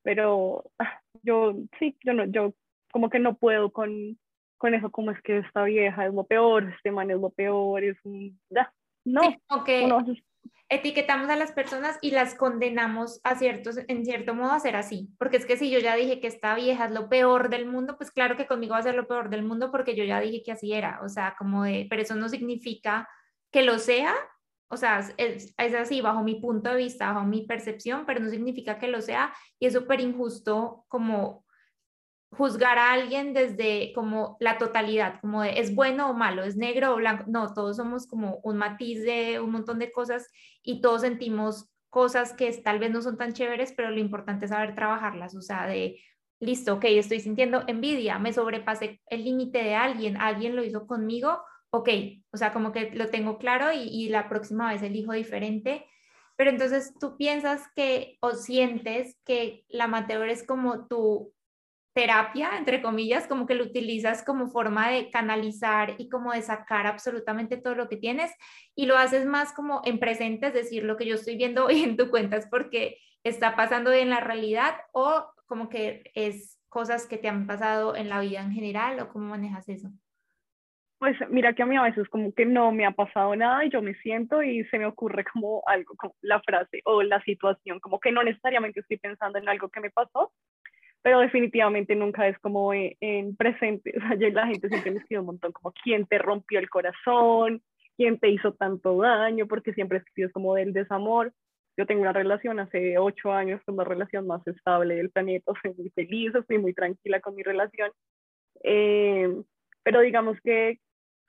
Pero 0.03 0.65
ah, 0.79 1.01
yo 1.23 1.55
sí, 1.79 1.97
yo 2.05 2.13
no, 2.13 2.25
yo 2.25 2.55
como 2.93 3.09
que 3.09 3.19
no 3.19 3.35
puedo 3.37 3.71
con, 3.71 4.19
con 4.59 4.75
eso, 4.75 4.91
como 4.91 5.11
es 5.11 5.21
que 5.23 5.39
esta 5.39 5.65
vieja 5.65 6.07
es 6.07 6.15
lo 6.15 6.25
peor, 6.25 6.73
este 6.77 6.91
man 6.91 7.11
es 7.11 7.19
lo 7.19 7.31
peor, 7.31 7.85
es 7.85 7.97
un... 8.05 8.39
no, 9.05 10.05
etiquetamos 10.69 11.29
a 11.29 11.37
las 11.37 11.53
personas 11.53 11.99
y 12.01 12.13
las 12.13 12.35
condenamos 12.35 13.21
a 13.25 13.35
ciertos, 13.35 13.79
en 13.89 14.05
cierto 14.05 14.35
modo 14.35 14.53
a 14.53 14.61
ser 14.61 14.77
así, 14.77 15.11
porque 15.19 15.37
es 15.37 15.45
que 15.45 15.57
si 15.57 15.69
yo 15.71 15.81
ya 15.81 15.97
dije 15.97 16.21
que 16.21 16.29
esta 16.29 16.55
vieja 16.55 16.87
es 16.87 16.93
lo 16.93 17.09
peor 17.09 17.51
del 17.51 17.67
mundo, 17.67 17.97
pues 17.97 18.13
claro 18.13 18.37
que 18.37 18.47
conmigo 18.47 18.75
va 18.75 18.79
a 18.79 18.83
ser 18.85 18.95
lo 18.95 19.09
peor 19.09 19.31
del 19.31 19.43
mundo 19.43 19.73
porque 19.73 19.97
yo 19.97 20.05
ya 20.05 20.21
dije 20.21 20.43
que 20.45 20.53
así 20.53 20.73
era, 20.73 21.01
o 21.05 21.09
sea, 21.09 21.35
como 21.37 21.65
de, 21.65 21.87
pero 21.91 22.03
eso 22.03 22.15
no 22.15 22.29
significa 22.29 23.09
que 23.51 23.63
lo 23.63 23.81
sea, 23.81 24.15
o 24.69 24.77
sea, 24.77 25.01
es, 25.17 25.53
es 25.59 25.75
así 25.75 26.01
bajo 26.01 26.23
mi 26.23 26.37
punto 26.37 26.71
de 26.71 26.77
vista, 26.77 27.13
bajo 27.13 27.27
mi 27.27 27.45
percepción, 27.45 28.07
pero 28.07 28.21
no 28.21 28.31
significa 28.31 28.79
que 28.79 28.87
lo 28.87 29.01
sea. 29.01 29.35
Y 29.59 29.67
es 29.67 29.73
súper 29.73 30.01
injusto 30.01 30.85
como 30.87 31.45
juzgar 32.31 32.79
a 32.79 32.93
alguien 32.93 33.33
desde 33.33 33.93
como 33.95 34.37
la 34.41 34.59
totalidad, 34.59 35.21
como 35.21 35.43
de 35.43 35.59
es 35.61 35.75
bueno 35.75 36.11
o 36.11 36.15
malo, 36.15 36.45
es 36.45 36.57
negro 36.57 36.93
o 36.95 36.97
blanco. 36.97 37.25
No, 37.27 37.53
todos 37.53 37.77
somos 37.77 38.07
como 38.07 38.41
un 38.43 38.57
matiz 38.57 39.03
de 39.03 39.41
un 39.41 39.51
montón 39.51 39.79
de 39.79 39.93
cosas 39.93 40.29
y 40.63 40.81
todos 40.81 41.03
sentimos 41.03 41.69
cosas 41.91 42.33
que 42.33 42.53
tal 42.53 42.79
vez 42.79 42.93
no 42.93 43.03
son 43.03 43.17
tan 43.17 43.33
chéveres, 43.33 43.73
pero 43.77 43.91
lo 43.91 43.99
importante 43.99 44.45
es 44.45 44.53
saber 44.53 44.75
trabajarlas, 44.77 45.35
o 45.35 45.43
sea, 45.43 45.67
de, 45.67 46.01
listo, 46.39 46.75
ok, 46.75 46.85
estoy 46.85 47.21
sintiendo 47.21 47.65
envidia, 47.67 48.19
me 48.19 48.33
sobrepasé 48.33 49.01
el 49.07 49.25
límite 49.25 49.63
de 49.63 49.75
alguien, 49.75 50.17
alguien 50.17 50.55
lo 50.55 50.63
hizo 50.63 50.87
conmigo, 50.87 51.43
ok, 51.71 51.89
o 52.33 52.37
sea, 52.37 52.53
como 52.53 52.71
que 52.73 52.93
lo 52.93 53.09
tengo 53.09 53.39
claro 53.39 53.73
y, 53.73 53.89
y 53.89 54.09
la 54.09 54.29
próxima 54.29 54.73
vez 54.73 54.83
elijo 54.83 55.13
diferente. 55.13 55.85
Pero 56.37 56.51
entonces 56.51 56.95
tú 56.99 57.17
piensas 57.19 57.65
que 57.75 58.17
o 58.21 58.33
sientes 58.33 59.19
que 59.27 59.65
la 59.69 59.85
amateur 59.85 60.29
es 60.29 60.47
como 60.47 60.87
tu 60.87 61.35
terapia, 61.93 62.57
entre 62.57 62.83
comillas, 62.83 63.27
como 63.27 63.47
que 63.47 63.55
lo 63.55 63.65
utilizas 63.65 64.25
como 64.25 64.49
forma 64.49 64.91
de 64.91 65.11
canalizar 65.11 65.95
y 65.99 66.09
como 66.09 66.33
de 66.33 66.43
sacar 66.43 66.87
absolutamente 66.87 67.57
todo 67.57 67.75
lo 67.75 67.89
que 67.89 67.97
tienes 67.97 68.33
y 68.75 68.87
lo 68.87 68.97
haces 68.97 69.27
más 69.27 69.53
como 69.53 69.83
en 69.85 69.99
presente, 69.99 70.49
es 70.49 70.55
decir, 70.55 70.85
lo 70.85 70.97
que 70.97 71.07
yo 71.07 71.17
estoy 71.17 71.37
viendo 71.37 71.65
hoy 71.67 71.83
en 71.83 71.97
tu 71.97 72.11
cuenta 72.11 72.37
es 72.37 72.47
porque 72.47 72.99
está 73.25 73.57
pasando 73.57 73.93
en 73.93 74.11
la 74.11 74.21
realidad 74.21 74.77
o 74.93 75.27
como 75.47 75.69
que 75.69 76.11
es 76.15 76.59
cosas 76.69 77.07
que 77.07 77.19
te 77.19 77.29
han 77.29 77.47
pasado 77.47 77.97
en 77.97 78.09
la 78.09 78.21
vida 78.21 78.41
en 78.41 78.53
general 78.53 79.01
o 79.01 79.09
cómo 79.09 79.27
manejas 79.31 79.69
eso. 79.69 79.91
Pues 80.99 81.17
mira 81.31 81.55
que 81.55 81.63
a 81.63 81.67
mí 81.67 81.77
a 81.77 81.83
veces 81.83 82.07
como 82.11 82.33
que 82.35 82.45
no 82.45 82.73
me 82.73 82.85
ha 82.85 82.91
pasado 82.91 83.35
nada 83.35 83.65
y 83.65 83.71
yo 83.71 83.81
me 83.81 83.95
siento 83.95 84.43
y 84.43 84.65
se 84.65 84.79
me 84.79 84.85
ocurre 84.85 85.25
como 85.25 85.63
algo, 85.67 85.95
como 85.97 86.15
la 86.21 86.41
frase 86.43 86.83
o 86.85 87.03
la 87.03 87.23
situación, 87.23 87.81
como 87.81 87.99
que 87.99 88.13
no 88.13 88.23
necesariamente 88.23 88.81
estoy 88.81 88.99
pensando 88.99 89.39
en 89.39 89.49
algo 89.49 89.71
que 89.71 89.81
me 89.81 89.91
pasó, 89.91 90.31
pero 91.03 91.21
definitivamente 91.21 91.95
nunca 91.95 92.29
es 92.29 92.39
como 92.41 92.73
en, 92.75 93.37
presente, 93.37 93.95
o 93.97 94.31
la 94.33 94.47
gente 94.47 94.69
siempre 94.69 94.93
me 94.93 94.99
escribe 94.99 95.21
un 95.21 95.27
montón 95.27 95.53
como 95.53 95.73
quién 95.83 96.07
te 96.07 96.19
rompió 96.19 96.59
el 96.59 96.69
corazón, 96.69 97.63
quién 97.97 98.19
te 98.19 98.29
hizo 98.29 98.53
tanto 98.55 98.97
daño, 98.99 99.47
porque 99.47 99.73
siempre 99.73 99.99
escribes 99.99 100.33
como 100.33 100.55
del 100.55 100.73
desamor. 100.73 101.33
Yo 101.77 101.87
tengo 101.87 102.03
una 102.03 102.13
relación 102.13 102.61
hace 102.61 102.99
ocho 102.99 103.33
años, 103.33 103.63
con 103.65 103.77
la 103.77 103.85
relación 103.85 104.27
más 104.27 104.47
estable 104.47 104.97
del 104.97 105.11
planeta, 105.11 105.53
soy 105.63 105.75
muy 105.75 105.91
feliz, 105.91 106.35
estoy 106.35 106.59
muy 106.59 106.75
tranquila 106.75 107.21
con 107.21 107.35
mi 107.35 107.43
relación. 107.43 107.91
Eh, 108.63 109.29
pero 109.83 110.01
digamos 110.01 110.39
que 110.43 110.79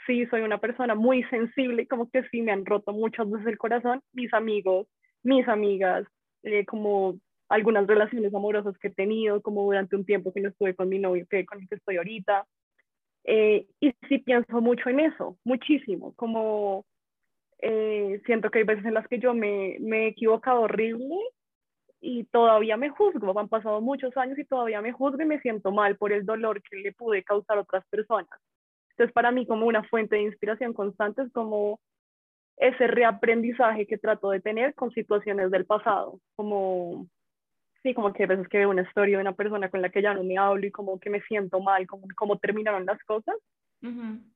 sí, 0.06 0.26
soy 0.28 0.42
una 0.42 0.60
persona 0.60 0.96
muy 0.96 1.24
sensible, 1.26 1.88
como 1.88 2.10
que 2.10 2.24
sí 2.30 2.42
me 2.42 2.52
han 2.52 2.66
roto 2.66 2.92
muchas 2.92 3.30
veces 3.30 3.48
el 3.48 3.58
corazón, 3.58 4.02
mis 4.12 4.34
amigos, 4.34 4.88
mis 5.24 5.48
amigas, 5.48 6.06
eh, 6.44 6.66
como 6.66 7.20
algunas 7.52 7.86
relaciones 7.86 8.34
amorosas 8.34 8.78
que 8.78 8.88
he 8.88 8.94
tenido, 8.94 9.42
como 9.42 9.64
durante 9.64 9.96
un 9.96 10.06
tiempo 10.06 10.34
que 10.34 10.42
no 10.42 10.50
estuve 10.50 10.76
con 10.76 10.90
mi 10.90 11.00
novio, 11.00 11.26
que 11.30 11.46
con 11.46 11.62
el 11.62 11.68
que 11.68 11.76
estoy 11.76 11.98
ahorita. 11.98 12.46
Eh, 13.24 13.68
y 13.80 13.94
sí 14.08 14.20
pienso 14.20 14.62
mucho 14.62 14.90
en 14.90 15.02
eso, 15.02 15.38
muchísimo, 15.44 16.14
como 16.16 16.86
eh, 17.60 18.20
siento 18.26 18.50
que 18.50 18.60
hay 18.60 18.64
veces 18.66 18.86
en 18.86 18.96
las 18.96 19.08
que 19.08 19.20
yo 19.20 19.36
me, 19.36 19.78
me 19.80 20.06
he 20.06 20.08
equivocado 20.08 20.62
horrible 20.62 21.16
y 22.00 22.24
todavía 22.26 22.78
me 22.78 22.90
juzgo, 22.90 23.38
han 23.40 23.48
pasado 23.48 23.80
muchos 23.80 24.18
años 24.18 24.40
y 24.40 24.46
todavía 24.46 24.82
me 24.82 24.92
juzgo 24.92 25.22
y 25.22 25.26
me 25.26 25.40
siento 25.42 25.72
mal 25.72 25.98
por 25.98 26.12
el 26.12 26.26
dolor 26.26 26.64
que 26.64 26.78
le 26.78 26.94
pude 26.94 27.24
causar 27.24 27.60
a 27.60 27.62
otras 27.62 27.86
personas. 27.90 28.40
Entonces 28.92 29.14
para 29.14 29.32
mí 29.32 29.46
como 29.46 29.68
una 29.68 29.84
fuente 29.84 30.16
de 30.16 30.24
inspiración 30.24 30.74
constante 30.74 31.22
es 31.22 31.32
como 31.32 31.80
ese 32.58 32.88
reaprendizaje 32.88 33.86
que 33.86 34.00
trato 34.00 34.32
de 34.32 34.40
tener 34.40 34.74
con 34.74 34.92
situaciones 34.92 35.52
del 35.52 35.66
pasado, 35.66 36.20
como 36.36 37.08
sí, 37.84 37.94
como 37.94 38.14
que 38.14 38.24
a 38.24 38.28
veces 38.28 38.48
que 38.48 38.60
veo 38.60 38.70
una 38.70 38.84
historia 38.84 39.18
de 39.18 39.22
una 39.22 39.34
persona 39.34 39.70
con 39.70 39.82
la 39.82 39.90
que 39.90 40.02
ya 40.02 40.14
no 40.14 40.24
me 40.24 40.38
hablo 40.38 40.66
y 40.66 40.72
como 40.72 41.00
que 41.00 41.10
me 41.10 41.22
siento 41.22 41.60
mal, 41.60 41.88
como 41.88 42.08
cómo 42.16 42.38
terminaron 42.38 42.86
las 42.86 43.02
cosas. 43.04 43.36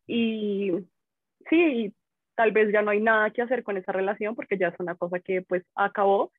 Y 0.07 0.71
sí, 1.49 1.93
tal 2.35 2.51
vez 2.51 2.71
ya 2.71 2.81
no 2.81 2.91
hay 2.91 2.99
nada 2.99 3.29
que 3.29 3.41
hacer 3.41 3.63
con 3.63 3.77
esa 3.77 3.91
relación 3.91 4.35
porque 4.35 4.57
ya 4.57 4.69
es 4.69 4.75
una 4.79 4.95
cosa 4.95 5.19
que 5.19 5.43
pues 5.43 5.63
acabó, 5.75 6.31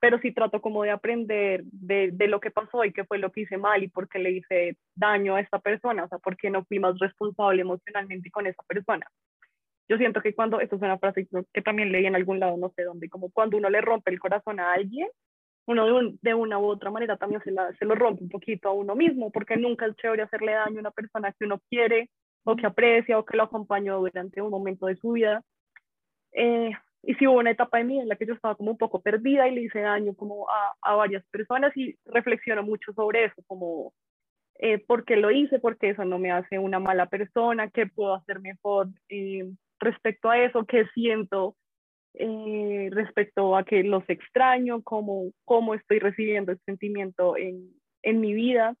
pero 0.00 0.18
sí 0.18 0.32
trato 0.32 0.60
como 0.60 0.82
de 0.82 0.90
aprender 0.90 1.62
de, 1.64 2.10
de, 2.12 2.26
lo 2.26 2.40
que 2.40 2.50
pasó 2.50 2.84
y 2.84 2.92
qué 2.92 3.04
fue 3.04 3.18
lo 3.18 3.30
que 3.30 3.42
hice 3.42 3.56
mal 3.56 3.82
y 3.82 3.88
por 3.88 4.08
qué 4.08 4.18
le 4.18 4.32
hice 4.32 4.76
daño 4.96 5.36
a 5.36 5.40
esta 5.40 5.60
persona, 5.60 6.04
o 6.04 6.08
sea, 6.08 6.18
por 6.18 6.36
qué 6.36 6.50
no 6.50 6.64
fui 6.64 6.78
más 6.80 6.98
responsable 6.98 7.62
emocionalmente 7.62 8.30
con 8.30 8.46
esa 8.46 8.62
persona. 8.64 9.06
Yo 9.88 9.98
siento 9.98 10.22
que 10.22 10.34
cuando, 10.34 10.60
esto 10.60 10.76
es 10.76 10.82
una 10.82 10.98
frase 10.98 11.28
que 11.52 11.62
también 11.62 11.92
leí 11.92 12.06
en 12.06 12.14
algún 12.16 12.40
lado, 12.40 12.56
no 12.56 12.72
sé 12.76 12.84
dónde, 12.84 13.08
como 13.08 13.30
cuando 13.30 13.56
uno 13.56 13.68
le 13.70 13.80
rompe 13.80 14.10
el 14.10 14.20
corazón 14.20 14.58
a 14.60 14.72
alguien, 14.72 15.08
uno 15.70 15.86
de, 15.86 16.18
de, 16.20 16.34
una 16.34 16.58
u 16.58 16.66
otra 16.66 16.90
manera 16.90 17.16
también 17.16 17.40
se, 17.42 17.52
se 17.78 17.84
lo 17.84 17.94
rompe 17.94 18.24
un 18.24 18.28
poquito 18.28 18.68
a 18.68 18.72
uno 18.72 18.94
mismo, 18.94 19.30
porque 19.30 19.56
nunca 19.56 19.86
es 19.86 19.96
chévere 19.96 20.22
hacerle 20.22 20.52
daño 20.52 20.78
a 20.78 20.80
una 20.80 20.90
persona 20.90 21.32
que 21.32 21.44
uno 21.44 21.60
quiere 21.68 22.10
o 22.44 22.56
que 22.56 22.66
aprecia 22.66 23.18
o 23.18 23.24
que 23.24 23.36
lo 23.36 23.44
acompañó 23.44 23.98
durante 23.98 24.42
un 24.42 24.50
momento 24.50 24.86
de 24.86 24.96
su 24.96 25.12
vida. 25.12 25.42
Eh, 26.32 26.72
y 27.02 27.14
sí 27.14 27.26
hubo 27.26 27.38
una 27.38 27.52
etapa 27.52 27.78
de 27.78 27.84
mí 27.84 28.00
en 28.00 28.08
la 28.08 28.16
que 28.16 28.26
yo 28.26 28.34
estaba 28.34 28.54
como 28.56 28.72
un 28.72 28.78
poco 28.78 29.00
perdida 29.00 29.48
y 29.48 29.54
le 29.54 29.62
hice 29.62 29.80
daño 29.80 30.14
como 30.14 30.48
a, 30.50 30.74
a 30.82 30.94
varias 30.96 31.24
personas 31.30 31.74
y 31.76 31.96
reflexiono 32.04 32.62
mucho 32.62 32.92
sobre 32.92 33.24
eso, 33.24 33.42
como 33.46 33.92
eh, 34.58 34.78
por 34.78 35.04
qué 35.04 35.16
lo 35.16 35.30
hice, 35.30 35.58
porque 35.58 35.90
eso 35.90 36.04
no 36.04 36.18
me 36.18 36.32
hace 36.32 36.58
una 36.58 36.78
mala 36.78 37.06
persona, 37.06 37.70
qué 37.70 37.86
puedo 37.86 38.14
hacer 38.14 38.40
mejor 38.40 38.88
eh, 39.08 39.50
respecto 39.78 40.28
a 40.28 40.38
eso, 40.38 40.66
qué 40.66 40.84
siento 40.92 41.56
eh, 42.14 42.88
respecto 42.92 43.56
a 43.56 43.64
que 43.64 43.82
los 43.82 44.02
extraño, 44.08 44.82
cómo, 44.82 45.30
cómo 45.44 45.74
estoy 45.74 45.98
recibiendo 45.98 46.52
el 46.52 46.58
sentimiento 46.66 47.36
en, 47.36 47.70
en 48.02 48.20
mi 48.20 48.34
vida. 48.34 48.74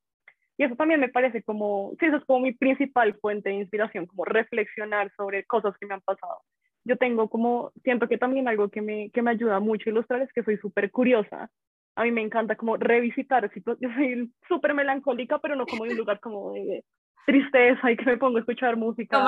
Y 0.58 0.64
eso 0.64 0.76
también 0.76 1.00
me 1.00 1.08
parece 1.08 1.42
como, 1.42 1.92
sí, 1.98 2.06
eso 2.06 2.16
es 2.16 2.24
como 2.24 2.40
mi 2.40 2.52
principal 2.52 3.14
fuente 3.20 3.48
de 3.48 3.56
inspiración, 3.56 4.06
como 4.06 4.24
reflexionar 4.24 5.10
sobre 5.16 5.44
cosas 5.44 5.74
que 5.78 5.86
me 5.86 5.94
han 5.94 6.02
pasado. 6.02 6.42
Yo 6.84 6.96
tengo 6.96 7.28
como, 7.30 7.72
siento 7.82 8.08
que 8.08 8.18
también 8.18 8.48
algo 8.48 8.68
que 8.68 8.82
me, 8.82 9.10
que 9.10 9.22
me 9.22 9.30
ayuda 9.30 9.60
mucho 9.60 9.88
a 9.88 9.92
ilustrar 9.92 10.22
es 10.22 10.32
que 10.32 10.42
soy 10.42 10.58
súper 10.58 10.90
curiosa. 10.90 11.50
A 11.96 12.04
mí 12.04 12.12
me 12.12 12.22
encanta 12.22 12.56
como 12.56 12.76
revisitar, 12.76 13.50
yo 13.54 13.88
soy 13.94 14.30
súper 14.48 14.74
melancólica, 14.74 15.38
pero 15.38 15.56
no 15.56 15.66
como 15.66 15.84
de 15.84 15.92
un 15.92 15.96
lugar 15.96 16.20
como 16.20 16.52
de 16.52 16.84
tristeza 17.26 17.90
y 17.90 17.96
que 17.96 18.04
me 18.04 18.16
pongo 18.16 18.38
a 18.38 18.40
escuchar 18.40 18.76
música. 18.76 19.18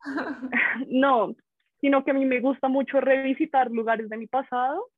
No, 0.88 1.34
sino 1.84 2.02
que 2.02 2.12
a 2.12 2.14
mí 2.14 2.24
me 2.24 2.40
gusta 2.40 2.68
mucho 2.68 2.98
revisitar 2.98 3.70
lugares 3.70 4.08
de 4.08 4.16
mi 4.16 4.26
pasado 4.26 4.88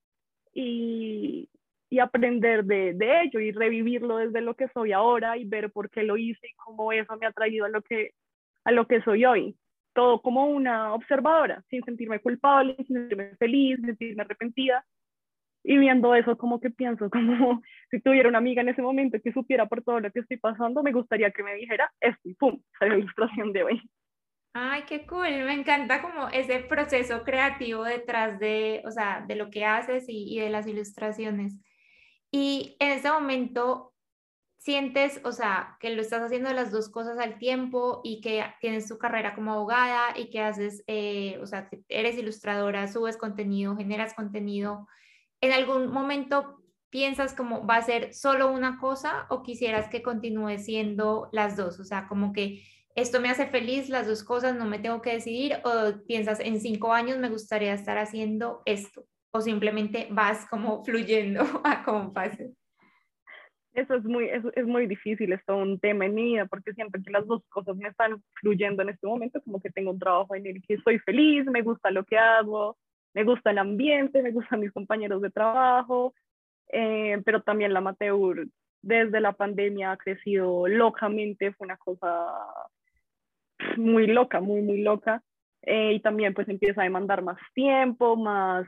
y, 0.55 1.49
y 1.91 1.99
aprender 1.99 2.65
de, 2.65 2.93
de, 2.93 3.23
ello 3.23 3.41
y 3.41 3.51
revivirlo 3.51 4.19
desde 4.19 4.41
lo 4.41 4.55
que 4.55 4.69
soy 4.69 4.93
ahora 4.93 5.37
y 5.37 5.45
ver 5.45 5.73
por 5.73 5.91
qué 5.91 6.05
lo 6.05 6.17
hice 6.17 6.47
y 6.47 6.55
cómo 6.55 6.93
eso 6.93 7.17
me 7.17 7.27
ha 7.27 7.33
traído 7.33 7.65
a 7.65 7.71
lo 7.71 7.83
que, 7.83 8.13
a 8.63 8.71
lo 8.71 8.87
que 8.87 9.03
soy 9.03 9.25
hoy. 9.25 9.57
Todo 9.95 10.23
como 10.23 10.47
una 10.47 10.95
observadora, 10.95 11.61
sin 11.71 11.83
sentirme 11.83 12.21
culpable, 12.21 12.77
sin 12.77 12.99
sentirme 12.99 13.35
feliz, 13.35 13.79
sin 13.79 13.87
sentirme 13.87 14.23
arrepentida. 14.23 14.87
Y 15.65 15.79
viendo 15.79 16.15
eso, 16.15 16.39
como 16.39 16.61
que 16.61 16.71
pienso, 16.71 17.11
como 17.11 17.63
si 17.91 18.01
tuviera 18.01 18.29
una 18.29 18.39
amiga 18.39 18.63
en 18.63 18.69
ese 18.69 18.83
momento 18.83 19.19
que 19.21 19.33
supiera 19.33 19.67
por 19.67 19.83
todo 19.83 19.99
lo 19.99 20.13
que 20.13 20.21
estoy 20.21 20.37
pasando, 20.37 20.85
me 20.85 20.93
gustaría 20.93 21.33
que 21.33 21.43
me 21.43 21.57
dijera 21.57 21.91
esto 22.01 22.29
y 22.29 22.35
pum, 22.35 22.63
esa 22.75 22.87
la 22.87 22.97
ilustración 22.97 23.53
de 23.53 23.65
hoy. 23.65 23.83
Ay, 24.59 24.85
qué 24.89 25.07
cool, 25.07 25.29
me 25.45 25.53
encanta 25.53 26.01
como 26.01 26.29
ese 26.29 26.61
proceso 26.61 27.25
creativo 27.25 27.85
detrás 27.85 28.39
de, 28.39 28.83
o 28.87 28.91
sea, 28.91 29.23
de 29.29 29.35
lo 29.35 29.51
que 29.51 29.67
haces 29.67 30.09
y, 30.09 30.35
y 30.35 30.41
de 30.41 30.49
las 30.49 30.67
ilustraciones. 30.67 31.61
Y 32.31 32.75
en 32.81 32.93
ese 32.93 33.11
momento 33.11 33.93
sientes, 34.57 35.21
o 35.25 35.33
sea, 35.33 35.77
que 35.79 35.91
lo 35.91 36.01
estás 36.01 36.23
haciendo 36.23 36.51
las 36.55 36.73
dos 36.73 36.89
cosas 36.89 37.19
al 37.19 37.39
tiempo 37.39 38.01
y 38.03 38.23
que 38.23 38.43
tienes 38.59 38.89
tu 38.89 38.97
carrera 38.97 39.35
como 39.35 39.53
abogada 39.53 40.19
y 40.19 40.31
que 40.31 40.41
haces, 40.41 40.83
eh, 40.87 41.39
o 41.43 41.47
sea, 41.47 41.69
eres 41.91 42.17
ilustradora, 42.17 42.89
subes 42.89 43.19
contenido, 43.19 43.77
generas 43.77 44.15
contenido. 44.15 44.89
¿En 45.43 45.53
algún 45.53 45.89
momento 45.89 46.63
piensas 46.89 47.35
como 47.35 47.67
va 47.67 47.77
a 47.77 47.83
ser 47.83 48.15
solo 48.15 48.51
una 48.51 48.79
cosa 48.79 49.27
o 49.29 49.43
quisieras 49.43 49.91
que 49.91 50.03
continúe 50.03 50.57
siendo 50.57 51.29
las 51.31 51.59
dos? 51.59 51.79
O 51.79 51.85
sea, 51.85 52.09
como 52.09 52.33
que 52.33 52.63
esto 52.97 53.21
me 53.21 53.29
hace 53.29 53.47
feliz, 53.47 53.91
las 53.91 54.07
dos 54.07 54.25
cosas, 54.25 54.57
no 54.57 54.65
me 54.65 54.79
tengo 54.79 55.03
que 55.03 55.13
decidir, 55.13 55.59
o 55.65 56.03
piensas, 56.07 56.41
en 56.41 56.61
cinco 56.61 56.95
años 56.95 57.19
me 57.19 57.29
gustaría 57.29 57.75
estar 57.75 57.99
haciendo 57.99 58.63
esto, 58.65 59.05
o 59.33 59.43
simplemente 59.43 60.09
vas 60.11 60.47
como 60.49 60.83
fluyendo 60.85 61.43
a 61.63 61.85
como 61.85 62.13
pase. 62.13 62.55
Eso 63.75 63.95
es 63.95 64.05
muy, 64.05 64.31
es, 64.31 64.43
es 64.55 64.67
muy 64.67 64.87
difícil, 64.87 65.35
es 65.35 65.45
todo 65.45 65.59
un 65.59 65.79
tema 65.79 66.07
en 66.07 66.15
mi 66.15 66.25
vida, 66.25 66.47
porque 66.47 66.73
siempre 66.73 67.03
que 67.03 67.11
las 67.11 67.27
dos 67.27 67.43
cosas 67.51 67.77
me 67.77 67.89
están 67.89 68.23
fluyendo 68.41 68.83
en 68.83 68.89
este 68.89 69.07
momento, 69.07 69.43
como 69.43 69.61
que 69.61 69.71
tengo 69.71 69.91
un 69.91 69.99
trabajo 69.99 70.35
en 70.35 70.47
el 70.47 70.63
que 70.63 70.79
soy 70.79 70.99
feliz, 71.01 71.45
me 71.45 71.61
gusta 71.61 71.91
lo 71.91 72.03
que 72.05 72.17
hago, 72.17 72.79
me 73.13 73.25
gusta 73.25 73.51
el 73.51 73.59
ambiente, 73.59 74.23
me 74.23 74.31
gustan 74.31 74.61
mis 74.61 74.73
compañeros 74.73 75.21
de 75.21 75.29
trabajo, 75.29 76.15
eh, 76.73 77.21
pero 77.27 77.43
también 77.43 77.75
la 77.75 77.81
amateur 77.81 78.47
desde 78.81 79.21
la 79.21 79.33
pandemia 79.33 79.93
ha 79.93 79.97
crecido 79.99 80.67
locamente, 80.67 81.53
fue 81.53 81.67
una 81.67 81.77
cosa 81.77 82.35
muy 83.77 84.07
loca, 84.07 84.41
muy, 84.41 84.63
muy 84.63 84.83
loca. 84.83 85.23
Eh, 85.63 85.95
y 85.95 86.01
también 86.01 86.35
pues 86.35 86.49
empieza 86.49 86.83
a 86.83 86.85
demandar 86.85 87.23
más 87.23 87.39
tiempo, 87.55 88.17
más 88.17 88.67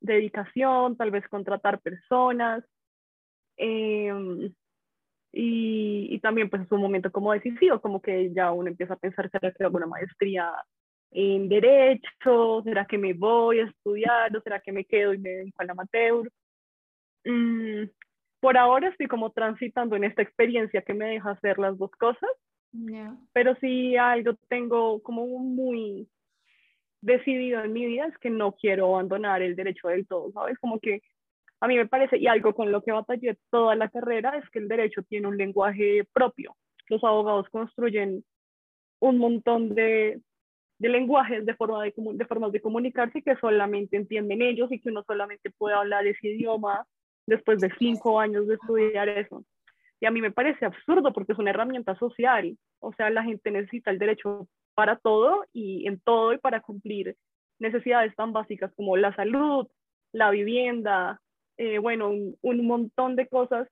dedicación, 0.00 0.96
tal 0.96 1.10
vez 1.10 1.26
contratar 1.28 1.80
personas. 1.80 2.64
Em, 3.56 4.52
y, 5.32 6.08
y, 6.14 6.18
también 6.20 6.50
pues 6.50 6.62
es 6.62 6.72
un 6.72 6.80
momento 6.80 7.12
como 7.12 7.32
decisivo, 7.32 7.80
como 7.80 8.00
que 8.02 8.32
ya 8.32 8.52
uno 8.52 8.68
empieza 8.68 8.94
a 8.94 8.98
pensar, 8.98 9.30
¿será 9.30 9.52
que 9.52 9.64
hago 9.64 9.76
una 9.76 9.86
maestría 9.86 10.52
en 11.12 11.48
derecho? 11.48 12.62
¿Será 12.64 12.86
que 12.86 12.98
me 12.98 13.12
voy 13.12 13.60
a 13.60 13.64
estudiar? 13.66 14.36
¿O 14.36 14.40
será 14.42 14.60
que 14.60 14.72
me 14.72 14.84
quedo 14.84 15.14
y 15.14 15.18
me 15.18 15.30
dedico 15.30 15.62
al 15.62 15.70
amateur? 15.70 16.30
Mm, 17.24 17.84
por 18.40 18.56
ahora 18.56 18.88
estoy 18.88 19.06
como 19.08 19.30
transitando 19.30 19.96
en 19.96 20.04
esta 20.04 20.22
experiencia 20.22 20.82
que 20.82 20.94
me 20.94 21.10
deja 21.10 21.30
hacer 21.30 21.58
las 21.58 21.78
dos 21.78 21.90
cosas 21.92 22.30
pero 23.32 23.56
si 23.56 23.96
algo 23.96 24.34
tengo 24.48 25.02
como 25.02 25.26
muy 25.26 26.08
decidido 27.00 27.62
en 27.64 27.72
mi 27.72 27.86
vida 27.86 28.06
es 28.06 28.18
que 28.18 28.30
no 28.30 28.52
quiero 28.52 28.94
abandonar 28.94 29.42
el 29.42 29.56
derecho 29.56 29.88
del 29.88 30.06
todo, 30.06 30.30
¿sabes? 30.32 30.58
Como 30.58 30.78
que 30.78 31.02
a 31.60 31.68
mí 31.68 31.76
me 31.76 31.86
parece, 31.86 32.16
y 32.16 32.26
algo 32.26 32.54
con 32.54 32.72
lo 32.72 32.82
que 32.82 32.92
batallé 32.92 33.36
toda 33.50 33.74
la 33.74 33.90
carrera, 33.90 34.36
es 34.38 34.48
que 34.50 34.58
el 34.58 34.68
derecho 34.68 35.02
tiene 35.02 35.28
un 35.28 35.36
lenguaje 35.36 36.04
propio. 36.12 36.56
Los 36.88 37.04
abogados 37.04 37.48
construyen 37.50 38.24
un 38.98 39.18
montón 39.18 39.74
de, 39.74 40.20
de 40.78 40.88
lenguajes, 40.88 41.44
de, 41.44 41.54
forma 41.54 41.84
de, 41.84 41.92
de 41.96 42.24
formas 42.26 42.52
de 42.52 42.62
comunicarse 42.62 43.22
que 43.22 43.36
solamente 43.36 43.96
entienden 43.96 44.40
ellos 44.40 44.72
y 44.72 44.80
que 44.80 44.88
uno 44.88 45.04
solamente 45.06 45.50
puede 45.50 45.74
hablar 45.74 46.06
ese 46.06 46.28
idioma 46.28 46.86
después 47.26 47.60
de 47.60 47.70
cinco 47.78 48.18
años 48.18 48.48
de 48.48 48.54
estudiar 48.54 49.08
eso. 49.10 49.44
Y 50.00 50.06
a 50.06 50.10
mí 50.10 50.20
me 50.20 50.30
parece 50.30 50.64
absurdo 50.64 51.12
porque 51.12 51.32
es 51.32 51.38
una 51.38 51.50
herramienta 51.50 51.94
social. 51.96 52.56
O 52.80 52.92
sea, 52.94 53.10
la 53.10 53.22
gente 53.22 53.50
necesita 53.50 53.90
el 53.90 53.98
derecho 53.98 54.48
para 54.74 54.96
todo 54.96 55.44
y 55.52 55.86
en 55.86 56.00
todo 56.00 56.32
y 56.32 56.38
para 56.38 56.60
cumplir 56.60 57.16
necesidades 57.58 58.14
tan 58.16 58.32
básicas 58.32 58.72
como 58.74 58.96
la 58.96 59.14
salud, 59.14 59.68
la 60.12 60.30
vivienda, 60.30 61.20
eh, 61.58 61.78
bueno, 61.78 62.10
un, 62.40 62.66
montón 62.66 63.16
de 63.16 63.28
cosas 63.28 63.68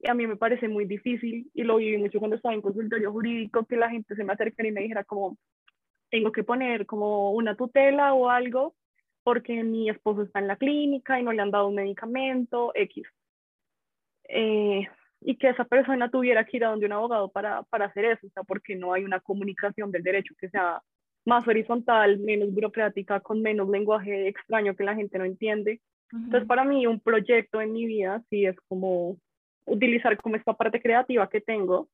Y 0.00 0.08
a 0.08 0.14
mí 0.14 0.26
me 0.26 0.36
parece 0.36 0.68
muy 0.68 0.84
difícil 0.84 1.50
y 1.52 1.64
lo 1.64 1.76
viví 1.78 1.98
mucho 1.98 2.20
cuando 2.20 2.36
estaba 2.36 2.54
en 2.54 2.62
consultorio 2.62 3.10
jurídico, 3.10 3.66
que 3.66 3.76
la 3.76 3.90
gente 3.90 4.14
se 4.14 4.24
me 4.24 4.32
acercara 4.32 4.68
y 4.68 4.72
me 4.72 4.82
dijera 4.82 5.04
como, 5.04 5.36
tengo 6.10 6.30
que 6.30 6.44
poner 6.44 6.86
como 6.86 7.32
una 7.32 7.56
tutela 7.56 8.14
o 8.14 8.30
algo 8.30 8.74
porque 9.24 9.64
mi 9.64 9.90
esposo 9.90 10.22
está 10.22 10.38
en 10.38 10.46
la 10.46 10.56
clínica 10.56 11.18
y 11.18 11.24
no 11.24 11.32
le 11.32 11.42
han 11.42 11.50
dado 11.50 11.66
un 11.66 11.74
medicamento 11.74 12.70
X. 12.76 13.08
Eh, 14.28 14.86
y 15.20 15.36
que 15.36 15.48
esa 15.48 15.64
persona 15.64 16.10
tuviera 16.10 16.44
que 16.44 16.58
ir 16.58 16.64
a 16.64 16.70
donde 16.70 16.86
un 16.86 16.92
abogado 16.92 17.28
para, 17.30 17.62
para 17.64 17.86
hacer 17.86 18.04
eso, 18.04 18.26
o 18.26 18.30
sea, 18.30 18.42
porque 18.42 18.76
no 18.76 18.92
hay 18.92 19.04
una 19.04 19.20
comunicación 19.20 19.90
del 19.90 20.02
derecho 20.02 20.34
que 20.38 20.48
sea 20.48 20.80
más 21.24 21.46
horizontal, 21.46 22.18
menos 22.18 22.52
burocrática, 22.52 23.20
con 23.20 23.42
menos 23.42 23.68
lenguaje 23.68 24.28
extraño 24.28 24.76
que 24.76 24.84
la 24.84 24.94
gente 24.94 25.18
no 25.18 25.24
entiende. 25.24 25.80
Entonces, 26.12 26.46
para 26.46 26.64
mí, 26.64 26.86
un 26.86 27.00
proyecto 27.00 27.60
en 27.60 27.72
mi 27.72 27.84
vida 27.84 28.22
sí 28.30 28.46
es 28.46 28.56
como 28.68 29.16
utilizar 29.64 30.16
como 30.18 30.36
esta 30.36 30.54
parte 30.54 30.80
creativa 30.80 31.28
que 31.28 31.40
tengo 31.40 31.88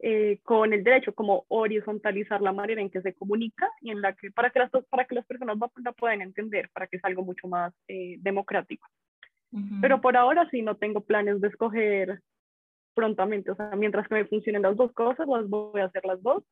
eh, 0.00 0.38
con 0.42 0.72
el 0.72 0.84
derecho, 0.84 1.14
como 1.14 1.44
horizontalizar 1.48 2.40
la 2.40 2.52
manera 2.52 2.80
en 2.80 2.90
que 2.90 3.00
se 3.00 3.14
comunica 3.14 3.68
y 3.80 3.90
en 3.90 4.00
la 4.00 4.12
que, 4.12 4.30
para 4.30 4.50
que 4.50 4.60
las, 4.60 4.70
para 4.90 5.06
que 5.06 5.14
las 5.14 5.26
personas 5.26 5.56
la 5.82 5.92
puedan 5.92 6.20
entender, 6.20 6.68
para 6.72 6.86
que 6.86 6.98
sea 6.98 7.08
algo 7.08 7.22
mucho 7.22 7.48
más 7.48 7.72
eh, 7.88 8.16
democrático. 8.20 8.86
Pero 9.80 10.02
por 10.02 10.14
ahora 10.14 10.46
sí 10.50 10.60
no 10.60 10.76
tengo 10.76 11.00
planes 11.00 11.40
de 11.40 11.48
escoger 11.48 12.20
prontamente, 12.98 13.52
o 13.52 13.54
sea, 13.54 13.70
mientras 13.76 14.08
que 14.08 14.14
me 14.16 14.24
funcionen 14.24 14.62
las 14.62 14.76
dos 14.76 14.90
cosas, 14.90 15.28
las 15.28 15.48
voy 15.48 15.80
a 15.80 15.84
hacer 15.84 16.04
las 16.04 16.20
dos. 16.20 16.42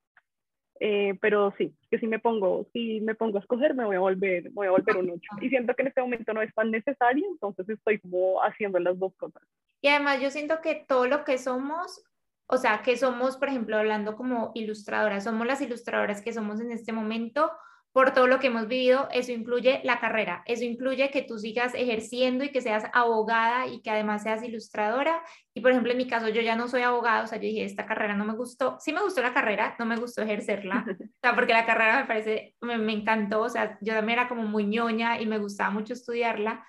Eh, 0.78 1.18
pero 1.20 1.53
sí, 1.59 1.74
que 1.90 1.99
si 1.99 2.07
me 2.07 2.20
pongo, 2.20 2.68
si 2.72 3.01
me 3.01 3.16
pongo 3.16 3.38
a 3.38 3.40
escoger, 3.40 3.74
me 3.74 3.84
voy 3.84 3.97
a 3.97 4.01
volver, 4.01 4.51
voy 4.51 4.68
a 4.68 4.70
volver 4.70 4.97
un 4.97 5.11
8. 5.11 5.20
Y 5.40 5.49
siento 5.49 5.74
que 5.74 5.82
en 5.82 5.88
este 5.88 6.03
momento 6.03 6.32
no 6.32 6.42
es 6.42 6.55
tan 6.55 6.70
necesario, 6.70 7.26
entonces 7.28 7.68
estoy 7.68 7.99
como 7.99 8.40
haciendo 8.44 8.78
las 8.78 8.97
dos 8.97 9.12
cosas. 9.16 9.42
Y 9.80 9.88
además 9.88 10.20
yo 10.22 10.30
siento 10.30 10.61
que 10.62 10.84
todo 10.86 11.09
lo 11.09 11.24
que 11.24 11.36
somos, 11.36 12.05
o 12.47 12.59
sea, 12.59 12.82
que 12.84 12.97
somos, 12.97 13.38
por 13.38 13.49
ejemplo, 13.49 13.76
hablando 13.76 14.14
como 14.14 14.53
ilustradoras, 14.55 15.24
somos 15.24 15.49
las 15.49 15.61
ilustradoras 15.61 16.22
que 16.22 16.32
somos 16.32 16.61
en 16.61 16.70
este 16.70 16.92
momento 16.92 17.51
por 17.97 18.12
todo 18.12 18.26
lo 18.26 18.38
que 18.40 18.49
hemos 18.49 18.68
vivido, 18.68 19.09
eso 19.11 19.32
incluye 19.32 19.80
la 19.82 19.99
carrera, 19.99 20.42
eso 20.44 20.64
incluye 20.64 21.11
que 21.11 21.22
tú 21.22 21.38
sigas 21.38 21.72
ejerciendo 21.74 22.44
y 22.44 22.51
que 22.51 22.61
seas 22.61 22.84
abogada 22.92 23.68
y 23.68 23.80
que 23.80 23.88
además 23.88 24.22
seas 24.22 24.42
ilustradora. 24.42 25.22
Y 25.55 25.62
por 25.62 25.70
ejemplo, 25.70 25.92
en 25.92 25.97
mi 25.97 26.07
caso, 26.07 26.28
yo 26.28 26.42
ya 26.42 26.57
no 26.57 26.68
soy 26.68 26.82
abogada, 26.82 27.22
o 27.22 27.26
sea, 27.26 27.38
yo 27.38 27.44
dije, 27.44 27.64
esta 27.64 27.86
carrera 27.86 28.14
no 28.14 28.26
me 28.26 28.34
gustó, 28.34 28.76
sí 28.80 28.92
me 28.92 29.01
gustó 29.01 29.22
la 29.22 29.32
carrera, 29.32 29.76
no 29.78 29.86
me 29.86 29.97
gustó 29.97 30.20
ejercerla, 30.20 30.84
o 31.01 31.20
sea, 31.22 31.34
porque 31.34 31.55
la 31.55 31.64
carrera 31.64 32.01
me 32.03 32.05
parece, 32.05 32.55
me, 32.61 32.76
me 32.76 32.92
encantó, 32.92 33.40
o 33.40 33.49
sea, 33.49 33.78
yo 33.80 33.94
también 33.94 34.18
era 34.18 34.28
como 34.28 34.42
muy 34.42 34.66
ñoña 34.66 35.18
y 35.18 35.24
me 35.24 35.38
gustaba 35.38 35.70
mucho 35.70 35.94
estudiarla, 35.94 36.66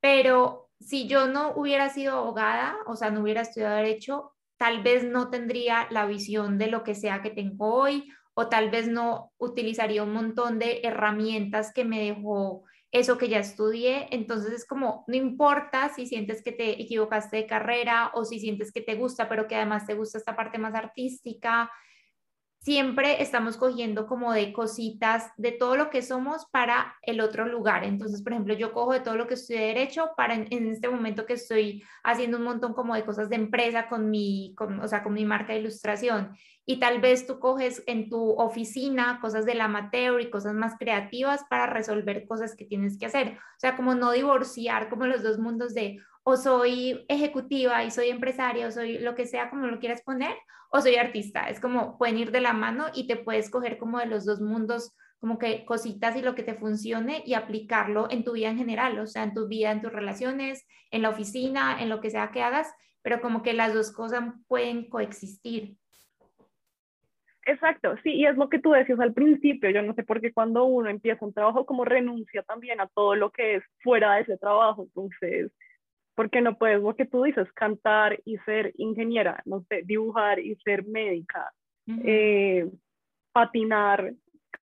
pero 0.00 0.68
si 0.80 1.06
yo 1.06 1.28
no 1.28 1.52
hubiera 1.54 1.90
sido 1.90 2.16
abogada, 2.16 2.74
o 2.88 2.96
sea, 2.96 3.12
no 3.12 3.20
hubiera 3.20 3.42
estudiado 3.42 3.76
derecho, 3.76 4.32
tal 4.56 4.82
vez 4.82 5.04
no 5.04 5.30
tendría 5.30 5.86
la 5.90 6.06
visión 6.06 6.58
de 6.58 6.66
lo 6.66 6.82
que 6.82 6.96
sea 6.96 7.22
que 7.22 7.30
tengo 7.30 7.72
hoy 7.72 8.10
o 8.38 8.48
tal 8.50 8.70
vez 8.70 8.86
no 8.86 9.32
utilizaría 9.38 10.02
un 10.02 10.12
montón 10.12 10.58
de 10.58 10.80
herramientas 10.84 11.72
que 11.72 11.86
me 11.86 12.04
dejó 12.04 12.64
eso 12.92 13.16
que 13.16 13.30
ya 13.30 13.38
estudié. 13.38 14.08
Entonces 14.10 14.52
es 14.52 14.66
como, 14.66 15.04
no 15.08 15.16
importa 15.16 15.88
si 15.94 16.06
sientes 16.06 16.42
que 16.44 16.52
te 16.52 16.82
equivocaste 16.82 17.38
de 17.38 17.46
carrera 17.46 18.10
o 18.12 18.26
si 18.26 18.38
sientes 18.38 18.72
que 18.72 18.82
te 18.82 18.94
gusta, 18.94 19.30
pero 19.30 19.48
que 19.48 19.56
además 19.56 19.86
te 19.86 19.94
gusta 19.94 20.18
esta 20.18 20.36
parte 20.36 20.58
más 20.58 20.74
artística. 20.74 21.70
Siempre 22.66 23.22
estamos 23.22 23.56
cogiendo 23.56 24.08
como 24.08 24.32
de 24.32 24.52
cositas 24.52 25.30
de 25.36 25.52
todo 25.52 25.76
lo 25.76 25.88
que 25.88 26.02
somos 26.02 26.46
para 26.46 26.96
el 27.02 27.20
otro 27.20 27.46
lugar. 27.46 27.84
Entonces, 27.84 28.24
por 28.24 28.32
ejemplo, 28.32 28.54
yo 28.54 28.72
cojo 28.72 28.92
de 28.92 28.98
todo 28.98 29.14
lo 29.14 29.28
que 29.28 29.34
estudié 29.34 29.68
derecho 29.68 30.10
para 30.16 30.34
en, 30.34 30.66
este 30.66 30.88
momento 30.88 31.26
que 31.26 31.34
estoy 31.34 31.84
haciendo 32.02 32.38
un 32.38 32.42
montón 32.42 32.74
como 32.74 32.96
de 32.96 33.04
cosas 33.04 33.28
de 33.28 33.36
empresa 33.36 33.88
con 33.88 34.10
mi, 34.10 34.52
o 34.82 34.88
sea, 34.88 35.04
con 35.04 35.12
mi 35.12 35.24
marca 35.24 35.52
de 35.52 35.60
ilustración 35.60 36.36
y 36.64 36.80
tal 36.80 37.00
vez 37.00 37.24
tú 37.28 37.38
coges 37.38 37.84
en 37.86 38.10
tu 38.10 38.32
oficina 38.32 39.20
cosas 39.20 39.46
del 39.46 39.60
amateur 39.60 40.20
y 40.20 40.28
cosas 40.28 40.52
más 40.52 40.74
creativas 40.76 41.44
para 41.48 41.68
resolver 41.68 42.26
cosas 42.26 42.56
que 42.56 42.64
tienes 42.64 42.98
que 42.98 43.06
hacer. 43.06 43.38
O 43.38 43.60
sea, 43.60 43.76
como 43.76 43.94
no 43.94 44.10
divorciar 44.10 44.88
como 44.88 45.06
los 45.06 45.22
dos 45.22 45.38
mundos 45.38 45.72
de 45.72 46.00
o 46.24 46.36
soy 46.36 47.04
ejecutiva 47.06 47.84
y 47.84 47.92
soy 47.92 48.08
empresaria 48.08 48.66
o 48.66 48.72
soy 48.72 48.98
lo 48.98 49.14
que 49.14 49.28
sea 49.28 49.50
como 49.50 49.68
lo 49.68 49.78
quieras 49.78 50.02
poner 50.02 50.34
o 50.76 50.80
soy 50.80 50.96
artista. 50.96 51.48
Es 51.48 51.60
como 51.60 51.98
pueden 51.98 52.18
ir 52.18 52.30
de 52.30 52.40
la 52.40 52.52
mano 52.52 52.86
y 52.94 53.06
te 53.06 53.16
puedes 53.16 53.50
coger 53.50 53.78
como 53.78 53.98
de 53.98 54.06
los 54.06 54.24
dos 54.24 54.40
mundos 54.40 54.94
como 55.18 55.38
que 55.38 55.64
cositas 55.64 56.14
y 56.16 56.22
lo 56.22 56.34
que 56.34 56.42
te 56.42 56.54
funcione 56.54 57.22
y 57.24 57.34
aplicarlo 57.34 58.08
en 58.10 58.22
tu 58.22 58.32
vida 58.32 58.50
en 58.50 58.58
general, 58.58 58.98
o 58.98 59.06
sea, 59.06 59.22
en 59.22 59.34
tu 59.34 59.48
vida, 59.48 59.72
en 59.72 59.80
tus 59.80 59.92
relaciones, 59.92 60.66
en 60.90 61.02
la 61.02 61.08
oficina, 61.08 61.80
en 61.80 61.88
lo 61.88 62.00
que 62.00 62.10
sea 62.10 62.30
que 62.30 62.42
hagas, 62.42 62.72
pero 63.02 63.20
como 63.20 63.42
que 63.42 63.54
las 63.54 63.72
dos 63.72 63.92
cosas 63.92 64.24
pueden 64.46 64.88
coexistir. 64.88 65.76
Exacto, 67.46 67.94
sí, 68.02 68.12
y 68.12 68.26
es 68.26 68.36
lo 68.36 68.48
que 68.48 68.58
tú 68.58 68.72
decías 68.72 68.98
al 68.98 69.14
principio, 69.14 69.70
yo 69.70 69.80
no 69.80 69.94
sé 69.94 70.02
por 70.02 70.20
qué 70.20 70.32
cuando 70.32 70.64
uno 70.64 70.90
empieza 70.90 71.24
un 71.24 71.32
trabajo 71.32 71.64
como 71.64 71.84
renuncia 71.84 72.42
también 72.42 72.80
a 72.80 72.88
todo 72.88 73.14
lo 73.14 73.30
que 73.30 73.56
es 73.56 73.64
fuera 73.82 74.16
de 74.16 74.22
ese 74.22 74.36
trabajo, 74.36 74.82
entonces, 74.82 75.52
¿por 76.16 76.30
qué 76.30 76.40
no 76.40 76.58
puedes 76.58 76.82
lo 76.82 76.96
que 76.96 77.04
tú 77.04 77.22
dices, 77.22 77.46
cantar 77.52 78.18
y 78.24 78.38
ser 78.38 78.72
ingeniera, 78.76 79.40
no 79.44 79.64
sé, 79.68 79.82
dibujar 79.84 80.40
y 80.40 80.56
ser 80.56 80.84
médica, 80.86 81.52
eh, 81.86 82.68
patinar 83.32 84.14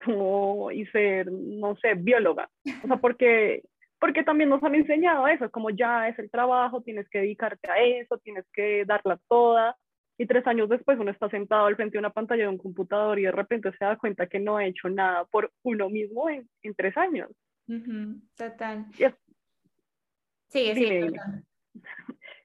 como, 0.03 0.71
y 0.71 0.87
ser, 0.87 1.31
no 1.31 1.77
sé, 1.77 1.95
bióloga? 1.95 2.49
O 2.85 2.87
sea, 2.87 2.97
porque, 2.97 3.65
porque 3.99 4.23
también 4.23 4.49
nos 4.49 4.63
han 4.63 4.77
enseñado 4.77 5.27
eso, 5.27 5.51
como 5.51 5.71
ya 5.71 6.09
es 6.09 6.19
el 6.19 6.31
trabajo, 6.31 6.83
tienes 6.83 7.09
que 7.11 7.19
dedicarte 7.19 7.69
a 7.69 7.83
eso, 7.83 8.17
tienes 8.19 8.47
que 8.55 8.85
darla 8.87 9.19
toda 9.29 9.77
y 10.19 10.27
tres 10.27 10.47
años 10.47 10.69
después 10.69 10.99
uno 10.99 11.11
está 11.11 11.31
sentado 11.31 11.67
al 11.67 11.77
frente 11.77 11.93
de 11.93 11.99
una 11.99 12.11
pantalla 12.11 12.43
de 12.43 12.49
un 12.49 12.59
computador 12.59 13.19
y 13.19 13.23
de 13.23 13.33
repente 13.33 13.73
se 13.77 13.85
da 13.85 13.97
cuenta 13.97 14.27
que 14.27 14.39
no 14.39 14.59
ha 14.59 14.67
hecho 14.67 14.89
nada 14.89 15.25
por 15.25 15.51
uno 15.63 15.89
mismo 15.89 16.29
en, 16.29 16.47
en 16.63 16.75
tres 16.75 16.95
años. 16.97 17.31
Total. 18.37 18.85
Sí, 20.51 20.73
sí, 20.75 21.13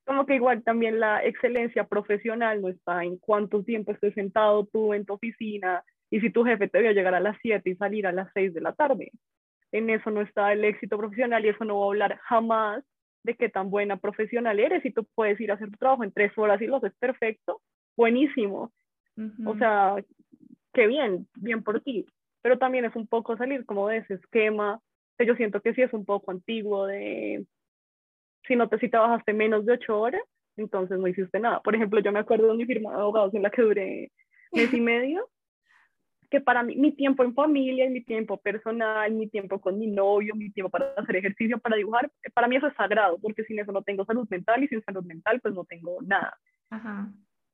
Como 0.05 0.25
que 0.25 0.35
igual 0.35 0.63
también 0.63 0.99
la 0.99 1.23
excelencia 1.23 1.85
profesional 1.85 2.61
no 2.61 2.69
está 2.69 3.03
en 3.03 3.17
cuánto 3.17 3.63
tiempo 3.63 3.91
estés 3.91 4.13
sentado 4.13 4.65
tú 4.65 4.93
en 4.93 5.05
tu 5.05 5.13
oficina 5.13 5.83
y 6.09 6.21
si 6.21 6.29
tu 6.29 6.43
jefe 6.43 6.67
te 6.67 6.81
vio 6.81 6.91
llegar 6.91 7.15
a 7.15 7.19
las 7.19 7.37
7 7.41 7.69
y 7.69 7.75
salir 7.75 8.07
a 8.07 8.11
las 8.11 8.29
6 8.33 8.53
de 8.53 8.61
la 8.61 8.73
tarde. 8.73 9.11
En 9.71 9.89
eso 9.89 10.11
no 10.11 10.21
está 10.21 10.53
el 10.53 10.63
éxito 10.63 10.97
profesional 10.97 11.43
y 11.43 11.49
eso 11.49 11.65
no 11.65 11.79
va 11.79 11.85
a 11.85 11.87
hablar 11.87 12.19
jamás 12.23 12.83
de 13.23 13.35
qué 13.35 13.49
tan 13.49 13.71
buena 13.71 13.97
profesional 13.97 14.59
eres 14.59 14.85
y 14.85 14.91
tú 14.91 15.05
puedes 15.15 15.39
ir 15.41 15.51
a 15.51 15.55
hacer 15.55 15.71
tu 15.71 15.77
trabajo 15.77 16.03
en 16.03 16.11
tres 16.11 16.31
horas 16.37 16.61
y 16.61 16.67
lo 16.67 16.77
haces 16.77 16.93
perfecto, 16.99 17.61
buenísimo. 17.97 18.71
O 19.45 19.57
sea, 19.57 19.95
qué 20.73 20.87
bien, 20.87 21.27
bien 21.35 21.63
por 21.63 21.81
ti. 21.81 22.05
Pero 22.41 22.57
también 22.59 22.85
es 22.85 22.95
un 22.95 23.07
poco 23.07 23.35
salir 23.37 23.65
como 23.65 23.87
de 23.87 23.97
ese 23.97 24.15
esquema, 24.15 24.79
que 25.17 25.25
yo 25.25 25.35
siento 25.35 25.61
que 25.61 25.73
sí 25.73 25.81
es 25.81 25.93
un 25.93 26.05
poco 26.05 26.31
antiguo 26.31 26.85
de 26.85 27.45
si 28.47 28.55
no 28.55 28.69
te 28.69 28.79
si 28.79 28.89
trabajaste 28.89 29.33
menos 29.33 29.65
de 29.65 29.73
ocho 29.73 29.99
horas, 29.99 30.21
entonces 30.57 30.97
no 30.97 31.07
hiciste 31.07 31.39
nada. 31.39 31.61
Por 31.61 31.75
ejemplo, 31.75 31.99
yo 31.99 32.11
me 32.11 32.19
acuerdo 32.19 32.47
de 32.47 32.55
mi 32.55 32.65
firma 32.65 32.91
de 32.91 33.01
abogados 33.01 33.33
en 33.33 33.43
la 33.43 33.49
que 33.49 33.61
duré 33.61 34.11
mes 34.51 34.73
y 34.73 34.81
medio 34.81 35.27
que 36.29 36.41
para 36.41 36.63
mí, 36.63 36.75
mi 36.75 36.91
tiempo 36.91 37.23
en 37.23 37.33
familia, 37.33 37.89
mi 37.89 38.01
tiempo 38.01 38.37
personal, 38.37 39.11
mi 39.11 39.27
tiempo 39.27 39.59
con 39.59 39.77
mi 39.77 39.87
novio, 39.87 40.35
mi 40.35 40.51
tiempo 40.51 40.69
para 40.69 40.93
hacer 40.97 41.17
ejercicio, 41.17 41.59
para 41.59 41.75
dibujar, 41.75 42.11
para 42.33 42.47
mí 42.47 42.55
eso 42.55 42.67
es 42.67 42.75
sagrado, 42.75 43.17
porque 43.19 43.43
sin 43.43 43.59
eso 43.59 43.71
no 43.71 43.83
tengo 43.83 44.05
salud 44.05 44.27
mental 44.29 44.63
y 44.63 44.67
sin 44.67 44.83
salud 44.83 45.03
mental 45.03 45.39
pues 45.41 45.53
no 45.53 45.65
tengo 45.65 46.01
nada. 46.01 46.37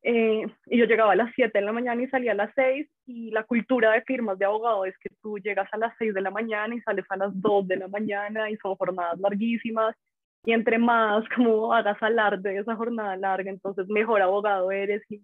Eh, 0.04 0.48
y 0.66 0.78
yo 0.80 0.86
llegaba 0.86 1.12
a 1.12 1.16
las 1.16 1.32
7 1.36 1.60
de 1.60 1.64
la 1.64 1.72
mañana 1.72 2.02
y 2.02 2.08
salía 2.08 2.32
a 2.32 2.36
las 2.36 2.52
6 2.56 2.88
y 3.06 3.30
la 3.30 3.44
cultura 3.44 3.92
de 3.92 4.02
firmas 4.02 4.40
de 4.40 4.46
abogado 4.46 4.86
es 4.86 4.98
que 4.98 5.10
tú 5.22 5.38
llegas 5.38 5.70
a 5.72 5.78
las 5.78 5.94
6 6.00 6.16
de 6.16 6.22
la 6.22 6.32
mañana 6.32 6.74
y 6.74 6.82
sales 6.82 7.06
a 7.10 7.18
las 7.18 7.40
2 7.40 7.68
de 7.68 7.78
la 7.78 7.88
mañana 7.88 8.50
y 8.50 8.58
son 8.58 8.76
jornadas 8.76 9.20
larguísimas 9.20 9.96
y 10.44 10.54
entre 10.54 10.78
más 10.78 11.24
como 11.36 11.74
hagas 11.74 12.02
alarde 12.02 12.52
de 12.52 12.60
esa 12.60 12.76
jornada 12.76 13.16
larga, 13.18 13.50
entonces 13.50 13.88
mejor 13.88 14.22
abogado 14.22 14.72
eres 14.72 15.04
y 15.10 15.22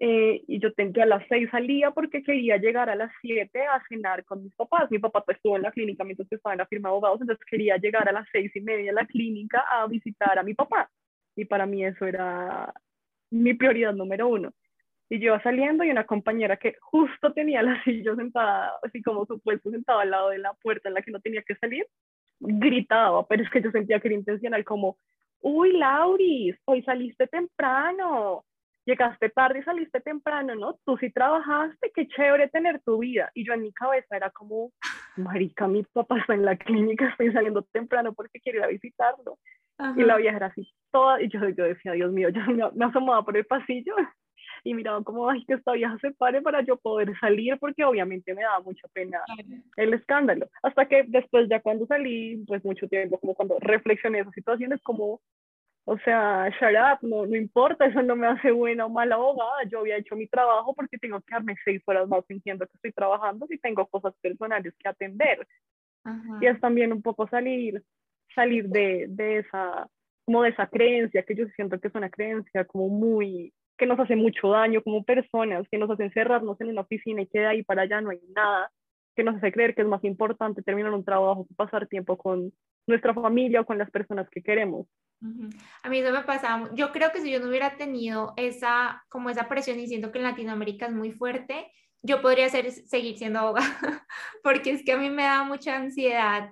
eh, 0.00 0.42
y 0.48 0.60
yo 0.60 0.72
tenía 0.74 1.04
a 1.04 1.06
las 1.06 1.26
seis 1.28 1.48
salía 1.50 1.90
porque 1.92 2.22
quería 2.22 2.56
llegar 2.56 2.90
a 2.90 2.96
las 2.96 3.12
siete 3.20 3.62
a 3.64 3.82
cenar 3.88 4.24
con 4.24 4.42
mis 4.42 4.54
papás. 4.54 4.90
Mi 4.90 4.98
papá 4.98 5.24
pues, 5.24 5.36
estuvo 5.36 5.56
en 5.56 5.62
la 5.62 5.72
clínica 5.72 6.04
mientras 6.04 6.28
que 6.28 6.34
estaba 6.34 6.52
en 6.52 6.58
la 6.58 6.66
firma 6.66 6.88
de 6.88 6.92
abogados, 6.92 7.20
entonces 7.20 7.44
quería 7.46 7.76
llegar 7.76 8.08
a 8.08 8.12
las 8.12 8.28
seis 8.32 8.54
y 8.54 8.60
media 8.60 8.90
a 8.90 8.94
la 8.94 9.06
clínica 9.06 9.64
a 9.70 9.86
visitar 9.86 10.38
a 10.38 10.42
mi 10.42 10.54
papá. 10.54 10.90
Y 11.36 11.44
para 11.46 11.66
mí 11.66 11.84
eso 11.84 12.06
era 12.06 12.72
mi 13.30 13.54
prioridad 13.54 13.94
número 13.94 14.28
uno. 14.28 14.52
Y 15.08 15.18
yo 15.20 15.26
iba 15.26 15.42
saliendo 15.42 15.84
y 15.84 15.90
una 15.90 16.04
compañera 16.04 16.56
que 16.56 16.76
justo 16.80 17.32
tenía 17.32 17.62
la 17.62 17.82
silla 17.84 18.14
sentada, 18.16 18.72
así 18.82 19.02
como 19.02 19.26
supuesto, 19.26 19.70
sentada 19.70 20.02
al 20.02 20.10
lado 20.10 20.30
de 20.30 20.38
la 20.38 20.54
puerta 20.54 20.88
en 20.88 20.94
la 20.94 21.02
que 21.02 21.12
no 21.12 21.20
tenía 21.20 21.42
que 21.42 21.54
salir, 21.56 21.86
gritaba, 22.40 23.26
pero 23.26 23.42
es 23.42 23.50
que 23.50 23.62
yo 23.62 23.70
sentía 23.70 24.00
que 24.00 24.08
era 24.08 24.16
intencional, 24.16 24.64
como, 24.64 24.96
uy, 25.40 25.72
Lauris, 25.72 26.56
hoy 26.64 26.82
saliste 26.82 27.26
temprano, 27.26 28.44
llegaste 28.84 29.30
tarde 29.30 29.60
y 29.60 29.62
saliste 29.62 30.00
temprano, 30.00 30.54
¿no? 30.54 30.78
Tú 30.84 30.96
sí 30.98 31.10
trabajaste, 31.10 31.90
qué 31.94 32.06
chévere 32.08 32.48
tener 32.48 32.80
tu 32.82 32.98
vida. 32.98 33.30
Y 33.34 33.46
yo 33.46 33.54
en 33.54 33.62
mi 33.62 33.72
cabeza 33.72 34.16
era 34.16 34.30
como, 34.30 34.72
marica, 35.16 35.66
mi 35.66 35.82
papá 35.84 36.18
está 36.18 36.34
en 36.34 36.44
la 36.44 36.56
clínica, 36.56 37.08
estoy 37.08 37.32
saliendo 37.32 37.62
temprano 37.72 38.12
porque 38.12 38.40
quiero 38.40 38.58
ir 38.58 38.64
a 38.64 38.68
visitarlo. 38.68 39.38
Y 39.96 40.04
la 40.04 40.16
vieja 40.16 40.36
era 40.36 40.46
así, 40.46 40.72
toda, 40.92 41.20
y 41.20 41.28
yo, 41.28 41.40
yo 41.48 41.64
decía, 41.64 41.92
Dios 41.92 42.12
mío, 42.12 42.28
yo 42.28 42.40
me, 42.46 42.70
me 42.74 42.84
asomaba 42.84 43.24
por 43.24 43.36
el 43.36 43.44
pasillo 43.44 43.96
y 44.64 44.72
miraba 44.72 45.04
como, 45.04 45.28
ay, 45.28 45.44
que 45.44 45.54
esta 45.54 45.72
vieja 45.72 45.96
se 46.00 46.10
pare 46.12 46.40
para 46.40 46.62
yo 46.62 46.76
poder 46.78 47.12
salir, 47.20 47.58
porque 47.58 47.84
obviamente 47.84 48.34
me 48.34 48.42
daba 48.42 48.60
mucha 48.60 48.88
pena 48.88 49.22
el 49.76 49.92
escándalo. 49.92 50.48
Hasta 50.62 50.86
que 50.86 51.04
después 51.06 51.48
ya 51.50 51.60
cuando 51.60 51.86
salí, 51.86 52.42
pues 52.46 52.64
mucho 52.64 52.88
tiempo, 52.88 53.18
como 53.18 53.34
cuando 53.34 53.58
reflexioné 53.60 54.20
esa 54.20 54.30
situación, 54.30 54.72
es 54.72 54.82
como, 54.82 55.20
o 55.84 55.98
sea, 55.98 56.48
shut 56.48 56.74
up, 56.74 57.06
no, 57.06 57.26
no 57.26 57.36
importa, 57.36 57.84
eso 57.84 58.02
no 58.02 58.16
me 58.16 58.26
hace 58.26 58.50
buena 58.52 58.86
o 58.86 58.88
mala 58.88 59.16
abogada, 59.16 59.64
yo 59.70 59.80
había 59.80 59.98
hecho 59.98 60.16
mi 60.16 60.26
trabajo 60.26 60.74
porque 60.74 60.96
tengo 60.96 61.20
que 61.20 61.34
darme 61.34 61.56
seis 61.62 61.82
horas 61.84 62.08
más 62.08 62.24
fingiendo 62.26 62.66
que 62.66 62.72
estoy 62.74 62.92
trabajando 62.92 63.46
si 63.46 63.58
tengo 63.58 63.86
cosas 63.86 64.14
personales 64.22 64.74
que 64.78 64.88
atender. 64.88 65.46
Y 66.40 66.46
es 66.46 66.58
también 66.60 66.92
un 66.92 67.02
poco 67.02 67.28
salir, 67.28 67.82
salir 68.34 68.68
de, 68.68 69.06
de 69.08 69.38
esa 69.38 69.88
como 70.24 70.42
de 70.42 70.50
esa 70.50 70.66
creencia, 70.66 71.22
que 71.22 71.34
yo 71.34 71.46
siento 71.54 71.78
que 71.78 71.88
es 71.88 71.94
una 71.94 72.08
creencia 72.08 72.64
como 72.64 72.88
muy, 72.88 73.52
que 73.76 73.86
nos 73.86 73.98
hace 73.98 74.16
mucho 74.16 74.50
daño 74.50 74.82
como 74.82 75.04
personas, 75.04 75.66
que 75.68 75.78
nos 75.78 75.90
hace 75.90 76.04
encerrarnos 76.04 76.60
en 76.60 76.68
una 76.68 76.82
oficina 76.82 77.22
y 77.22 77.26
que 77.26 77.40
de 77.40 77.46
ahí 77.46 77.62
para 77.62 77.82
allá 77.82 78.00
no 78.00 78.10
hay 78.10 78.20
nada, 78.34 78.70
que 79.16 79.24
nos 79.24 79.36
hace 79.36 79.52
creer 79.52 79.74
que 79.74 79.82
es 79.82 79.88
más 79.88 80.04
importante 80.04 80.62
terminar 80.62 80.92
un 80.92 81.04
trabajo 81.04 81.46
que 81.46 81.54
pasar 81.54 81.86
tiempo 81.86 82.16
con 82.16 82.52
nuestra 82.86 83.14
familia 83.14 83.60
o 83.60 83.66
con 83.66 83.78
las 83.78 83.90
personas 83.90 84.28
que 84.30 84.42
queremos. 84.42 84.86
A 85.82 85.88
mí 85.88 85.98
eso 85.98 86.12
me 86.12 86.22
pasaba, 86.22 86.68
yo 86.74 86.92
creo 86.92 87.10
que 87.10 87.20
si 87.20 87.30
yo 87.30 87.40
no 87.40 87.48
hubiera 87.48 87.76
tenido 87.76 88.34
esa, 88.36 89.04
como 89.08 89.30
esa 89.30 89.48
presión 89.48 89.78
y 89.78 89.86
siento 89.86 90.12
que 90.12 90.18
en 90.18 90.24
Latinoamérica 90.24 90.86
es 90.86 90.92
muy 90.92 91.12
fuerte, 91.12 91.70
yo 92.02 92.20
podría 92.20 92.48
ser, 92.50 92.70
seguir 92.70 93.16
siendo 93.16 93.38
abogada, 93.38 93.66
porque 94.42 94.72
es 94.72 94.84
que 94.84 94.92
a 94.92 94.98
mí 94.98 95.08
me 95.08 95.22
da 95.22 95.44
mucha 95.44 95.76
ansiedad 95.76 96.50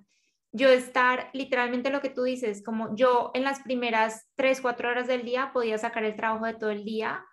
yo 0.53 0.69
estar 0.69 1.31
literalmente 1.33 1.91
lo 1.91 2.01
que 2.01 2.11
tú 2.11 2.23
dices, 2.23 2.63
como 2.63 2.95
yo 2.95 3.31
en 3.35 3.43
las 3.43 3.61
primeras 3.61 4.29
tres, 4.37 4.61
cuatro 4.61 4.91
horas 4.91 5.07
del 5.07 5.25
día 5.25 5.51
podía 5.53 5.79
sacar 5.79 6.05
el 6.05 6.15
trabajo 6.17 6.47
de 6.47 6.55
todo 6.55 6.71
el 6.71 6.85
día, 6.85 7.25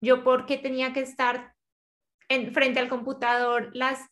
yo 0.00 0.22
porque 0.22 0.58
tenía 0.58 0.92
que 0.92 1.00
estar 1.00 1.54
en, 2.28 2.54
frente 2.54 2.78
al 2.78 2.88
computador 2.88 3.70
las 3.74 4.06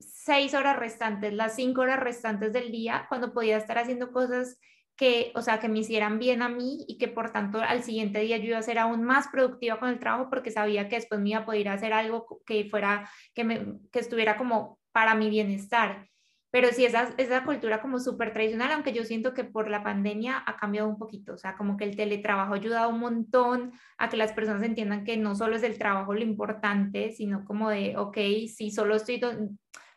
seis 0.00 0.54
horas 0.54 0.78
restantes, 0.78 1.32
las 1.32 1.56
cinco 1.56 1.82
horas 1.82 2.00
restantes 2.00 2.52
del 2.52 2.72
día, 2.72 3.06
cuando 3.08 3.32
podía 3.32 3.58
estar 3.58 3.78
haciendo 3.78 4.12
cosas 4.12 4.58
que, 4.96 5.32
o 5.34 5.42
sea, 5.42 5.60
que 5.60 5.68
me 5.68 5.80
hicieran 5.80 6.18
bien 6.18 6.40
a 6.40 6.48
mí 6.48 6.84
y 6.88 6.96
que 6.96 7.08
por 7.08 7.30
tanto 7.30 7.60
al 7.60 7.82
siguiente 7.82 8.20
día 8.20 8.38
yo 8.38 8.46
iba 8.46 8.58
a 8.58 8.62
ser 8.62 8.78
aún 8.78 9.02
más 9.02 9.28
productiva 9.28 9.78
con 9.78 9.90
el 9.90 9.98
trabajo 9.98 10.30
porque 10.30 10.50
sabía 10.50 10.88
que 10.88 10.96
después 10.96 11.20
me 11.20 11.30
iba 11.30 11.40
a 11.40 11.44
poder 11.44 11.68
hacer 11.68 11.92
algo 11.92 12.40
que 12.46 12.66
fuera, 12.70 13.10
que, 13.34 13.44
me, 13.44 13.78
que 13.92 13.98
estuviera 13.98 14.38
como 14.38 14.78
para 14.92 15.14
mi 15.14 15.28
bienestar. 15.28 16.08
Pero 16.56 16.72
sí, 16.72 16.86
esa, 16.86 17.12
esa 17.18 17.44
cultura 17.44 17.82
como 17.82 18.00
súper 18.00 18.32
tradicional, 18.32 18.72
aunque 18.72 18.94
yo 18.94 19.04
siento 19.04 19.34
que 19.34 19.44
por 19.44 19.68
la 19.68 19.84
pandemia 19.84 20.42
ha 20.46 20.56
cambiado 20.56 20.88
un 20.88 20.96
poquito, 20.96 21.34
o 21.34 21.36
sea, 21.36 21.54
como 21.54 21.76
que 21.76 21.84
el 21.84 21.96
teletrabajo 21.96 22.54
ha 22.54 22.56
ayudado 22.56 22.88
un 22.88 22.98
montón 22.98 23.72
a 23.98 24.08
que 24.08 24.16
las 24.16 24.32
personas 24.32 24.62
entiendan 24.62 25.04
que 25.04 25.18
no 25.18 25.34
solo 25.34 25.56
es 25.56 25.62
el 25.62 25.76
trabajo 25.76 26.14
lo 26.14 26.22
importante, 26.22 27.10
sino 27.10 27.44
como 27.44 27.68
de, 27.68 27.98
ok, 27.98 28.16
si 28.48 28.70
solo 28.70 28.96
estoy 28.96 29.20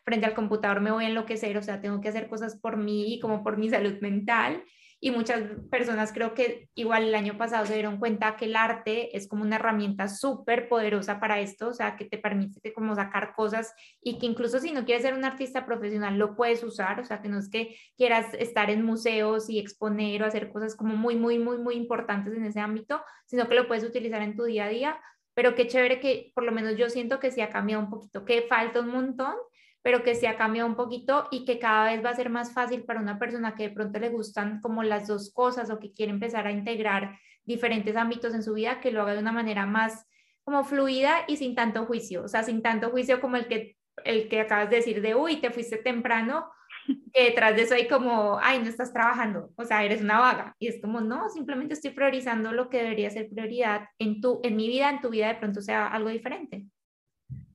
frente 0.04 0.26
al 0.26 0.34
computador 0.34 0.82
me 0.82 0.90
voy 0.90 1.06
a 1.06 1.08
enloquecer, 1.08 1.56
o 1.56 1.62
sea, 1.62 1.80
tengo 1.80 2.02
que 2.02 2.10
hacer 2.10 2.28
cosas 2.28 2.60
por 2.60 2.76
mí 2.76 3.14
y 3.14 3.20
como 3.20 3.42
por 3.42 3.56
mi 3.56 3.70
salud 3.70 3.98
mental 4.02 4.62
y 5.02 5.10
muchas 5.10 5.42
personas 5.70 6.12
creo 6.12 6.34
que 6.34 6.68
igual 6.74 7.04
el 7.04 7.14
año 7.14 7.38
pasado 7.38 7.64
se 7.64 7.72
dieron 7.72 7.98
cuenta 7.98 8.36
que 8.36 8.44
el 8.44 8.54
arte 8.54 9.16
es 9.16 9.26
como 9.26 9.42
una 9.42 9.56
herramienta 9.56 10.08
súper 10.08 10.68
poderosa 10.68 11.18
para 11.18 11.40
esto, 11.40 11.68
o 11.68 11.72
sea, 11.72 11.96
que 11.96 12.04
te 12.04 12.18
permite 12.18 12.72
como 12.74 12.94
sacar 12.94 13.32
cosas 13.34 13.72
y 14.02 14.18
que 14.18 14.26
incluso 14.26 14.58
si 14.58 14.72
no 14.72 14.84
quieres 14.84 15.02
ser 15.02 15.14
un 15.14 15.24
artista 15.24 15.64
profesional 15.64 16.18
lo 16.18 16.36
puedes 16.36 16.62
usar, 16.62 17.00
o 17.00 17.04
sea, 17.04 17.22
que 17.22 17.30
no 17.30 17.38
es 17.38 17.48
que 17.48 17.76
quieras 17.96 18.34
estar 18.34 18.68
en 18.68 18.84
museos 18.84 19.48
y 19.48 19.58
exponer 19.58 20.22
o 20.22 20.26
hacer 20.26 20.52
cosas 20.52 20.76
como 20.76 20.94
muy, 20.96 21.16
muy, 21.16 21.38
muy, 21.38 21.56
muy 21.56 21.76
importantes 21.76 22.34
en 22.34 22.44
ese 22.44 22.60
ámbito, 22.60 23.02
sino 23.24 23.48
que 23.48 23.54
lo 23.54 23.66
puedes 23.66 23.84
utilizar 23.84 24.20
en 24.20 24.36
tu 24.36 24.44
día 24.44 24.66
a 24.66 24.68
día, 24.68 25.00
pero 25.32 25.54
qué 25.54 25.66
chévere 25.66 26.00
que 26.00 26.32
por 26.34 26.44
lo 26.44 26.52
menos 26.52 26.76
yo 26.76 26.90
siento 26.90 27.18
que 27.20 27.30
sí 27.30 27.40
ha 27.40 27.48
cambiado 27.48 27.82
un 27.82 27.88
poquito, 27.88 28.26
que 28.26 28.42
falta 28.42 28.80
un 28.80 28.88
montón, 28.88 29.34
pero 29.82 30.02
que 30.02 30.14
se 30.14 30.28
ha 30.28 30.36
cambiado 30.36 30.68
un 30.68 30.76
poquito 30.76 31.28
y 31.30 31.44
que 31.44 31.58
cada 31.58 31.84
vez 31.84 32.04
va 32.04 32.10
a 32.10 32.14
ser 32.14 32.30
más 32.30 32.52
fácil 32.52 32.84
para 32.84 33.00
una 33.00 33.18
persona 33.18 33.54
que 33.54 33.68
de 33.68 33.74
pronto 33.74 33.98
le 33.98 34.10
gustan 34.10 34.60
como 34.60 34.82
las 34.82 35.06
dos 35.06 35.32
cosas 35.32 35.70
o 35.70 35.78
que 35.78 35.92
quiere 35.92 36.12
empezar 36.12 36.46
a 36.46 36.52
integrar 36.52 37.18
diferentes 37.44 37.96
ámbitos 37.96 38.34
en 38.34 38.42
su 38.42 38.54
vida, 38.54 38.80
que 38.80 38.92
lo 38.92 39.02
haga 39.02 39.14
de 39.14 39.20
una 39.20 39.32
manera 39.32 39.66
más 39.66 40.06
como 40.44 40.64
fluida 40.64 41.24
y 41.28 41.36
sin 41.36 41.54
tanto 41.54 41.86
juicio, 41.86 42.24
o 42.24 42.28
sea, 42.28 42.42
sin 42.42 42.62
tanto 42.62 42.90
juicio 42.90 43.20
como 43.20 43.36
el 43.36 43.46
que, 43.46 43.76
el 44.04 44.28
que 44.28 44.40
acabas 44.40 44.70
de 44.70 44.76
decir 44.76 45.00
de, 45.00 45.14
uy, 45.14 45.36
te 45.40 45.50
fuiste 45.50 45.78
temprano, 45.78 46.50
que 47.12 47.24
detrás 47.24 47.56
de 47.56 47.62
eso 47.62 47.74
hay 47.74 47.88
como, 47.88 48.38
ay, 48.40 48.58
no 48.58 48.68
estás 48.68 48.92
trabajando, 48.92 49.50
o 49.56 49.64
sea, 49.64 49.84
eres 49.84 50.02
una 50.02 50.18
vaga. 50.18 50.54
Y 50.58 50.68
es 50.68 50.80
como, 50.80 51.00
no, 51.00 51.28
simplemente 51.28 51.74
estoy 51.74 51.90
priorizando 51.90 52.52
lo 52.52 52.68
que 52.68 52.78
debería 52.78 53.10
ser 53.10 53.28
prioridad 53.28 53.88
en, 53.98 54.20
tu, 54.20 54.40
en 54.42 54.56
mi 54.56 54.68
vida, 54.68 54.90
en 54.90 55.00
tu 55.00 55.10
vida 55.10 55.28
de 55.28 55.36
pronto 55.36 55.60
sea 55.60 55.86
algo 55.86 56.08
diferente. 56.08 56.66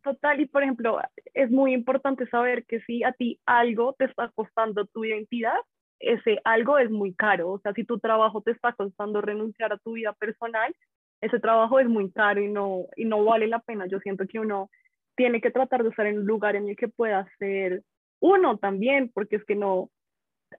Total, 0.06 0.40
y 0.40 0.46
por 0.46 0.62
ejemplo, 0.62 1.00
es 1.34 1.50
muy 1.50 1.74
importante 1.74 2.28
saber 2.28 2.64
que 2.68 2.80
si 2.82 3.04
a 3.04 3.12
ti 3.14 3.40
algo 3.48 3.94
te 3.94 4.06
está 4.06 4.30
costando 4.36 4.86
tu 4.86 5.04
identidad, 5.04 5.58
ese 6.00 6.40
algo 6.44 6.78
es 6.78 6.92
muy 6.92 7.16
caro. 7.16 7.50
O 7.54 7.60
sea, 7.60 7.74
si 7.74 7.86
tu 7.86 7.98
trabajo 7.98 8.44
te 8.44 8.52
está 8.52 8.72
costando 8.74 9.20
renunciar 9.22 9.74
a 9.74 9.80
tu 9.80 9.94
vida 9.94 10.14
personal, 10.14 10.76
ese 11.22 11.40
trabajo 11.40 11.80
es 11.80 11.88
muy 11.88 12.12
caro 12.12 12.40
y 12.40 12.50
no, 12.50 12.86
y 12.96 13.06
no 13.06 13.24
vale 13.26 13.48
la 13.48 13.58
pena. 13.62 13.88
Yo 13.88 14.00
siento 14.00 14.28
que 14.28 14.40
uno 14.40 14.70
tiene 15.16 15.42
que 15.42 15.50
tratar 15.50 15.82
de 15.82 15.90
estar 15.90 16.06
en 16.06 16.20
un 16.20 16.28
lugar 16.28 16.56
en 16.56 16.70
el 16.70 16.76
que 16.76 16.88
pueda 16.88 17.28
ser 17.40 17.82
uno 18.20 18.60
también, 18.60 19.10
porque 19.12 19.38
es 19.38 19.46
que 19.46 19.56
no, 19.56 19.90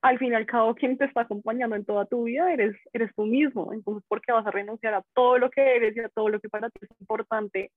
al 0.03 0.19
fin 0.19 0.33
y 0.33 0.35
al 0.35 0.47
cabo, 0.47 0.75
quien 0.75 0.99
te 0.99 1.05
está 1.05 1.21
acompañando 1.21 1.77
en 1.77 1.85
toda 1.85 2.07
tu 2.07 2.25
vida 2.25 2.53
eres, 2.53 2.75
eres 2.93 3.13
tú 3.15 3.27
mismo. 3.27 3.73
Entonces, 3.73 4.03
¿por 4.09 4.21
qué 4.23 4.33
vas 4.33 4.47
a 4.47 4.51
renunciar 4.51 4.95
a 4.95 5.05
todo 5.15 5.39
lo 5.39 5.51
que 5.51 5.77
eres 5.77 5.97
y 5.97 6.01
a 6.01 6.09
todo 6.09 6.31
lo 6.31 6.41
que 6.41 6.49
para 6.49 6.69
ti 6.69 6.81
es 6.83 6.91
importante 7.01 7.71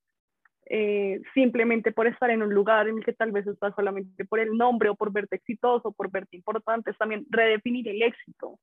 eh, 0.72 1.20
simplemente 1.34 1.91
por 1.91 2.05
estar 2.05 2.30
en 2.30 2.43
un 2.43 2.53
lugar 2.53 2.88
en 2.88 2.99
el 2.99 3.03
que 3.03 3.13
tal 3.13 3.32
vez 3.32 3.47
estás 3.47 3.74
solamente 3.76 4.24
por 4.26 4.39
el 4.39 4.55
nombre 4.55 4.89
o 4.89 4.95
por 4.95 5.11
verte 5.11 5.36
exitoso, 5.38 5.91
por 5.91 6.11
verte 6.11 6.38
importante, 6.38 6.91
es 6.91 6.97
también 6.97 7.26
redefinir 7.32 7.88
el 7.88 8.03
éxito. 8.03 8.59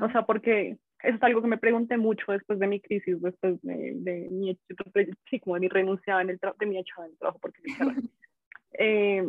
O 0.00 0.10
sea, 0.10 0.22
porque 0.22 0.78
eso 1.02 1.16
es 1.16 1.22
algo 1.22 1.42
que 1.42 1.48
me 1.48 1.58
pregunté 1.58 1.98
mucho 1.98 2.32
después 2.32 2.58
de 2.58 2.66
mi 2.66 2.80
crisis, 2.80 3.20
después 3.20 3.60
de, 3.62 3.92
de 3.96 4.28
mi, 4.30 4.58
sí, 5.28 5.40
como 5.40 5.56
de 5.56 5.60
mi 5.60 5.68
renuncia 5.68 6.20
en 6.22 6.30
el 6.30 6.40
de 6.58 6.66
mi 6.66 6.78
echada 6.78 7.06
en 7.06 7.12
el 7.12 7.18
trabajo, 7.18 7.38
porque 7.40 7.60
eh, 8.78 9.22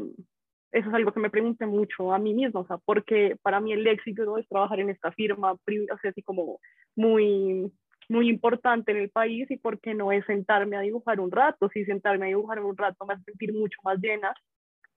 eso 0.72 0.89
es 0.89 0.95
algo 0.95 1.11
que 1.11 1.20
me 1.20 1.30
pregunté 1.30 1.66
mucho 1.66 2.13
a 2.13 2.20
mí 2.20 2.34
misma, 2.34 2.61
o 2.61 2.68
sea, 2.68 2.78
porque 2.78 3.38
para 3.41 3.59
mí 3.59 3.74
el 3.74 3.86
éxito 3.88 4.38
es 4.38 4.47
trabajar 4.47 4.80
en 4.80 4.89
esta 4.89 5.11
firma, 5.11 5.51
o 5.51 5.59
sea, 6.01 6.11
así 6.11 6.22
como 6.22 6.59
muy 6.95 7.72
muy 8.10 8.30
importante 8.30 8.91
en 8.91 8.97
el 8.97 9.10
país 9.10 9.49
y 9.49 9.58
por 9.58 9.80
qué 9.80 9.93
no 9.93 10.12
es 10.12 10.26
sentarme 10.26 10.78
a 10.78 10.82
dibujar 10.82 11.20
un 11.20 11.32
rato, 11.32 11.70
si 11.70 11.86
sentarme 11.86 12.26
a 12.26 12.30
dibujar 12.30 12.60
un 12.60 12.78
rato 12.78 13.06
me 13.06 13.14
hace 13.14 13.24
sentir 13.24 13.53
mucho 13.53 13.78
más 13.84 13.99
llena 13.99 14.34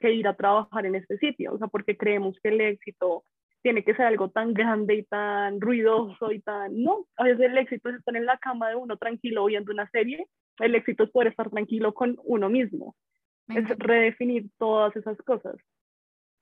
que 0.01 0.13
ir 0.13 0.29
a 0.29 0.37
trabajar 0.37 0.87
en 0.87 0.95
este 0.95 1.19
sitio, 1.19 1.55
o 1.55 1.59
sea, 1.59 1.69
porque 1.69 1.97
creemos 1.97 2.39
que 2.43 2.51
el 2.51 2.61
éxito 2.61 3.25
tiene 3.63 3.83
que 3.85 3.95
ser 3.95 4.07
algo 4.07 4.31
tan 4.31 4.55
grande 4.55 4.95
y 4.95 5.03
tan 5.05 5.61
ruidoso 5.61 6.31
y 6.31 6.41
tan, 6.41 6.83
no, 6.83 7.07
a 7.17 7.25
veces 7.25 7.41
el 7.41 7.59
éxito 7.59 7.89
es 7.89 7.97
estar 7.97 8.17
en 8.17 8.27
la 8.27 8.39
cama 8.39 8.69
de 8.69 8.77
uno 8.77 8.97
tranquilo 8.97 9.47
viendo 9.47 9.73
una 9.73 9.89
serie, 9.91 10.27
el 10.61 10.75
éxito 10.75 11.05
es 11.05 11.11
poder 11.11 11.29
estar 11.29 11.51
tranquilo 11.51 11.93
con 11.93 12.17
uno 12.25 12.49
mismo, 12.49 12.95
es 13.49 13.69
redefinir 13.79 14.47
todas 14.59 14.95
esas 14.97 15.19
cosas. 15.19 15.57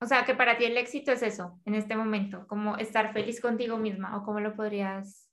O 0.01 0.07
sea, 0.07 0.27
que 0.27 0.35
para 0.35 0.59
ti 0.59 0.67
el 0.67 0.77
éxito 0.77 1.11
es 1.13 1.23
eso, 1.23 1.59
en 1.65 1.75
este 1.75 1.97
momento, 1.97 2.47
como 2.49 2.77
estar 2.77 3.15
feliz 3.15 3.41
contigo 3.41 3.79
misma, 3.79 4.17
o 4.19 4.25
cómo 4.25 4.41
lo 4.41 4.55
podrías 4.55 5.26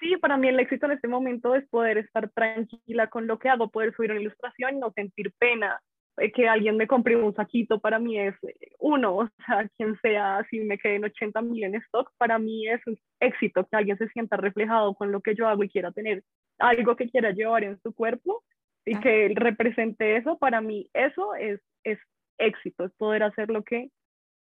sí, 0.00 0.16
para 0.16 0.36
mí 0.36 0.48
el 0.48 0.60
éxito 0.60 0.86
en 0.86 0.92
este 0.92 1.08
momento 1.08 1.54
es 1.54 1.66
poder 1.68 1.98
estar 1.98 2.30
tranquila 2.30 3.08
con 3.08 3.26
lo 3.26 3.38
que 3.38 3.48
hago, 3.48 3.70
poder 3.70 3.94
subir 3.94 4.12
una 4.12 4.20
ilustración 4.20 4.76
y 4.76 4.78
no 4.78 4.92
sentir 4.92 5.32
pena. 5.38 5.80
Eh, 6.18 6.32
que 6.32 6.48
alguien 6.48 6.78
me 6.78 6.86
compre 6.86 7.14
un 7.14 7.34
saquito 7.34 7.78
para 7.78 7.98
mí 7.98 8.18
es 8.18 8.34
eh, 8.42 8.54
uno, 8.78 9.16
o 9.16 9.28
sea, 9.44 9.68
quien 9.76 9.98
sea, 10.00 10.46
si 10.48 10.60
me 10.60 10.78
queden 10.78 11.04
80 11.04 11.42
mil 11.42 11.64
en 11.64 11.74
stock, 11.74 12.10
para 12.16 12.38
mí 12.38 12.66
es 12.66 12.80
un 12.86 12.98
éxito 13.20 13.66
que 13.66 13.76
alguien 13.76 13.98
se 13.98 14.08
sienta 14.08 14.36
reflejado 14.38 14.94
con 14.94 15.12
lo 15.12 15.20
que 15.20 15.34
yo 15.34 15.46
hago 15.46 15.62
y 15.62 15.68
quiera 15.68 15.92
tener 15.92 16.22
algo 16.58 16.96
que 16.96 17.10
quiera 17.10 17.32
llevar 17.32 17.64
en 17.64 17.78
su 17.82 17.94
cuerpo 17.94 18.42
y 18.86 18.98
que 19.00 19.32
represente 19.34 20.16
eso, 20.16 20.38
para 20.38 20.60
mí 20.60 20.88
eso 20.94 21.34
es, 21.34 21.60
es 21.84 21.98
éxito, 22.38 22.84
es 22.84 22.92
poder 22.92 23.22
hacer 23.22 23.50
lo 23.50 23.62
que 23.62 23.90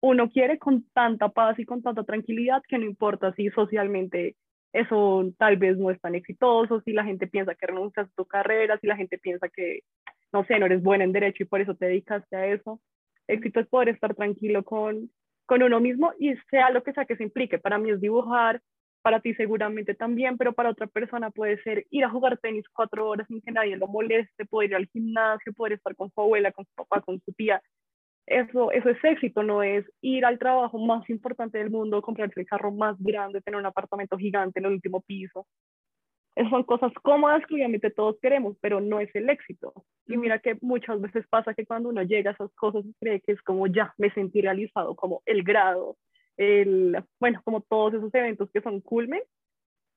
uno 0.01 0.31
quiere 0.31 0.59
con 0.59 0.85
tanta 0.93 1.31
paz 1.31 1.59
y 1.59 1.65
con 1.65 1.83
tanta 1.83 2.05
tranquilidad 2.05 2.63
que 2.69 2.79
no 2.79 2.85
importa 2.85 3.33
si 3.35 3.49
socialmente 3.51 4.37
eso 4.75 5.33
tal 5.39 5.57
vez 5.57 5.79
no 5.79 5.91
es 5.91 6.01
tan 6.01 6.17
exitoso, 6.17 6.81
si 6.81 6.93
la 6.93 7.05
gente 7.05 7.29
piensa 7.29 7.55
que 7.55 7.69
renuncias 7.69 8.09
a 8.09 8.15
tu 8.17 8.27
carrera, 8.27 8.77
si 8.81 8.89
la 8.89 8.97
gente 8.97 9.19
piensa 9.19 9.49
que, 9.49 9.81
no 10.33 10.45
sé, 10.45 10.59
no 10.59 10.67
eres 10.67 10.83
buena 10.83 11.05
en 11.05 11.13
derecho 11.13 11.45
y 11.45 11.47
por 11.47 11.61
eso 11.61 11.77
te 11.77 11.87
dedicaste 11.87 12.37
a 12.37 12.47
eso. 12.49 12.81
Éxito 13.29 13.61
es 13.61 13.69
poder 13.69 13.91
estar 13.91 14.17
tranquilo 14.17 14.65
con, 14.65 15.11
con 15.47 15.63
uno 15.63 15.79
mismo 15.79 16.13
y 16.19 16.35
sea 16.51 16.71
lo 16.71 16.83
que 16.83 16.93
sea 16.93 17.05
que 17.05 17.17
se 17.17 17.23
implique. 17.23 17.61
Para 17.61 17.79
mí 17.79 17.91
es 17.91 18.01
dibujar, 18.01 18.61
para 19.01 19.21
ti 19.21 19.33
seguramente 19.35 19.95
también, 19.95 20.37
pero 20.37 20.55
para 20.55 20.71
otra 20.71 20.89
persona 20.89 21.31
puede 21.31 21.63
ser 21.63 21.87
ir 21.91 22.05
a 22.05 22.11
jugar 22.11 22.39
tenis 22.39 22.65
cuatro 22.73 23.09
horas 23.09 23.29
sin 23.29 23.41
que 23.43 23.53
nadie 23.53 23.77
lo 23.77 23.87
moleste, 23.87 24.45
poder 24.45 24.71
ir 24.71 24.77
al 24.77 24.89
gimnasio, 24.89 25.53
poder 25.53 25.75
estar 25.75 25.95
con 25.95 26.11
su 26.11 26.21
abuela, 26.21 26.51
con 26.51 26.65
su 26.65 26.75
papá, 26.75 27.01
con 27.01 27.21
su 27.21 27.33
tía. 27.33 27.63
Eso, 28.27 28.71
eso 28.73 28.89
es 28.89 29.05
éxito, 29.05 29.43
no 29.43 29.63
es 29.63 29.85
ir 30.01 30.25
al 30.25 30.39
trabajo 30.39 30.79
más 30.79 31.09
importante 31.11 31.59
del 31.59 31.71
mundo, 31.71 32.03
comprarse 32.03 32.41
el 32.41 32.47
carro 32.47 32.73
más 32.73 32.97
grande, 32.99 33.41
tener 33.43 33.61
un 33.61 33.67
apartamento 33.67 34.17
gigante 34.17 34.61
en 34.61 34.67
el 34.67 34.73
último 34.73 35.03
piso. 35.03 35.47
Esas 36.35 36.51
son 36.51 36.65
cosas 36.65 36.93
cómodas 37.03 37.47
que 37.47 37.55
obviamente 37.55 37.91
todos 37.91 38.19
queremos, 38.21 38.57
pero 38.61 38.81
no 38.81 38.99
es 38.99 39.15
el 39.15 39.31
éxito. 39.31 39.73
Y 40.07 40.17
mira 40.17 40.41
que 40.41 40.57
muchas 40.63 41.01
veces 41.01 41.25
pasa 41.29 41.55
que 41.55 41.67
cuando 41.67 41.91
uno 41.91 42.03
llega 42.03 42.31
a 42.31 42.35
esas 42.35 42.53
cosas 42.55 42.85
cree 42.99 43.21
que 43.21 43.33
es 43.33 43.43
como 43.43 43.67
ya 43.67 43.95
me 43.99 44.11
sentí 44.11 44.41
realizado, 44.41 44.97
como 44.97 45.23
el 45.27 45.45
grado, 45.45 45.97
el, 46.37 46.97
bueno, 47.21 47.41
como 47.45 47.61
todos 47.61 47.95
esos 47.95 48.13
eventos 48.15 48.51
que 48.51 48.63
son 48.63 48.81
culmen, 48.81 49.23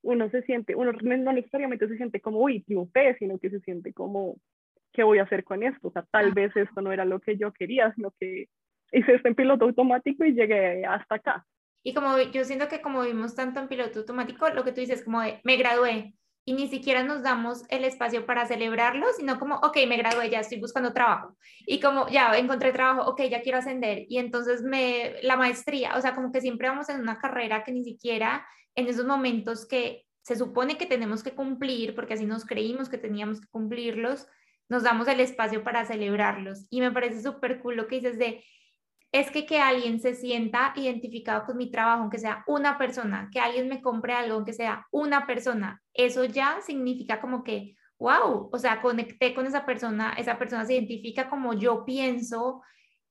uno 0.04 0.30
se 0.30 0.44
siente, 0.44 0.76
uno 0.76 0.92
no 0.92 1.34
necesariamente 1.34 1.88
se 1.88 1.98
siente 1.98 2.22
como, 2.22 2.40
uy, 2.40 2.62
triunfé, 2.62 3.16
sino 3.18 3.40
que 3.40 3.50
se 3.50 3.60
siente 3.62 3.94
como, 3.94 4.36
¿qué 4.94 5.04
voy 5.04 5.20
a 5.20 5.24
hacer 5.24 5.44
con 5.44 5.64
esto? 5.64 5.88
O 5.88 5.92
sea, 5.92 6.06
tal 6.12 6.34
vez 6.34 6.56
esto 6.56 6.82
no 6.82 6.92
era 6.92 7.06
lo 7.06 7.20
que 7.20 7.38
yo 7.38 7.52
quería, 7.54 7.94
sino 7.96 8.14
que 8.20 8.50
hice 8.92 9.16
esto 9.16 9.28
en 9.28 9.36
piloto 9.36 9.66
automático 9.66 10.24
y 10.26 10.34
llegué 10.34 10.86
hasta 10.86 11.16
acá. 11.16 11.46
Y 11.84 11.94
como 11.94 12.18
yo 12.20 12.44
siento 12.44 12.68
que 12.68 12.82
como 12.82 13.04
vimos 13.04 13.36
tanto 13.36 13.60
en 13.60 13.68
piloto 13.68 14.00
automático, 14.00 14.50
lo 14.50 14.64
que 14.64 14.72
tú 14.72 14.82
dices 14.82 15.04
como 15.04 15.22
de, 15.22 15.40
me 15.44 15.58
gradué, 15.58 16.14
y 16.48 16.54
ni 16.54 16.70
siquiera 16.70 17.04
nos 17.04 17.24
damos 17.24 17.66
el 17.68 17.84
espacio 17.84 18.26
para 18.26 18.46
celebrarlo, 18.46 19.06
sino 19.18 19.38
como, 19.38 19.56
ok, 19.56 19.80
me 19.86 19.98
gradué, 19.98 20.30
ya 20.30 20.40
estoy 20.40 20.62
buscando 20.62 20.94
trabajo. 20.94 21.36
Y 21.66 21.82
como, 21.82 22.08
ya 22.08 22.38
encontré 22.38 22.72
trabajo, 22.72 23.10
ok, 23.10 23.24
ya 23.24 23.42
quiero 23.42 23.58
ascender. 23.58 24.06
Y 24.08 24.18
entonces 24.18 24.64
me, 24.64 25.16
la 25.24 25.36
maestría, 25.36 25.98
o 25.98 26.02
sea, 26.02 26.16
como 26.16 26.32
que 26.32 26.40
siempre 26.40 26.70
vamos 26.70 26.88
en 26.88 27.02
una 27.02 27.20
carrera 27.20 27.66
que 27.66 27.74
ni 27.74 27.84
siquiera 27.84 28.48
en 28.76 28.88
esos 28.88 29.06
momentos 29.06 29.68
que 29.68 30.06
se 30.22 30.38
supone 30.38 30.78
que 30.78 30.86
tenemos 30.86 31.22
que 31.22 31.36
cumplir, 31.36 31.94
porque 31.96 32.14
así 32.14 32.26
nos 32.26 32.46
creímos 32.46 32.88
que 32.88 32.98
teníamos 32.98 33.42
que 33.42 33.48
cumplirlos, 33.50 34.26
nos 34.70 34.84
damos 34.84 35.08
el 35.08 35.20
espacio 35.20 35.64
para 35.64 35.86
celebrarlos. 35.86 36.66
Y 36.70 36.82
me 36.82 36.92
parece 36.92 37.22
súper 37.22 37.60
cool 37.62 37.76
lo 37.76 37.88
que 37.88 37.98
dices 37.98 38.18
de, 38.18 38.44
es 39.12 39.32
que 39.32 39.46
que 39.46 39.60
alguien 39.60 40.00
se 40.00 40.16
sienta 40.16 40.74
identificado 40.76 41.46
con 41.46 41.58
mi 41.58 41.72
trabajo, 41.72 42.02
aunque 42.02 42.20
sea 42.20 42.44
una 42.48 42.78
persona, 42.78 43.30
que 43.32 43.40
alguien 43.40 43.68
me 43.70 43.82
compre 43.82 44.14
algo, 44.14 44.36
aunque 44.36 44.54
sea 44.54 44.86
una 44.92 45.26
persona, 45.26 45.82
eso 45.94 46.26
ya 46.26 46.60
significa 46.62 47.22
como 47.22 47.44
que, 47.44 47.76
wow, 48.00 48.50
o 48.52 48.60
sea, 48.60 48.82
conecté 48.82 49.34
con 49.34 49.46
esa 49.46 49.66
persona, 49.66 50.14
esa 50.18 50.38
persona 50.38 50.66
se 50.66 50.74
identifica 50.74 51.30
como 51.30 51.54
yo 51.54 51.86
pienso 51.86 52.62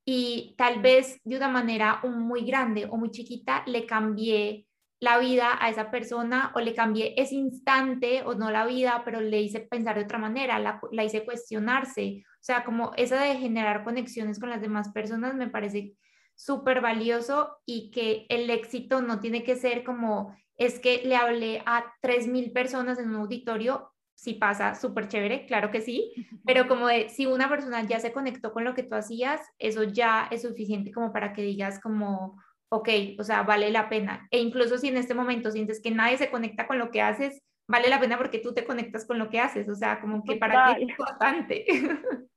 y 0.04 0.54
tal 0.56 0.80
vez 0.80 1.20
de 1.24 1.36
una 1.36 1.48
manera 1.48 2.00
muy 2.04 2.44
grande 2.44 2.86
o 2.88 2.96
muy 2.96 3.10
chiquita 3.10 3.64
le 3.66 3.86
cambié 3.86 4.66
la 4.98 5.18
vida 5.18 5.56
a 5.60 5.68
esa 5.68 5.90
persona 5.90 6.52
o 6.54 6.60
le 6.60 6.74
cambié 6.74 7.14
ese 7.16 7.34
instante 7.34 8.22
o 8.24 8.34
no 8.34 8.50
la 8.50 8.66
vida, 8.66 9.02
pero 9.04 9.20
le 9.20 9.40
hice 9.40 9.60
pensar 9.60 9.96
de 9.96 10.04
otra 10.04 10.18
manera, 10.18 10.58
la, 10.58 10.80
la 10.92 11.04
hice 11.04 11.24
cuestionarse. 11.24 12.22
O 12.26 12.42
sea, 12.46 12.64
como 12.64 12.92
esa 12.96 13.20
de 13.20 13.36
generar 13.36 13.84
conexiones 13.84 14.38
con 14.38 14.50
las 14.50 14.62
demás 14.62 14.90
personas 14.92 15.34
me 15.34 15.48
parece 15.48 15.92
súper 16.34 16.80
valioso 16.80 17.58
y 17.64 17.90
que 17.90 18.26
el 18.28 18.48
éxito 18.50 19.02
no 19.02 19.20
tiene 19.20 19.42
que 19.42 19.56
ser 19.56 19.84
como 19.84 20.36
es 20.56 20.78
que 20.78 21.02
le 21.04 21.16
hablé 21.16 21.62
a 21.66 21.84
3.000 22.00 22.52
personas 22.52 22.98
en 22.98 23.10
un 23.10 23.16
auditorio, 23.16 23.92
si 24.14 24.34
pasa 24.34 24.74
súper 24.74 25.08
chévere, 25.08 25.46
claro 25.46 25.70
que 25.70 25.82
sí, 25.82 26.12
pero 26.46 26.68
como 26.68 26.86
de 26.86 27.08
si 27.10 27.26
una 27.26 27.48
persona 27.48 27.82
ya 27.84 28.00
se 28.00 28.12
conectó 28.12 28.52
con 28.52 28.64
lo 28.64 28.74
que 28.74 28.82
tú 28.82 28.94
hacías, 28.94 29.40
eso 29.58 29.82
ya 29.82 30.28
es 30.30 30.42
suficiente 30.42 30.92
como 30.92 31.12
para 31.12 31.32
que 31.32 31.42
digas 31.42 31.80
como, 31.80 32.40
ok, 32.68 32.88
o 33.18 33.24
sea, 33.24 33.42
vale 33.42 33.70
la 33.70 33.88
pena. 33.88 34.26
E 34.30 34.38
incluso 34.38 34.78
si 34.78 34.88
en 34.88 34.96
este 34.96 35.14
momento 35.14 35.50
sientes 35.50 35.80
que 35.82 35.90
nadie 35.90 36.18
se 36.18 36.30
conecta 36.30 36.66
con 36.66 36.78
lo 36.78 36.90
que 36.90 37.02
haces, 37.02 37.42
vale 37.68 37.88
la 37.88 38.00
pena 38.00 38.16
porque 38.16 38.38
tú 38.38 38.54
te 38.54 38.64
conectas 38.64 39.06
con 39.06 39.18
lo 39.18 39.28
que 39.28 39.40
haces, 39.40 39.68
o 39.68 39.74
sea, 39.74 40.00
como 40.00 40.22
que 40.24 40.36
para 40.36 40.74
ti 40.74 40.82
es 40.82 40.88
importante. 40.88 41.64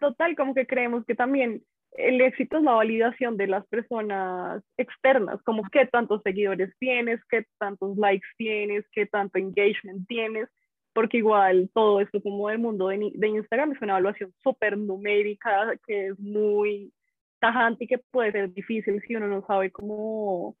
Total, 0.00 0.36
como 0.36 0.54
que 0.54 0.66
creemos 0.66 1.04
que 1.06 1.14
también 1.14 1.62
el 1.92 2.20
éxito 2.20 2.58
es 2.58 2.62
la 2.62 2.72
validación 2.72 3.36
de 3.36 3.46
las 3.46 3.66
personas 3.68 4.62
externas, 4.76 5.42
como 5.42 5.62
qué 5.70 5.86
tantos 5.86 6.22
seguidores 6.22 6.74
tienes, 6.78 7.20
qué 7.30 7.46
tantos 7.58 7.96
likes 7.96 8.26
tienes, 8.36 8.84
qué 8.92 9.06
tanto 9.06 9.38
engagement 9.38 10.06
tienes, 10.06 10.48
porque 10.92 11.18
igual 11.18 11.70
todo 11.72 12.00
esto 12.00 12.22
como 12.22 12.48
del 12.48 12.58
mundo 12.58 12.88
de, 12.88 13.12
de 13.14 13.28
Instagram 13.28 13.72
es 13.72 13.80
una 13.80 13.92
evaluación 13.92 14.32
súper 14.42 14.76
numérica 14.76 15.72
que 15.86 16.08
es 16.08 16.18
muy 16.18 16.92
tajante 17.38 17.84
y 17.84 17.88
que 17.88 17.98
puede 17.98 18.32
ser 18.32 18.52
difícil 18.52 19.02
si 19.06 19.16
uno 19.16 19.28
no 19.28 19.44
sabe 19.46 19.70
cómo, 19.70 20.56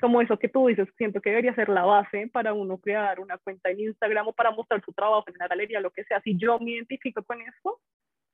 como 0.00 0.20
eso 0.20 0.38
que 0.38 0.48
tú 0.48 0.66
dices, 0.66 0.88
siento 0.96 1.20
que 1.20 1.30
debería 1.30 1.54
ser 1.54 1.68
la 1.68 1.84
base 1.84 2.28
para 2.32 2.52
uno 2.52 2.78
crear 2.78 3.20
una 3.20 3.38
cuenta 3.38 3.70
en 3.70 3.80
Instagram 3.80 4.28
o 4.28 4.32
para 4.32 4.50
mostrar 4.50 4.82
su 4.84 4.92
trabajo 4.92 5.24
en 5.28 5.38
la 5.38 5.48
galería, 5.48 5.80
lo 5.80 5.90
que 5.90 6.04
sea. 6.04 6.20
Si 6.22 6.36
yo 6.36 6.58
me 6.58 6.72
identifico 6.72 7.22
con 7.22 7.40
eso, 7.40 7.80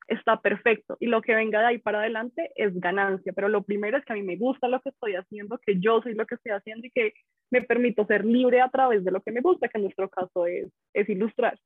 está 0.09 0.41
perfecto. 0.41 0.97
Y 1.01 1.07
lo 1.07 1.23
que 1.23 1.35
venga 1.35 1.61
de 1.61 1.67
ahí 1.67 1.79
para 1.79 2.01
adelante 2.01 2.51
es 2.57 2.79
ganancia. 2.79 3.33
Pero 3.33 3.49
lo 3.49 3.63
primero 3.63 3.97
es 3.97 4.05
que 4.05 4.13
a 4.13 4.17
mí 4.17 4.23
me 4.23 4.37
gusta 4.37 4.69
lo 4.69 4.81
que 4.81 4.91
estoy 4.91 5.15
haciendo, 5.15 5.59
que 5.59 5.81
yo 5.81 6.01
soy 6.03 6.15
lo 6.15 6.27
que 6.27 6.35
estoy 6.35 6.53
haciendo 6.53 6.87
y 6.87 6.91
que 6.91 7.15
me 7.51 7.63
permito 7.63 8.07
ser 8.07 8.25
libre 8.25 8.61
a 8.61 8.69
través 8.69 9.05
de 9.05 9.11
lo 9.11 9.23
que 9.23 9.33
me 9.33 9.41
gusta, 9.41 9.69
que 9.69 9.79
en 9.79 9.85
nuestro 9.85 10.09
caso 10.09 10.47
es, 10.47 10.69
es 10.93 11.09
ilustrar. 11.09 11.59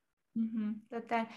total. 0.88 1.28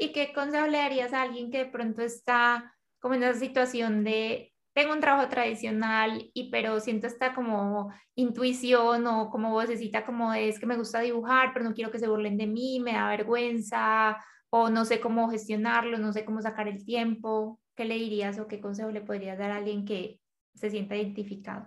¿y 0.00 0.12
qué 0.12 0.32
consejo 0.32 0.66
le 0.66 0.78
darías 0.78 1.12
a 1.12 1.22
alguien 1.22 1.50
que 1.50 1.58
de 1.58 1.66
pronto 1.66 2.02
está 2.02 2.74
como 3.02 3.14
en 3.14 3.24
esa 3.24 3.38
situación 3.38 4.04
de 4.04 4.52
tengo 4.74 4.94
un 4.94 5.00
trabajo 5.00 5.28
tradicional 5.28 6.30
y 6.32 6.50
pero 6.50 6.80
siento 6.80 7.06
esta 7.06 7.34
como 7.34 7.92
intuición 8.14 9.06
o 9.06 9.28
como 9.28 9.50
vocecita 9.50 10.06
como 10.06 10.32
es 10.32 10.58
que 10.58 10.66
me 10.66 10.76
gusta 10.76 11.00
dibujar, 11.00 11.50
pero 11.52 11.66
no 11.66 11.74
quiero 11.74 11.90
que 11.90 11.98
se 11.98 12.08
burlen 12.08 12.38
de 12.38 12.46
mí, 12.46 12.80
me 12.80 12.92
da 12.92 13.08
vergüenza 13.08 14.16
o 14.50 14.70
no 14.70 14.84
sé 14.84 15.00
cómo 15.00 15.28
gestionarlo, 15.30 15.98
no 15.98 16.12
sé 16.12 16.24
cómo 16.24 16.40
sacar 16.40 16.68
el 16.68 16.84
tiempo. 16.84 17.60
¿Qué 17.74 17.84
le 17.84 17.96
dirías 17.96 18.38
o 18.38 18.46
qué 18.46 18.60
consejo 18.60 18.90
le 18.90 19.00
podrías 19.00 19.38
dar 19.38 19.50
a 19.50 19.56
alguien 19.56 19.84
que 19.84 20.20
se 20.54 20.70
sienta 20.70 20.96
identificado? 20.96 21.66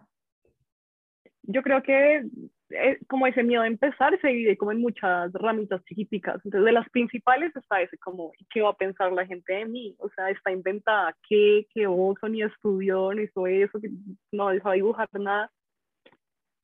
Yo 1.44 1.62
creo 1.62 1.84
que 1.84 2.24
eh, 2.76 3.00
como 3.08 3.28
ese 3.28 3.44
miedo 3.44 3.64
a 3.64 3.68
empezar 3.68 4.20
se 4.22 4.28
divide 4.28 4.58
como 4.58 4.72
en 4.72 4.82
muchas 4.82 5.32
ramitas 5.34 5.84
chiquiticas. 5.86 6.36
Entonces, 6.44 6.66
de 6.66 6.72
las 6.72 6.90
principales 6.90 7.56
está 7.56 7.82
ese 7.82 7.98
como, 7.98 8.32
¿qué 8.52 8.62
va 8.62 8.70
a 8.70 8.78
pensar 8.78 9.12
la 9.12 9.26
gente 9.26 9.54
de 9.54 9.66
mí? 9.66 9.96
O 10.00 10.10
sea, 10.10 10.30
está 10.30 10.52
inventada, 10.52 11.16
¿qué? 11.28 11.66
¿Qué 11.74 11.88
oso? 11.88 12.28
Ni 12.30 12.42
estudió, 12.44 13.14
ni 13.14 13.24
hizo 13.24 13.48
eso, 13.48 13.80
no 14.32 14.50
dejó 14.50 14.72
dibujar 14.72 15.10
nada. 15.14 15.52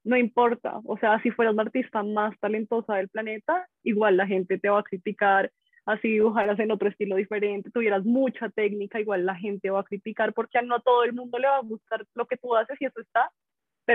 No 0.03 0.17
importa, 0.17 0.79
o 0.85 0.97
sea, 0.97 1.21
si 1.21 1.29
fueras 1.31 1.55
la 1.55 1.63
artista 1.63 2.01
más 2.03 2.37
talentosa 2.39 2.95
del 2.95 3.09
planeta, 3.09 3.67
igual 3.83 4.17
la 4.17 4.25
gente 4.25 4.57
te 4.57 4.69
va 4.69 4.79
a 4.79 4.83
criticar, 4.83 5.51
así 5.85 6.07
dibujaras 6.09 6.59
en 6.59 6.71
otro 6.71 6.89
estilo 6.89 7.15
diferente, 7.17 7.69
tuvieras 7.71 8.03
mucha 8.03 8.49
técnica, 8.49 8.99
igual 8.99 9.25
la 9.25 9.35
gente 9.35 9.69
va 9.69 9.81
a 9.81 9.83
criticar 9.83 10.33
porque 10.33 10.57
a 10.57 10.63
no 10.63 10.81
todo 10.81 11.03
el 11.03 11.13
mundo 11.13 11.37
le 11.37 11.47
va 11.47 11.57
a 11.57 11.61
gustar 11.61 12.03
lo 12.15 12.25
que 12.25 12.37
tú 12.37 12.55
haces 12.55 12.77
y 12.81 12.85
eso 12.85 12.99
está 12.99 13.29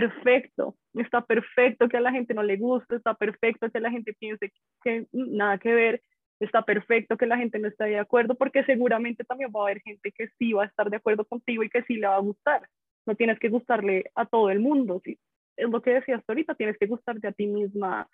perfecto, 0.00 0.76
está 0.94 1.24
perfecto 1.24 1.88
que 1.88 1.96
a 1.96 2.00
la 2.00 2.12
gente 2.12 2.34
no 2.34 2.42
le 2.42 2.56
guste, 2.56 2.96
está 2.96 3.14
perfecto 3.14 3.70
que 3.70 3.80
la 3.80 3.90
gente 3.90 4.12
piense 4.12 4.52
que 4.82 5.06
nada 5.12 5.58
que 5.58 5.72
ver, 5.72 6.02
está 6.38 6.62
perfecto 6.62 7.16
que 7.16 7.26
la 7.26 7.38
gente 7.38 7.58
no 7.58 7.68
esté 7.68 7.84
de 7.84 7.98
acuerdo, 7.98 8.34
porque 8.34 8.64
seguramente 8.64 9.24
también 9.24 9.50
va 9.54 9.60
a 9.60 9.64
haber 9.64 9.80
gente 9.80 10.12
que 10.12 10.28
sí 10.38 10.52
va 10.52 10.64
a 10.64 10.66
estar 10.66 10.90
de 10.90 10.96
acuerdo 10.96 11.24
contigo 11.24 11.62
y 11.62 11.70
que 11.70 11.82
sí 11.84 11.94
le 11.94 12.08
va 12.08 12.16
a 12.16 12.20
gustar. 12.20 12.68
No 13.06 13.14
tienes 13.14 13.38
que 13.38 13.48
gustarle 13.48 14.10
a 14.14 14.26
todo 14.26 14.50
el 14.50 14.60
mundo, 14.60 15.00
¿sí? 15.04 15.18
es 15.56 15.70
lo 15.70 15.80
que 15.80 15.94
decías 15.94 16.22
ahorita, 16.28 16.54
tienes 16.54 16.76
que 16.78 16.86
gustarte 16.86 17.26
a 17.28 17.32
ti 17.32 17.46
misma 17.46 18.08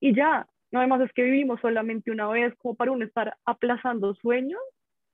y 0.00 0.14
ya. 0.14 0.46
Además 0.74 1.02
es 1.02 1.12
que 1.12 1.24
vivimos 1.24 1.60
solamente 1.60 2.10
una 2.10 2.28
vez 2.28 2.54
como 2.58 2.74
para 2.74 2.92
uno 2.92 3.04
estar 3.04 3.36
aplazando 3.44 4.14
sueños 4.14 4.60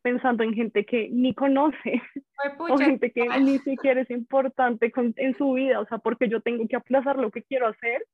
pensando 0.09 0.43
en 0.43 0.55
gente 0.55 0.87
que 0.87 1.11
ni 1.11 1.35
conoce 1.35 2.01
o 2.59 2.79
gente 2.79 3.13
que 3.13 3.29
ni 3.41 3.59
siquiera 3.59 4.01
es 4.01 4.11
importante 4.11 4.91
en 5.17 5.35
su 5.37 5.53
vida, 5.53 5.81
o 5.81 5.87
sea, 5.87 5.99
porque 5.99 6.29
yo 6.29 6.41
tengo 6.41 6.67
que 6.67 6.77
aplazar 6.77 7.19
lo 7.19 7.31
que 7.31 7.43
quiero 7.43 7.67
hacer 7.67 8.07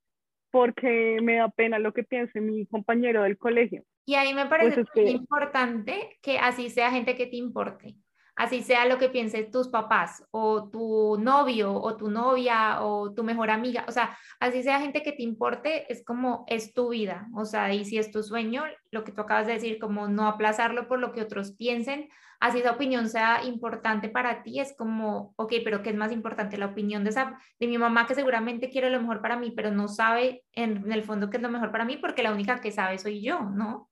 porque 0.50 1.18
me 1.20 1.36
da 1.36 1.48
pena 1.48 1.78
lo 1.78 1.92
que 1.92 2.04
piense 2.04 2.40
mi 2.40 2.64
compañero 2.66 3.22
del 3.22 3.36
colegio. 3.36 3.82
Y 4.06 4.14
ahí 4.14 4.34
me 4.34 4.46
pues 4.46 4.74
parece 4.74 4.84
muy 4.94 5.10
importante 5.10 6.18
que 6.22 6.38
así 6.38 6.70
sea 6.70 6.90
gente 6.90 7.16
que 7.16 7.26
te 7.26 7.36
importe 7.36 7.96
así 8.36 8.62
sea 8.62 8.86
lo 8.86 8.98
que 8.98 9.08
piensen 9.08 9.50
tus 9.50 9.68
papás 9.68 10.24
o 10.30 10.68
tu 10.68 11.16
novio 11.18 11.72
o 11.72 11.96
tu 11.96 12.10
novia 12.10 12.82
o 12.82 13.12
tu 13.12 13.22
mejor 13.24 13.50
amiga, 13.50 13.84
o 13.88 13.92
sea, 13.92 14.16
así 14.40 14.62
sea 14.62 14.80
gente 14.80 15.02
que 15.02 15.12
te 15.12 15.22
importe, 15.22 15.90
es 15.92 16.04
como 16.04 16.44
es 16.48 16.74
tu 16.74 16.90
vida, 16.90 17.28
o 17.34 17.44
sea, 17.44 17.72
y 17.72 17.84
si 17.84 17.98
es 17.98 18.10
tu 18.10 18.22
sueño, 18.22 18.64
lo 18.90 19.04
que 19.04 19.12
tú 19.12 19.22
acabas 19.22 19.46
de 19.46 19.54
decir, 19.54 19.78
como 19.78 20.08
no 20.08 20.26
aplazarlo 20.26 20.88
por 20.88 20.98
lo 20.98 21.12
que 21.12 21.22
otros 21.22 21.52
piensen, 21.52 22.08
así 22.40 22.58
esa 22.58 22.72
opinión 22.72 23.08
sea 23.08 23.44
importante 23.44 24.08
para 24.08 24.42
ti, 24.42 24.60
es 24.60 24.76
como, 24.76 25.32
ok, 25.36 25.54
pero 25.64 25.82
¿qué 25.82 25.90
es 25.90 25.96
más 25.96 26.12
importante? 26.12 26.58
La 26.58 26.66
opinión 26.66 27.04
de, 27.04 27.10
esa, 27.10 27.38
de 27.58 27.66
mi 27.66 27.78
mamá 27.78 28.06
que 28.06 28.14
seguramente 28.14 28.68
quiere 28.70 28.90
lo 28.90 29.00
mejor 29.00 29.22
para 29.22 29.36
mí, 29.36 29.52
pero 29.52 29.70
no 29.70 29.88
sabe 29.88 30.44
en, 30.52 30.78
en 30.78 30.92
el 30.92 31.04
fondo 31.04 31.30
qué 31.30 31.36
es 31.36 31.42
lo 31.42 31.50
mejor 31.50 31.70
para 31.70 31.84
mí 31.84 31.96
porque 31.96 32.22
la 32.22 32.32
única 32.32 32.60
que 32.60 32.72
sabe 32.72 32.98
soy 32.98 33.22
yo, 33.22 33.40
¿no? 33.40 33.88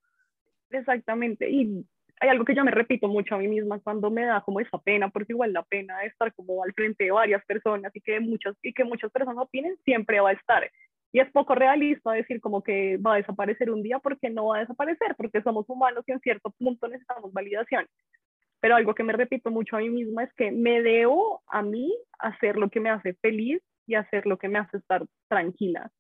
Exactamente, 0.70 1.50
y 1.50 1.84
hay 2.20 2.28
algo 2.28 2.44
que 2.44 2.54
yo 2.54 2.64
me 2.64 2.70
repito 2.70 3.08
mucho 3.08 3.34
a 3.34 3.38
mí 3.38 3.48
misma 3.48 3.80
cuando 3.80 4.10
me 4.10 4.24
da 4.24 4.40
como 4.42 4.60
esa 4.60 4.78
pena, 4.78 5.08
porque 5.10 5.32
igual 5.32 5.52
la 5.52 5.62
pena 5.62 5.98
de 6.00 6.06
estar 6.06 6.32
como 6.34 6.62
al 6.62 6.72
frente 6.72 7.04
de 7.04 7.10
varias 7.10 7.44
personas 7.44 7.94
y 7.94 8.00
que 8.00 8.20
muchas, 8.20 8.54
y 8.62 8.72
que 8.72 8.84
muchas 8.84 9.10
personas 9.10 9.38
opinen 9.38 9.76
siempre 9.84 10.20
va 10.20 10.30
a 10.30 10.34
estar. 10.34 10.70
Y 11.12 11.20
es 11.20 11.30
poco 11.30 11.54
realista 11.54 12.12
decir 12.12 12.40
como 12.40 12.62
que 12.62 12.96
va 12.96 13.14
a 13.14 13.16
desaparecer 13.16 13.70
un 13.70 13.82
día 13.82 13.98
porque 13.98 14.30
no 14.30 14.46
va 14.46 14.58
a 14.58 14.60
desaparecer, 14.60 15.14
porque 15.16 15.42
somos 15.42 15.68
humanos 15.68 16.04
y 16.06 16.12
en 16.12 16.20
cierto 16.20 16.50
punto 16.58 16.88
necesitamos 16.88 17.32
validación. 17.32 17.86
pero 18.60 18.76
algo 18.76 18.94
que 18.94 19.02
me 19.02 19.12
repito 19.12 19.50
mucho 19.50 19.76
a 19.76 19.80
mí 19.80 19.90
misma 19.90 20.24
es 20.24 20.32
que 20.34 20.52
me 20.52 20.82
debo 20.82 21.42
a 21.48 21.62
mí 21.62 21.92
hacer 22.20 22.56
lo 22.56 22.70
que 22.70 22.78
me 22.78 22.90
hace 22.90 23.14
feliz 23.14 23.60
y 23.88 23.96
hacer 23.96 24.24
lo 24.26 24.38
que 24.38 24.48
me 24.48 24.60
hace 24.60 24.76
estar 24.76 25.04
tranquila. 25.28 25.90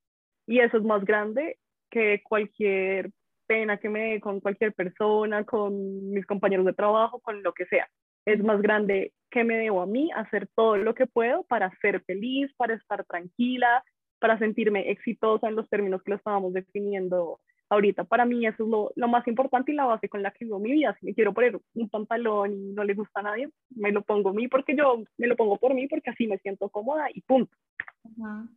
Y 0.46 0.60
eso 0.60 0.76
es 0.76 0.84
más 0.84 1.04
grande 1.04 1.58
que 1.90 2.22
cualquier 2.22 3.10
pena 3.46 3.78
que 3.78 3.88
me 3.88 4.12
dé 4.12 4.20
con 4.20 4.40
cualquier 4.40 4.72
persona, 4.72 5.44
con 5.44 6.10
mis 6.12 6.26
compañeros 6.26 6.66
de 6.66 6.72
trabajo, 6.72 7.20
con 7.20 7.42
lo 7.42 7.52
que 7.52 7.66
sea. 7.66 7.88
Es 8.24 8.42
más 8.42 8.60
grande 8.62 9.12
que 9.30 9.44
me 9.44 9.56
debo 9.56 9.82
a 9.82 9.86
mí 9.86 10.10
hacer 10.14 10.48
todo 10.54 10.76
lo 10.76 10.94
que 10.94 11.06
puedo 11.06 11.44
para 11.44 11.70
ser 11.80 12.02
feliz, 12.04 12.52
para 12.56 12.74
estar 12.74 13.04
tranquila, 13.04 13.82
para 14.20 14.38
sentirme 14.38 14.90
exitosa 14.90 15.48
en 15.48 15.56
los 15.56 15.68
términos 15.68 16.02
que 16.02 16.10
lo 16.10 16.16
estábamos 16.16 16.52
definiendo 16.52 17.40
ahorita 17.72 18.04
para 18.04 18.24
mí 18.24 18.46
eso 18.46 18.64
es 18.64 18.68
lo, 18.68 18.92
lo, 18.94 19.08
más 19.08 19.26
importante 19.26 19.72
y 19.72 19.74
la 19.74 19.86
base 19.86 20.08
con 20.08 20.22
la 20.22 20.30
que 20.30 20.44
vivo 20.44 20.58
mi 20.58 20.72
vida. 20.72 20.96
Si 21.00 21.06
me 21.06 21.14
quiero 21.14 21.32
poner 21.32 21.58
un 21.74 21.88
pantalón 21.88 22.52
y 22.52 22.72
no 22.72 22.84
le 22.84 22.94
gusta 22.94 23.20
a 23.20 23.24
nadie, 23.24 23.50
me 23.70 23.92
lo 23.92 24.02
pongo 24.02 24.30
a 24.30 24.32
mí 24.32 24.46
porque 24.48 24.76
yo 24.76 25.02
me 25.16 25.26
lo 25.26 25.36
pongo 25.36 25.56
por 25.56 25.74
mí 25.74 25.88
porque 25.88 26.10
así 26.10 26.26
me 26.26 26.38
siento 26.38 26.68
cómoda 26.68 27.06
y 27.12 27.22
punto. 27.22 27.56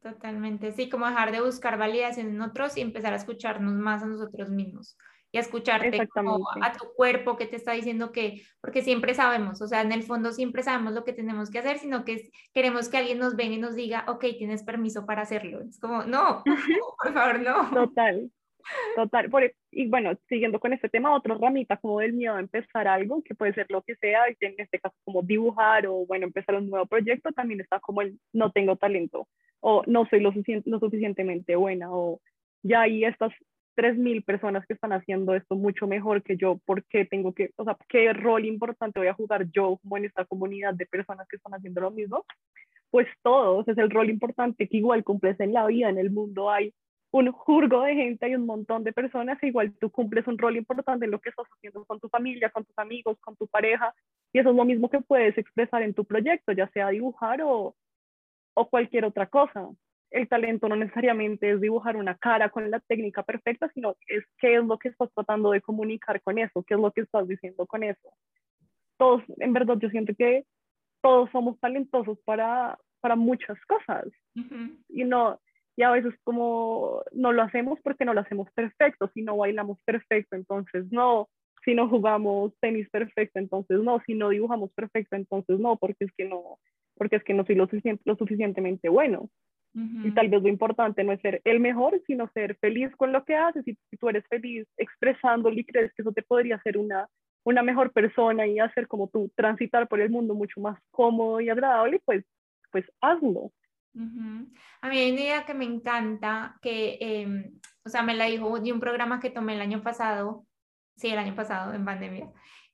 totalmente, 0.01 0.72
sí, 0.74 0.89
como 0.89 1.07
dejar 1.07 1.32
de 1.32 1.41
buscar 1.41 1.78
validación 1.78 2.28
en 2.28 2.41
otros 2.41 2.78
y 2.78 2.82
empezar 2.82 3.13
a 3.13 3.18
escucharnos 3.18 3.74
más 3.74 4.03
a 4.03 4.07
nosotros 4.07 4.49
mismos 4.49 4.97
y 5.32 5.38
a 5.38 5.41
escucharte 5.41 6.07
como 6.07 6.47
a 6.61 6.72
tu 6.72 6.86
cuerpo 6.95 7.36
que 7.36 7.45
te 7.45 7.57
está 7.57 7.74
diciendo 7.74 8.13
que, 8.13 8.41
porque 8.61 8.82
siempre 8.82 9.13
sabemos, 9.13 9.61
o 9.61 9.68
sea, 9.68 9.82
en 9.82 9.91
el 9.91 10.03
fondo 10.03 10.32
siempre 10.32 10.63
sabemos 10.63 10.93
lo 10.93 11.03
que 11.03 11.11
tenemos 11.11 11.49
que 11.49 11.59
hacer, 11.59 11.78
sino 11.78 12.05
que 12.05 12.30
queremos 12.53 12.88
que 12.88 12.97
alguien 12.97 13.20
nos 13.20 13.36
venga 13.36 13.55
y 13.55 13.59
nos 13.59 13.76
diga, 13.76 14.05
ok, 14.07 14.24
tienes 14.38 14.63
permiso 14.63 15.05
para 15.05 15.24
hacerlo. 15.24 15.61
Es 15.61 15.78
como, 15.78 16.03
no, 16.03 16.41
por 17.03 17.13
favor, 17.13 17.39
no. 17.41 17.70
Total, 17.70 18.32
Total, 18.95 19.30
por, 19.30 19.43
e, 19.43 19.55
y 19.72 19.88
bueno, 19.88 20.13
siguiendo 20.28 20.59
con 20.59 20.74
este 20.74 20.89
tema, 20.89 21.16
otra 21.16 21.36
ramita 21.36 21.78
como 21.78 21.99
del 21.99 22.13
miedo 22.13 22.36
a 22.36 22.39
empezar 22.39 22.88
algo, 22.88 23.22
que 23.24 23.36
puede 23.36 23.53
ser 23.53 23.68
lo 23.70 23.82
que 23.82 23.95
sea, 23.95 24.22
en 24.28 24.55
este 24.57 24.80
caso 24.80 24.95
como 25.03 25.22
dibujar 25.22 25.88
o 25.88 26.05
bueno, 26.05 26.26
empezar 26.26 26.55
un 26.55 26.70
nuevo 26.70 26.86
proyecto, 26.86 27.32
también 27.32 27.61
está 27.61 27.80
como 27.80 28.01
el 28.01 28.20
no 28.34 28.51
tengo 28.51 28.76
talento 28.76 29.28
o 29.59 29.84
no 29.88 30.05
soy 30.05 30.20
lo, 30.20 30.34
lo 30.66 30.80
suficientemente 30.80 31.55
buena 31.55 31.91
o 31.91 32.20
ya 32.63 32.82
hay 32.82 33.05
estas 33.05 33.32
3.000 33.76 34.24
personas 34.24 34.66
que 34.66 34.74
están 34.74 34.93
haciendo 34.93 35.36
esto 35.36 35.55
mucho 35.55 35.88
mejor 35.88 36.24
que 36.24 36.38
yo, 36.38 36.59
¿por 36.66 36.84
qué 36.86 37.05
tengo 37.05 37.34
que, 37.34 37.51
o 37.57 37.63
sea, 37.63 37.78
qué 37.89 38.13
rol 38.13 38.45
importante 38.45 38.99
voy 38.99 39.09
a 39.09 39.13
jugar 39.13 39.47
yo 39.51 39.78
como 39.82 39.97
en 39.97 40.05
esta 40.05 40.26
comunidad 40.26 40.74
de 40.74 40.86
personas 40.86 41.28
que 41.28 41.36
están 41.36 41.53
haciendo 41.53 41.82
lo 41.82 41.91
mismo? 41.91 42.26
Pues 42.89 43.07
todos, 43.22 43.68
es 43.68 43.78
el 43.78 43.89
rol 43.89 44.09
importante 44.09 44.68
que 44.68 44.78
igual 44.78 45.03
cumples 45.03 45.39
en 45.39 45.53
la 45.53 45.66
vida, 45.68 45.89
en 45.89 45.97
el 45.97 46.11
mundo 46.11 46.49
hay 46.49 46.74
un 47.16 47.32
jurgo 47.32 47.84
de 47.84 47.95
gente 47.95 48.28
y 48.28 48.36
un 48.36 48.45
montón 48.45 48.84
de 48.84 48.91
personas, 48.91 49.41
igual 49.41 49.74
tú 49.80 49.89
cumples 49.89 50.28
un 50.28 50.38
rol 50.38 50.57
importante 50.57 51.05
en 51.05 51.11
lo 51.11 51.20
que 51.22 51.30
estás 51.30 51.47
haciendo 51.49 51.86
con 51.86 51.97
tu 52.01 52.09
familia, 52.09 52.49
con 52.49 52.66
tus 52.66 52.78
amigos, 52.78 53.18
con 53.22 53.38
tu 53.38 53.47
pareja, 53.47 53.95
y 54.34 54.39
eso 54.39 54.49
es 54.49 54.55
lo 54.55 54.66
mismo 54.66 54.89
que 54.89 54.99
puedes 54.99 55.38
expresar 55.38 55.82
en 55.82 55.93
tu 55.93 56.03
proyecto, 56.03 56.51
ya 56.51 56.68
sea 56.72 56.89
dibujar 56.89 57.41
o, 57.41 57.74
o 58.53 58.70
cualquier 58.70 59.05
otra 59.05 59.28
cosa. 59.28 59.70
El 60.11 60.28
talento 60.28 60.68
no 60.68 60.76
necesariamente 60.76 61.51
es 61.51 61.61
dibujar 61.61 61.95
una 61.95 62.16
cara 62.18 62.49
con 62.49 62.70
la 62.70 62.82
técnica 62.82 63.24
perfecta, 63.24 63.72
sino 63.74 63.95
es 64.07 64.26
qué 64.38 64.55
es 64.55 64.66
lo 64.66 64.78
que 64.78 64.89
estás 64.89 65.09
tratando 65.13 65.51
de 65.51 65.61
comunicar 65.61 66.22
con 66.22 66.38
eso, 66.38 66.63
qué 66.63 66.74
es 66.74 66.82
lo 66.82 66.91
que 66.91 67.01
estás 67.01 67.26
diciendo 67.30 67.66
con 67.66 67.84
eso. 67.84 68.09
Todos, 68.97 69.24
en 69.38 69.53
verdad, 69.53 69.78
yo 69.80 69.89
siento 69.89 70.13
que 70.18 70.43
todos 71.01 71.30
somos 71.32 71.57
talentosos 71.61 72.20
para, 72.26 72.78
para 72.99 73.16
muchas 73.16 73.57
cosas. 73.68 74.05
Y 74.89 75.05
no, 75.05 75.39
y 75.78 75.84
a 75.84 75.92
veces 75.92 76.14
como 76.24 77.04
no 77.12 77.34
lo 77.34 77.44
hacemos 77.44 77.80
porque 77.84 78.06
no 78.06 78.14
lo 78.14 78.22
hacemos 78.22 78.50
perfecto, 78.54 79.10
si 79.14 79.22
no 79.22 79.38
bailamos 79.38 79.80
perfecto, 79.86 80.36
entonces 80.36 80.86
no, 80.92 81.30
si 81.64 81.74
no 81.74 81.90
jugamos 81.90 82.54
tenis 82.60 82.90
perfecto, 82.90 83.40
entonces 83.40 83.80
no, 83.80 84.02
si 84.06 84.14
no 84.14 84.30
dibujamos 84.30 84.72
perfecto, 84.74 85.16
entonces 85.16 85.60
no, 85.60 85.78
porque 85.78 86.06
es 86.06 86.12
que 86.16 86.26
no, 86.26 86.60
porque 86.96 87.18
es 87.18 87.24
que 87.24 87.34
no 87.34 87.46
soy 87.46 87.56
lo, 87.56 87.68
lo 88.06 88.16
suficientemente 88.16 88.90
bueno. 88.90 89.30
Y 89.78 90.12
tal 90.12 90.30
vez 90.30 90.42
lo 90.42 90.48
importante 90.48 91.04
no 91.04 91.12
es 91.12 91.20
ser 91.20 91.42
el 91.44 91.60
mejor, 91.60 92.02
sino 92.08 92.30
ser 92.30 92.56
feliz 92.60 92.96
con 92.96 93.12
lo 93.12 93.26
que 93.26 93.36
haces. 93.36 93.68
Y 93.68 93.78
si 93.90 93.98
tú 93.98 94.08
eres 94.08 94.26
feliz 94.30 94.66
expresándolo 94.78 95.60
y 95.60 95.66
crees 95.66 95.94
que 95.94 96.02
eso 96.02 96.14
te 96.14 96.22
podría 96.22 96.56
hacer 96.56 96.78
una, 96.78 97.10
una 97.44 97.62
mejor 97.62 97.92
persona 97.92 98.48
y 98.48 98.58
hacer 98.60 98.88
como 98.88 99.10
tú 99.10 99.30
transitar 99.36 99.90
por 99.90 100.00
el 100.00 100.10
mundo 100.10 100.34
mucho 100.34 100.62
más 100.62 100.80
cómodo 100.92 101.42
y 101.42 101.50
agradable, 101.50 102.02
pues, 102.06 102.24
pues 102.72 102.86
hazlo. 103.02 103.52
A 104.82 104.89
mí 104.89 104.98
hay 104.98 105.12
una 105.12 105.22
idea 105.22 105.46
que 105.46 105.54
me 105.54 105.66
encanta, 105.66 106.58
que, 106.62 106.98
em, 107.00 107.60
o 107.86 107.89
sea, 107.89 108.04
me 108.04 108.16
la 108.16 108.26
dijo 108.26 108.60
de 108.60 108.74
un 108.74 108.80
programa 108.80 109.20
que 109.20 109.30
tomé 109.30 109.54
el 109.54 109.62
año 109.62 109.82
pasado, 109.82 110.46
sí, 110.98 111.10
el 111.10 111.18
año 111.18 111.36
pasado 111.36 111.74
en 111.74 111.86
pandemia, 111.86 112.30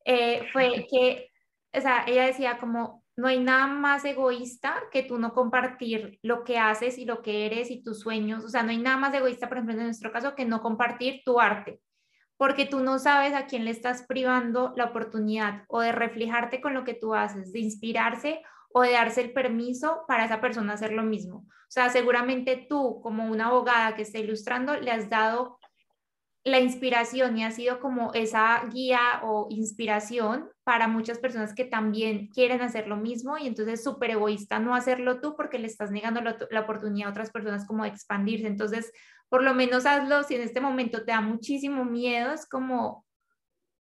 eh, 0.05 0.47
fue 0.51 0.87
que, 0.91 1.29
o 1.73 1.81
sea, 1.81 2.05
ella 2.07 2.25
decía 2.25 2.57
como, 2.57 3.03
no 3.15 3.27
hay 3.27 3.39
nada 3.39 3.67
más 3.67 4.03
egoísta 4.05 4.81
que 4.91 5.03
tú 5.03 5.19
no 5.19 5.33
compartir 5.33 6.19
lo 6.23 6.43
que 6.43 6.57
haces 6.57 6.97
y 6.97 7.05
lo 7.05 7.21
que 7.21 7.45
eres 7.45 7.69
y 7.69 7.83
tus 7.83 7.99
sueños, 7.99 8.43
o 8.43 8.49
sea, 8.49 8.63
no 8.63 8.71
hay 8.71 8.79
nada 8.79 8.97
más 8.97 9.13
egoísta, 9.13 9.47
por 9.47 9.57
ejemplo, 9.57 9.75
en 9.75 9.83
nuestro 9.83 10.11
caso, 10.11 10.35
que 10.35 10.45
no 10.45 10.61
compartir 10.61 11.21
tu 11.23 11.39
arte, 11.39 11.81
porque 12.37 12.65
tú 12.65 12.79
no 12.79 12.97
sabes 12.97 13.33
a 13.33 13.45
quién 13.45 13.65
le 13.65 13.71
estás 13.71 14.05
privando 14.07 14.73
la 14.75 14.85
oportunidad 14.85 15.65
o 15.67 15.81
de 15.81 15.91
reflejarte 15.91 16.61
con 16.61 16.73
lo 16.73 16.83
que 16.83 16.95
tú 16.95 17.13
haces, 17.13 17.53
de 17.53 17.59
inspirarse 17.59 18.41
o 18.73 18.81
de 18.81 18.91
darse 18.91 19.21
el 19.21 19.33
permiso 19.33 20.03
para 20.07 20.25
esa 20.25 20.41
persona 20.41 20.73
hacer 20.73 20.93
lo 20.93 21.03
mismo. 21.03 21.37
O 21.37 21.73
sea, 21.73 21.89
seguramente 21.89 22.65
tú 22.67 22.99
como 23.01 23.25
una 23.25 23.47
abogada 23.47 23.95
que 23.95 24.01
está 24.01 24.19
ilustrando 24.19 24.75
le 24.79 24.91
has 24.91 25.09
dado 25.09 25.59
la 26.43 26.59
inspiración 26.59 27.37
y 27.37 27.43
ha 27.43 27.51
sido 27.51 27.79
como 27.79 28.13
esa 28.13 28.63
guía 28.71 29.21
o 29.23 29.47
inspiración 29.51 30.49
para 30.63 30.87
muchas 30.87 31.19
personas 31.19 31.53
que 31.53 31.65
también 31.65 32.27
quieren 32.27 32.61
hacer 32.61 32.87
lo 32.87 32.97
mismo 32.97 33.37
y 33.37 33.45
entonces 33.45 33.75
es 33.75 33.83
súper 33.83 34.11
egoísta 34.11 34.57
no 34.57 34.73
hacerlo 34.73 35.21
tú 35.21 35.35
porque 35.35 35.59
le 35.59 35.67
estás 35.67 35.91
negando 35.91 36.19
la, 36.21 36.61
oportunidad 36.61 37.09
a 37.09 37.11
otras 37.11 37.31
personas 37.31 37.67
como 37.67 37.83
de 37.83 37.89
expandirse. 37.89 38.47
Entonces, 38.47 38.91
por 39.29 39.43
lo 39.43 39.53
menos 39.53 39.85
hazlo 39.85 40.23
si 40.23 40.35
en 40.35 40.41
este 40.41 40.61
momento 40.61 41.05
te 41.05 41.11
da 41.11 41.21
muchísimo 41.21 41.85
miedo, 41.85 42.33
es 42.33 42.47
como 42.47 43.05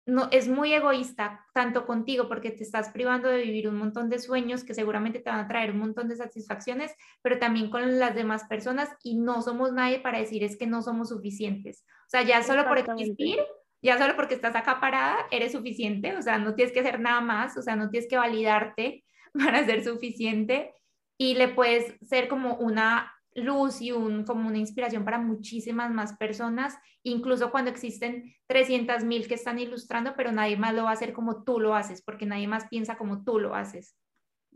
no, 0.10 0.28
es 0.32 0.47
muy 0.47 0.74
egoísta, 0.74 1.45
tanto 1.53 1.86
contigo, 1.86 2.28
porque 2.28 2.51
te 2.51 2.64
estás 2.64 2.89
privando 2.89 3.30
de 3.30 3.43
vivir 3.43 3.68
un 3.68 3.78
montón 3.78 4.10
de 4.10 4.20
sueños 4.20 4.64
que 4.64 4.74
seguramente 4.74 5.20
te 5.20 5.30
van 5.30 5.39
a 5.39 5.47
traer 5.47 5.72
un 5.72 5.80
montón 5.80 6.10
de 6.10 6.16
satisfacciones, 6.16 6.93
pero 7.22 7.39
también 7.39 7.70
con 7.70 7.99
las 7.99 8.16
demás 8.16 8.43
personas 8.45 8.89
y 9.03 9.18
no 9.18 9.41
somos 9.41 9.72
nadie 9.72 9.99
para 9.99 10.20
decir 10.20 10.43
es 10.43 10.57
que 10.57 10.68
no 10.68 10.82
somos 10.82 11.10
suficientes. 11.10 11.86
O 12.07 12.10
sea, 12.10 12.24
ya 12.24 12.43
solo 12.43 12.66
por 12.68 12.78
existir, 12.78 13.39
ya 13.82 13.97
solo 13.97 14.16
porque 14.16 14.36
estás 14.36 14.55
acá 14.55 14.80
parada, 14.80 15.18
eres 15.32 15.51
suficiente, 15.51 16.16
o 16.16 16.22
sea, 16.22 16.38
no 16.38 16.55
tienes 16.55 16.74
que 16.74 16.82
hacer 16.82 16.99
nada 16.99 17.22
más, 17.22 17.57
o 17.57 17.62
sea, 17.62 17.76
no 17.76 17.89
tienes 17.89 18.10
que 18.10 18.18
validarte 18.18 19.05
para 19.34 19.66
ser 19.66 19.84
suficiente 19.84 20.74
y 21.18 21.36
le 21.36 21.49
puedes 21.49 21.95
ser 22.07 22.28
como 22.28 22.55
una 22.55 23.14
luz 23.43 23.81
y 23.81 23.91
un, 23.91 24.23
como 24.23 24.47
una 24.47 24.57
inspiración 24.57 25.05
para 25.05 25.17
muchísimas 25.19 25.91
más 25.91 26.17
personas, 26.17 26.77
incluso 27.03 27.51
cuando 27.51 27.71
existen 27.71 28.33
300 28.47 29.03
mil 29.03 29.27
que 29.27 29.35
están 29.35 29.59
ilustrando, 29.59 30.13
pero 30.15 30.31
nadie 30.31 30.57
más 30.57 30.73
lo 30.73 30.83
va 30.83 30.91
a 30.91 30.93
hacer 30.93 31.13
como 31.13 31.43
tú 31.43 31.59
lo 31.59 31.75
haces, 31.75 32.01
porque 32.01 32.25
nadie 32.25 32.47
más 32.47 32.67
piensa 32.67 32.97
como 32.97 33.23
tú 33.23 33.39
lo 33.39 33.55
haces. 33.55 33.95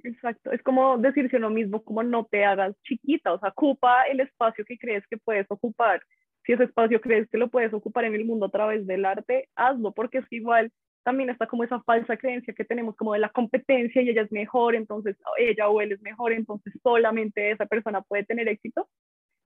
Exacto, 0.04 0.52
es 0.52 0.62
como 0.64 0.98
decirse 0.98 1.40
lo 1.40 1.50
mismo, 1.50 1.84
como 1.84 2.04
no 2.04 2.26
te 2.26 2.44
hagas 2.44 2.76
chiquita, 2.84 3.34
o 3.34 3.40
sea, 3.40 3.50
ocupa 3.50 4.04
el 4.04 4.20
espacio 4.20 4.66
que 4.66 4.78
crees 4.78 5.06
que 5.08 5.18
puedes 5.18 5.46
ocupar. 5.50 6.02
Si 6.46 6.52
ese 6.52 6.66
espacio 6.66 7.00
crees 7.00 7.30
que 7.30 7.38
lo 7.38 7.50
puedes 7.50 7.74
ocupar 7.74 8.04
en 8.04 8.16
el 8.16 8.26
mundo 8.26 8.48
a 8.48 8.52
través 8.52 8.86
del 8.86 9.06
arte, 9.06 9.50
hazlo, 9.56 9.94
porque 9.94 10.18
es 10.18 10.26
igual 10.32 10.72
también 11.04 11.30
está 11.30 11.48
como 11.48 11.64
esa 11.64 11.82
falsa 11.84 12.18
creencia 12.18 12.54
que 12.54 12.66
tenemos 12.66 12.96
como 12.96 13.14
de 13.14 13.20
la 13.20 13.30
competencia 13.30 14.02
y 14.02 14.10
ella 14.10 14.24
es 14.24 14.32
mejor, 14.32 14.76
entonces 14.76 15.18
ella 15.38 15.70
o 15.70 15.82
él 15.82 15.92
es 15.92 16.02
mejor, 16.02 16.32
entonces 16.32 16.74
solamente 16.82 17.52
esa 17.52 17.66
persona 17.66 18.02
puede 18.02 18.26
tener 18.26 18.48
éxito. 18.48 18.90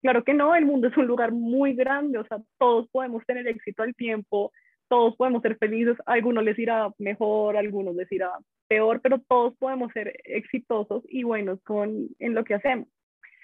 Claro 0.01 0.24
que 0.24 0.34
no, 0.34 0.56
el 0.56 0.66
mundo 0.66 0.88
es 0.88 0.97
un 0.97 1.08
lugar 1.08 1.32
muy 1.32 1.74
grande, 1.74 2.20
o 2.20 2.26
sea, 2.26 2.38
todos 2.60 2.88
podemos 2.89 3.26
tener 3.26 3.47
éxito 3.47 3.84
al 3.84 3.95
tiempo, 3.95 4.51
todos 4.88 5.16
podemos 5.16 5.41
ser 5.41 5.58
felices, 5.58 5.97
a 6.06 6.14
algunos 6.14 6.43
les 6.43 6.60
irá 6.60 6.89
mejor, 6.99 7.58
a 7.58 7.60
algunos 7.60 7.95
les 7.95 8.12
irá 8.12 8.32
peor, 8.68 9.01
pero 9.01 9.20
todos 9.28 9.56
podemos 9.58 9.91
ser 9.93 10.14
exitosos 10.26 11.03
y 11.10 11.24
buenos 11.24 11.62
con, 11.64 12.10
en 12.20 12.36
lo 12.36 12.43
que 12.43 12.56
hacemos. 12.56 12.88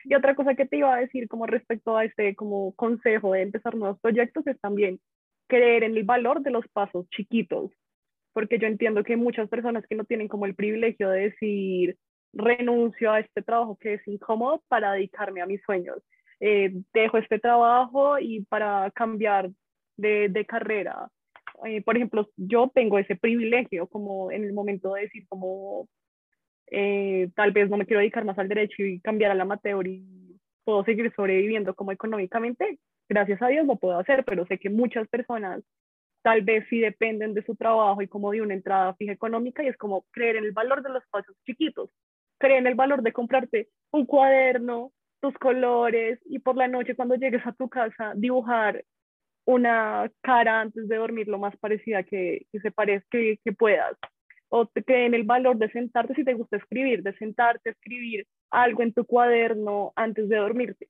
Y 0.03 0.16
otra 0.16 0.36
cosa 0.36 0.55
que 0.55 0.66
te 0.66 0.78
iba 0.78 0.93
a 0.93 0.99
decir 0.99 1.28
como 1.28 1.45
respecto 1.45 1.95
a 1.95 2.05
este 2.05 2.36
como 2.36 2.74
consejo 2.76 3.34
de 3.34 3.43
empezar 3.43 3.76
nuevos 3.76 3.99
proyectos 3.99 4.45
es 4.47 4.59
también 4.59 4.99
creer 5.47 5.84
en 5.84 5.95
el 5.95 6.03
valor 6.03 6.41
de 6.41 6.51
los 6.51 6.68
pasos 6.70 7.07
chiquitos 7.09 7.72
porque 8.34 8.59
yo 8.59 8.67
entiendo 8.67 9.03
que 9.03 9.17
muchas 9.17 9.49
personas 9.49 9.86
que 9.88 9.95
no 9.95 10.05
tienen 10.05 10.27
como 10.27 10.45
el 10.45 10.55
privilegio 10.55 11.09
de 11.09 11.29
decir 11.29 11.97
renuncio 12.34 13.11
a 13.11 13.19
este 13.19 13.41
trabajo 13.41 13.77
que 13.77 13.95
es 13.95 14.07
incómodo 14.07 14.63
para 14.67 14.93
dedicarme 14.93 15.41
a 15.41 15.45
mis 15.45 15.61
sueños, 15.63 15.97
eh, 16.39 16.71
dejo 16.93 17.17
este 17.17 17.39
trabajo 17.39 18.17
y 18.19 18.45
para 18.45 18.89
cambiar 18.91 19.51
de, 19.97 20.29
de 20.29 20.45
carrera. 20.45 21.09
Eh, 21.65 21.82
por 21.82 21.95
ejemplo, 21.95 22.27
yo 22.38 22.71
tengo 22.73 22.97
ese 22.97 23.15
privilegio 23.15 23.88
como 23.88 24.32
en 24.32 24.43
el 24.43 24.53
momento 24.53 24.93
de 24.93 25.01
decir 25.01 25.25
como 25.27 25.88
eh, 26.71 27.29
tal 27.36 27.51
vez 27.51 27.69
no 27.69 27.77
me 27.77 27.86
quiero 27.86 27.99
dedicar 27.99 28.25
más 28.25 28.39
al 28.39 28.47
derecho 28.47 28.84
y 28.84 29.01
cambiar 29.01 29.32
al 29.32 29.41
amateur 29.41 29.86
y 29.86 30.39
puedo 30.63 30.84
seguir 30.86 31.11
sobreviviendo 31.15 31.75
como 31.75 31.91
económicamente, 31.91 32.79
gracias 33.09 33.41
a 33.41 33.47
Dios 33.47 33.67
lo 33.67 33.75
puedo 33.75 33.99
hacer, 33.99 34.23
pero 34.25 34.45
sé 34.47 34.57
que 34.57 34.69
muchas 34.69 35.07
personas 35.09 35.61
tal 36.22 36.41
vez 36.41 36.65
sí 36.69 36.80
dependen 36.80 37.34
de 37.34 37.43
su 37.43 37.55
trabajo 37.55 38.01
y 38.01 38.07
como 38.07 38.32
de 38.32 38.41
una 38.41 38.53
entrada 38.53 38.93
fija 38.95 39.11
económica 39.11 39.63
y 39.63 39.67
es 39.67 39.78
como 39.78 40.05
creer 40.11 40.38
en 40.38 40.45
el 40.45 40.51
valor 40.51 40.84
de 40.84 40.89
los 40.89 41.03
pasos 41.07 41.36
chiquitos, 41.45 41.89
creer 42.38 42.59
en 42.59 42.67
el 42.67 42.76
valor 42.76 43.01
de 43.01 43.13
comprarte 43.13 43.69
un 43.91 44.05
cuaderno, 44.05 44.91
tus 45.19 45.34
colores 45.36 46.19
y 46.26 46.39
por 46.39 46.57
la 46.57 46.67
noche 46.67 46.95
cuando 46.95 47.15
llegues 47.15 47.45
a 47.45 47.53
tu 47.53 47.69
casa 47.69 48.13
dibujar 48.15 48.84
una 49.45 50.11
cara 50.22 50.61
antes 50.61 50.88
de 50.88 50.97
dormir 50.97 51.28
lo 51.28 51.39
más 51.39 51.55
parecida 51.57 52.03
que, 52.03 52.45
que 52.51 52.59
se 52.59 52.72
parezca 52.72 53.07
que, 53.11 53.39
que 53.43 53.51
puedas. 53.51 53.97
O 54.49 54.65
te 54.65 54.84
creen 54.84 55.13
el 55.13 55.24
valor 55.24 55.57
de 55.57 55.72
sentarte 55.72 56.13
si 56.13 56.24
te 56.24 56.34
gusta 56.34 56.57
escribir, 56.57 57.03
de 57.03 57.13
sentarte 57.17 57.69
a 57.69 57.72
escribir 57.72 58.28
algo 58.49 58.84
en 58.84 58.93
tu 58.93 59.05
cuaderno 59.05 59.93
antes 59.95 60.28
de 60.30 60.36
dormirte. 60.36 60.89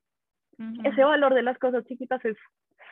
Ese 0.84 1.02
valor 1.02 1.34
de 1.34 1.42
las 1.42 1.58
cosas 1.58 1.84
chiquitas 1.86 2.24
es 2.24 2.36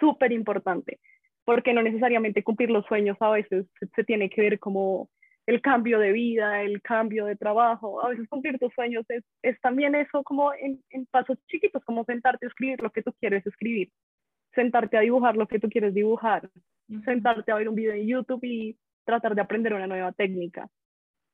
súper 0.00 0.32
importante, 0.32 0.98
porque 1.44 1.72
no 1.72 1.82
necesariamente 1.82 2.44
cumplir 2.44 2.70
los 2.70 2.86
sueños 2.86 3.16
a 3.20 3.30
veces 3.30 3.66
se, 3.94 4.04
tiene 4.04 4.30
que 4.30 4.42
ver 4.42 4.58
como 4.58 5.08
el 5.46 5.60
cambio 5.60 5.98
de 5.98 6.12
vida, 6.12 6.62
el 6.62 6.80
cambio 6.82 7.24
de 7.24 7.36
trabajo, 7.36 8.04
a 8.04 8.10
veces 8.10 8.28
cumplir 8.28 8.58
tus 8.58 8.72
sueños 8.74 9.04
es, 9.08 9.24
es 9.42 9.60
también 9.60 9.94
eso 9.94 10.22
como 10.22 10.52
en, 10.54 10.82
en, 10.90 11.06
pasos 11.06 11.38
chiquitos, 11.48 11.84
como 11.84 12.04
sentarte 12.04 12.46
a 12.46 12.48
escribir 12.48 12.80
lo 12.82 12.90
que 12.90 13.02
tú 13.02 13.12
quieres 13.18 13.44
escribir, 13.46 13.90
sentarte 14.54 14.96
a 14.96 15.00
dibujar 15.00 15.36
lo 15.36 15.48
que 15.48 15.58
tú 15.58 15.68
quieres 15.68 15.94
dibujar, 15.94 16.48
sentarte 17.04 17.50
a 17.50 17.56
ver 17.56 17.68
un 17.68 17.74
video 17.74 17.94
en 17.94 18.06
YouTube 18.06 18.44
y 18.44 18.78
tratar 19.04 19.34
de 19.34 19.40
aprender 19.40 19.74
una 19.74 19.86
nueva 19.86 20.12
técnica. 20.12 20.68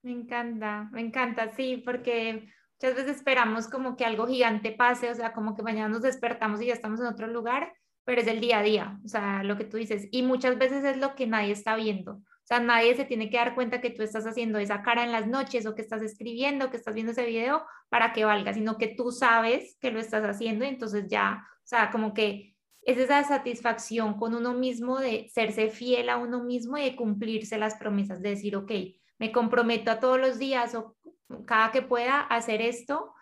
Me 0.03 0.13
encanta, 0.13 0.89
me 0.93 1.01
encanta, 1.01 1.49
sí, 1.57 1.83
porque 1.85 2.49
muchas 2.81 2.97
veces 2.97 3.17
esperamos 3.17 3.69
como 3.69 3.97
que 3.97 4.05
algo 4.05 4.27
gigante 4.27 4.73
pase, 4.73 5.11
o 5.11 5.15
sea, 5.15 5.33
como 5.33 5.57
que 5.57 5.63
mañana 5.63 5.89
nos 5.89 6.03
despertamos 6.03 6.63
y 6.63 6.67
ya 6.67 6.75
estamos 6.75 7.01
en 7.01 7.07
otro 7.07 7.27
lugar, 7.27 7.73
pero 8.07 8.21
es 8.21 8.29
el 8.29 8.41
día 8.41 8.61
a 8.61 8.63
día, 8.63 9.01
o 9.05 9.09
sea, 9.09 9.43
lo 9.43 9.59
que 9.59 9.65
tú 9.65 9.79
dices, 9.79 10.07
y 10.13 10.23
muchas 10.23 10.57
veces 10.59 10.85
es 10.85 10.97
lo 10.97 11.17
que 11.17 11.27
nadie 11.27 11.51
está 11.51 11.75
viendo. 11.75 12.13
O 12.13 12.49
sea, 12.49 12.61
nadie 12.61 12.95
se 12.95 13.05
tiene 13.05 13.29
que 13.29 13.37
dar 13.37 13.57
cuenta 13.57 13.81
que 13.81 13.91
tú 13.91 14.05
estás 14.05 14.25
haciendo 14.25 14.61
esa 14.61 14.83
cara 14.83 15.03
en 15.03 15.11
las 15.11 15.27
noches 15.27 15.67
o 15.67 15.75
que 15.75 15.83
estás 15.83 16.03
escribiendo, 16.03 16.71
que 16.71 16.77
estás 16.77 16.95
viendo 16.95 17.11
ese 17.11 17.27
video 17.27 17.67
para 17.89 18.13
que 18.13 18.25
valga, 18.25 18.55
sino 18.55 18.79
que 18.79 18.87
tú 18.87 19.11
sabes 19.11 19.77
que 19.81 19.91
lo 19.91 19.99
estás 19.99 20.23
haciendo 20.23 20.65
y 20.65 20.69
entonces 20.69 21.09
ya, 21.09 21.45
o 21.57 21.67
sea, 21.67 21.91
como 21.91 22.15
que 22.15 22.55
es 22.83 22.97
esa 22.97 23.25
satisfacción 23.25 24.17
con 24.17 24.37
uno 24.37 24.55
mismo 24.55 25.01
de 25.01 25.29
serse 25.29 25.69
fiel 25.69 26.09
a 26.09 26.19
uno 26.19 26.45
mismo 26.45 26.79
y 26.79 26.85
de 26.85 26.95
cumplirse 26.95 27.59
las 27.59 27.75
promesas, 27.75 28.23
de 28.23 28.31
decir, 28.31 28.55
ok, 28.55 28.71
me 29.19 29.33
comprometo 29.33 29.91
a 29.91 29.99
todos 29.99 30.21
los 30.21 30.39
días 30.39 30.77
o 30.77 30.97
cada 31.45 31.73
que 31.73 31.83
pueda 31.83 32.21
hacer 32.21 32.63
esto, 32.63 33.13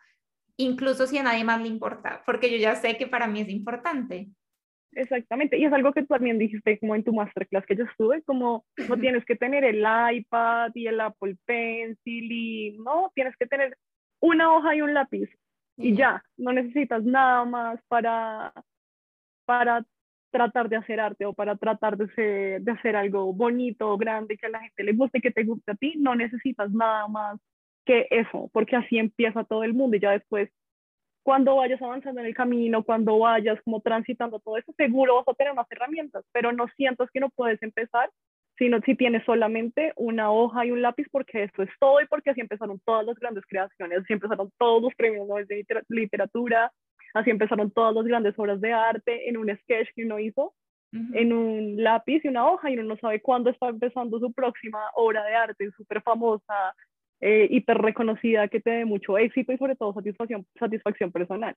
incluso 0.59 1.07
si 1.07 1.16
a 1.16 1.22
nadie 1.22 1.45
más 1.45 1.62
le 1.62 1.68
importa, 1.68 2.22
porque 2.26 2.51
yo 2.51 2.59
ya 2.59 2.76
sé 2.76 2.99
que 2.99 3.07
para 3.07 3.26
mí 3.26 3.41
es 3.41 3.49
importante. 3.49 4.28
Exactamente, 4.97 5.59
y 5.59 5.64
es 5.64 5.72
algo 5.72 5.92
que 5.92 6.03
tú 6.03 6.09
también 6.09 6.38
dijiste 6.38 6.78
como 6.78 6.95
en 6.95 7.05
tu 7.05 7.12
masterclass 7.12 7.66
que 7.66 7.76
yo 7.76 7.84
estuve, 7.84 8.22
como 8.22 8.64
no 8.88 8.97
tienes 8.99 9.24
que 9.24 9.36
tener 9.36 9.64
el 9.64 9.84
iPad 10.12 10.70
y 10.74 10.86
el 10.86 11.01
Apple 11.01 11.36
Pencil 11.45 12.32
y 12.32 12.76
no, 12.78 13.11
tienes 13.14 13.36
que 13.36 13.47
tener 13.47 13.76
una 14.20 14.55
hoja 14.55 14.74
y 14.74 14.82
un 14.82 14.95
lápiz 14.95 15.28
y 15.76 15.97
ya, 15.97 16.22
no 16.36 16.53
necesitas 16.53 17.05
nada 17.05 17.45
más 17.45 17.80
para 17.88 18.53
para 19.45 19.84
tratar 20.30 20.68
de 20.68 20.76
hacer 20.76 20.99
arte 20.99 21.26
o 21.26 21.32
para 21.32 21.57
tratar 21.57 21.97
de, 21.97 22.59
de 22.61 22.72
hacer 22.72 22.97
algo 22.97 23.32
bonito, 23.32 23.97
grande, 23.97 24.36
que 24.36 24.47
a 24.47 24.51
la 24.51 24.61
gente 24.61 24.82
le 24.82 24.92
guste, 24.92 25.20
que 25.20 25.30
te 25.30 25.45
guste 25.45 25.72
a 25.72 25.76
ti, 25.76 25.95
no 25.97 26.14
necesitas 26.16 26.72
nada 26.72 27.07
más 27.07 27.38
que 27.84 28.09
eso, 28.11 28.51
porque 28.53 28.76
así 28.76 28.99
empieza 28.99 29.45
todo 29.45 29.62
el 29.62 29.74
mundo 29.74 29.97
y 29.97 30.01
ya 30.01 30.11
después, 30.11 30.51
cuando 31.25 31.57
vayas 31.57 31.83
avanzando 31.83 32.20
en 32.20 32.29
el 32.29 32.35
camino, 32.35 32.85
cuando 32.85 33.18
vayas 33.18 33.61
como 33.64 33.81
transitando 33.81 34.39
todo 34.39 34.57
eso, 34.57 34.72
seguro 34.77 35.16
vas 35.16 35.29
a 35.29 35.35
tener 35.35 35.55
más 35.55 35.66
herramientas, 35.70 36.25
pero 36.33 36.53
no 36.53 36.68
sientas 36.77 37.11
que 37.12 37.18
no 37.18 37.31
puedes 37.31 37.61
empezar, 37.62 38.11
sino 38.57 38.81
si 38.83 38.95
tienes 38.95 39.25
solamente 39.25 39.93
una 39.97 40.31
hoja 40.31 40.64
y 40.64 40.70
un 40.70 40.83
lápiz, 40.83 41.09
porque 41.11 41.43
eso 41.43 41.62
es 41.62 41.70
todo 41.81 42.01
y 42.01 42.07
porque 42.07 42.31
así 42.31 42.41
empezaron 42.41 42.79
todas 42.85 43.05
las 43.05 43.16
grandes 43.16 43.45
creaciones, 43.49 43.99
así 43.99 44.12
empezaron 44.12 44.53
todos 44.59 44.81
los 44.83 44.95
premios 44.95 45.27
de 45.49 45.64
literatura, 45.89 46.70
Así 47.14 47.31
empezaron 47.31 47.70
todas 47.70 47.95
las 47.95 48.05
grandes 48.05 48.37
obras 48.37 48.61
de 48.61 48.72
arte 48.72 49.29
en 49.29 49.37
un 49.37 49.49
sketch 49.49 49.89
que 49.95 50.05
uno 50.05 50.18
hizo, 50.18 50.53
en 50.93 51.33
un 51.33 51.83
lápiz 51.83 52.25
y 52.25 52.29
una 52.29 52.49
hoja, 52.49 52.70
y 52.70 52.75
uno 52.75 52.85
no 52.85 52.97
sabe 52.99 53.20
cuándo 53.20 53.51
está 53.51 53.68
empezando 53.68 54.18
su 54.18 54.33
próxima 54.33 54.81
obra 54.95 55.25
de 55.25 55.35
arte 55.35 55.70
súper 55.77 56.03
famosa, 56.03 56.75
eh, 57.20 57.48
hiper 57.50 57.78
reconocida, 57.78 58.48
que 58.48 58.60
te 58.60 58.70
dé 58.70 58.84
mucho 58.84 59.18
éxito 59.18 59.52
y 59.52 59.58
sobre 59.58 59.76
todo 59.76 59.94
satisfacción, 59.94 60.46
satisfacción 60.58 61.12
personal. 61.12 61.54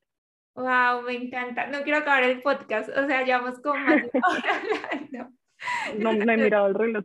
Wow, 0.55 1.03
me 1.03 1.13
encanta. 1.13 1.67
No 1.67 1.83
quiero 1.83 1.99
acabar 1.99 2.23
el 2.23 2.41
podcast, 2.41 2.89
o 2.89 3.05
sea, 3.05 3.23
llevamos 3.23 3.59
como 3.59 3.77
más 3.77 4.01
de 4.01 4.09
hora 4.13 5.31
No, 5.97 6.13
no 6.13 6.31
he 6.31 6.37
mirado 6.37 6.67
el 6.67 6.75
reloj. 6.75 7.03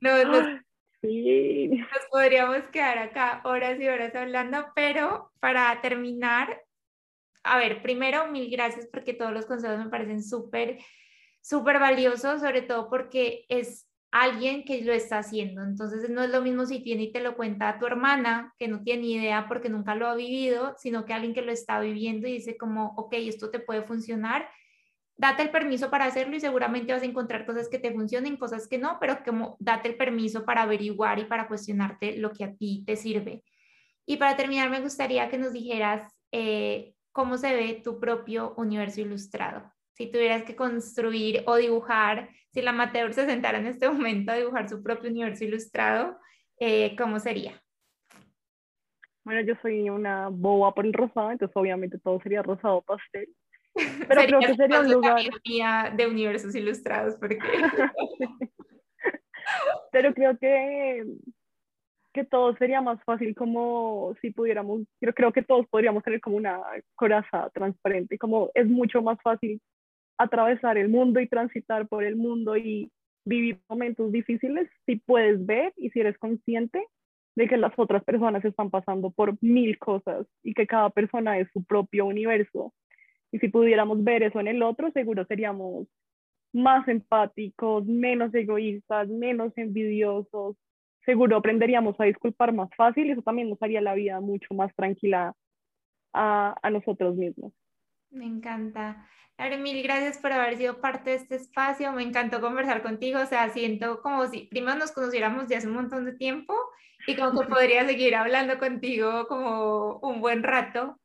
No, 0.00 0.24
no, 0.24 0.60
sí. 1.00 1.68
Nos 1.68 2.06
podríamos 2.10 2.62
quedar 2.68 2.98
acá 2.98 3.40
horas 3.44 3.80
y 3.80 3.88
horas 3.88 4.14
hablando, 4.14 4.66
pero 4.74 5.30
para 5.40 5.80
terminar, 5.80 6.62
a 7.42 7.58
ver, 7.58 7.82
primero, 7.82 8.28
mil 8.28 8.50
gracias 8.50 8.86
porque 8.86 9.14
todos 9.14 9.32
los 9.32 9.46
consejos 9.46 9.78
me 9.78 9.90
parecen 9.90 10.22
súper, 10.22 10.78
súper 11.40 11.78
valiosos, 11.78 12.40
sobre 12.40 12.62
todo 12.62 12.88
porque 12.88 13.44
es 13.48 13.88
alguien 14.14 14.64
que 14.64 14.80
lo 14.82 14.92
está 14.92 15.18
haciendo. 15.18 15.60
Entonces 15.64 16.08
no 16.08 16.22
es 16.22 16.30
lo 16.30 16.40
mismo 16.40 16.64
si 16.66 16.78
tiene 16.78 17.02
y 17.02 17.12
te 17.12 17.20
lo 17.20 17.34
cuenta 17.34 17.68
a 17.68 17.78
tu 17.80 17.86
hermana, 17.86 18.54
que 18.60 18.68
no 18.68 18.80
tiene 18.80 19.02
ni 19.02 19.14
idea 19.14 19.48
porque 19.48 19.68
nunca 19.68 19.96
lo 19.96 20.06
ha 20.06 20.14
vivido, 20.14 20.76
sino 20.78 21.04
que 21.04 21.12
alguien 21.12 21.34
que 21.34 21.42
lo 21.42 21.50
está 21.50 21.80
viviendo 21.80 22.28
y 22.28 22.34
dice 22.34 22.56
como, 22.56 22.94
ok, 22.96 23.12
esto 23.14 23.50
te 23.50 23.58
puede 23.58 23.82
funcionar. 23.82 24.48
Date 25.16 25.42
el 25.42 25.50
permiso 25.50 25.90
para 25.90 26.04
hacerlo 26.04 26.36
y 26.36 26.40
seguramente 26.40 26.92
vas 26.92 27.02
a 27.02 27.06
encontrar 27.06 27.44
cosas 27.44 27.68
que 27.68 27.80
te 27.80 27.92
funcionen, 27.92 28.36
cosas 28.36 28.68
que 28.68 28.78
no, 28.78 28.98
pero 29.00 29.18
como 29.24 29.56
date 29.58 29.88
el 29.88 29.96
permiso 29.96 30.44
para 30.44 30.62
averiguar 30.62 31.18
y 31.18 31.24
para 31.24 31.48
cuestionarte 31.48 32.16
lo 32.16 32.30
que 32.30 32.44
a 32.44 32.54
ti 32.54 32.84
te 32.86 32.94
sirve. 32.94 33.42
Y 34.06 34.18
para 34.18 34.36
terminar, 34.36 34.70
me 34.70 34.80
gustaría 34.80 35.28
que 35.28 35.38
nos 35.38 35.52
dijeras 35.52 36.08
eh, 36.30 36.94
cómo 37.10 37.36
se 37.36 37.52
ve 37.52 37.80
tu 37.82 37.98
propio 37.98 38.54
universo 38.58 39.00
ilustrado. 39.00 39.73
Si 39.94 40.10
tuvieras 40.10 40.42
que 40.42 40.56
construir 40.56 41.42
o 41.46 41.56
dibujar, 41.56 42.28
si 42.52 42.62
la 42.62 42.70
amateur 42.70 43.12
se 43.12 43.26
sentara 43.26 43.58
en 43.58 43.66
este 43.66 43.88
momento 43.90 44.32
a 44.32 44.36
dibujar 44.36 44.68
su 44.68 44.82
propio 44.82 45.10
universo 45.10 45.44
ilustrado, 45.44 46.18
eh, 46.58 46.94
¿cómo 46.96 47.18
sería? 47.18 47.60
Bueno, 49.24 49.40
yo 49.40 49.54
soy 49.62 49.88
una 49.88 50.28
boba 50.28 50.74
por 50.74 50.84
el 50.84 50.92
rosado, 50.92 51.30
entonces 51.30 51.56
obviamente 51.56 51.98
todo 51.98 52.20
sería 52.20 52.42
rosado 52.42 52.82
pastel. 52.82 53.28
Pero 54.08 54.22
creo 54.22 54.40
que 54.40 54.54
sería 54.54 54.80
un 54.80 54.90
lugar 54.90 55.22
de 55.96 56.06
universos 56.06 56.54
ilustrados 56.54 57.16
porque 57.16 57.38
Pero 59.92 60.14
creo 60.14 60.38
que 60.38 61.04
que 62.14 62.24
todo 62.24 62.56
sería 62.56 62.80
más 62.80 63.02
fácil 63.02 63.34
como 63.34 64.14
si 64.22 64.30
pudiéramos, 64.30 64.82
yo 65.00 65.12
creo 65.12 65.32
que 65.32 65.42
todos 65.42 65.66
podríamos 65.66 66.04
tener 66.04 66.20
como 66.20 66.36
una 66.36 66.60
coraza 66.94 67.50
transparente, 67.52 68.16
como 68.18 68.50
es 68.54 68.68
mucho 68.68 69.02
más 69.02 69.20
fácil 69.20 69.60
atravesar 70.18 70.78
el 70.78 70.88
mundo 70.88 71.20
y 71.20 71.28
transitar 71.28 71.88
por 71.88 72.04
el 72.04 72.16
mundo 72.16 72.56
y 72.56 72.90
vivir 73.24 73.60
momentos 73.68 74.12
difíciles 74.12 74.68
si 74.86 74.96
puedes 74.96 75.44
ver 75.44 75.72
y 75.76 75.90
si 75.90 76.00
eres 76.00 76.18
consciente 76.18 76.86
de 77.36 77.48
que 77.48 77.56
las 77.56 77.72
otras 77.76 78.04
personas 78.04 78.44
están 78.44 78.70
pasando 78.70 79.10
por 79.10 79.36
mil 79.42 79.78
cosas 79.78 80.26
y 80.42 80.54
que 80.54 80.66
cada 80.66 80.90
persona 80.90 81.38
es 81.38 81.48
su 81.52 81.64
propio 81.64 82.06
universo. 82.06 82.72
Y 83.32 83.38
si 83.38 83.48
pudiéramos 83.48 84.04
ver 84.04 84.22
eso 84.22 84.38
en 84.38 84.48
el 84.48 84.62
otro, 84.62 84.92
seguro 84.92 85.24
seríamos 85.26 85.88
más 86.52 86.86
empáticos, 86.86 87.84
menos 87.86 88.32
egoístas, 88.34 89.08
menos 89.08 89.52
envidiosos, 89.56 90.56
seguro 91.04 91.36
aprenderíamos 91.36 91.96
a 91.98 92.04
disculpar 92.04 92.52
más 92.52 92.70
fácil 92.76 93.06
y 93.06 93.10
eso 93.10 93.22
también 93.22 93.50
nos 93.50 93.60
haría 93.60 93.80
la 93.80 93.94
vida 93.94 94.20
mucho 94.20 94.54
más 94.54 94.72
tranquila 94.76 95.34
a, 96.12 96.54
a 96.62 96.70
nosotros 96.70 97.16
mismos. 97.16 97.52
Me 98.14 98.26
encanta. 98.26 99.06
Laura, 99.36 99.56
mil 99.56 99.82
gracias 99.82 100.18
por 100.18 100.32
haber 100.32 100.56
sido 100.56 100.80
parte 100.80 101.10
de 101.10 101.16
este 101.16 101.34
espacio. 101.34 101.92
Me 101.92 102.04
encantó 102.04 102.40
conversar 102.40 102.82
contigo. 102.82 103.20
O 103.20 103.26
sea, 103.26 103.50
siento 103.50 104.00
como 104.00 104.26
si 104.28 104.42
primero 104.42 104.78
nos 104.78 104.92
conociéramos 104.92 105.48
ya 105.48 105.58
hace 105.58 105.66
un 105.66 105.74
montón 105.74 106.04
de 106.04 106.12
tiempo 106.12 106.54
y 107.06 107.16
como 107.16 107.40
que 107.40 107.46
podría 107.48 107.84
seguir 107.86 108.14
hablando 108.14 108.58
contigo 108.58 109.26
como 109.26 109.98
un 109.98 110.20
buen 110.20 110.44
rato. 110.44 111.00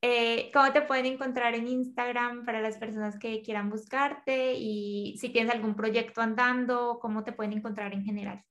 Eh, 0.00 0.50
¿Cómo 0.52 0.72
te 0.72 0.82
pueden 0.82 1.06
encontrar 1.06 1.54
en 1.54 1.66
Instagram 1.68 2.44
para 2.44 2.60
las 2.60 2.76
personas 2.76 3.18
que 3.18 3.42
quieran 3.42 3.68
buscarte? 3.68 4.54
Y 4.54 5.16
si 5.18 5.30
tienes 5.30 5.52
algún 5.52 5.74
proyecto 5.74 6.20
andando, 6.20 6.98
¿cómo 7.00 7.24
te 7.24 7.32
pueden 7.32 7.52
encontrar 7.54 7.92
en 7.92 8.04
general? 8.04 8.44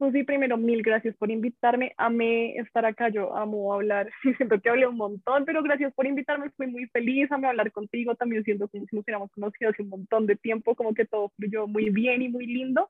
Pues 0.00 0.14
sí, 0.14 0.24
primero, 0.24 0.56
mil 0.56 0.82
gracias 0.82 1.14
por 1.18 1.30
invitarme. 1.30 1.92
Amé 1.98 2.56
estar 2.56 2.86
acá, 2.86 3.10
yo 3.10 3.36
amo 3.36 3.74
hablar. 3.74 4.10
Siento 4.38 4.58
que 4.58 4.70
hablé 4.70 4.86
un 4.86 4.96
montón, 4.96 5.44
pero 5.44 5.62
gracias 5.62 5.92
por 5.92 6.06
invitarme. 6.06 6.46
Estoy 6.46 6.68
muy 6.68 6.86
feliz, 6.86 7.30
amé 7.30 7.48
hablar 7.48 7.70
contigo. 7.70 8.14
También 8.14 8.42
siento 8.42 8.66
como 8.68 8.86
si 8.86 8.96
nos 8.96 9.04
hubiéramos 9.04 9.30
conocido 9.30 9.70
hace 9.70 9.82
un 9.82 9.90
montón 9.90 10.24
de 10.24 10.36
tiempo, 10.36 10.74
como 10.74 10.94
que 10.94 11.04
todo 11.04 11.28
fluyó 11.36 11.66
muy 11.66 11.90
bien 11.90 12.22
y 12.22 12.30
muy 12.30 12.46
lindo. 12.46 12.88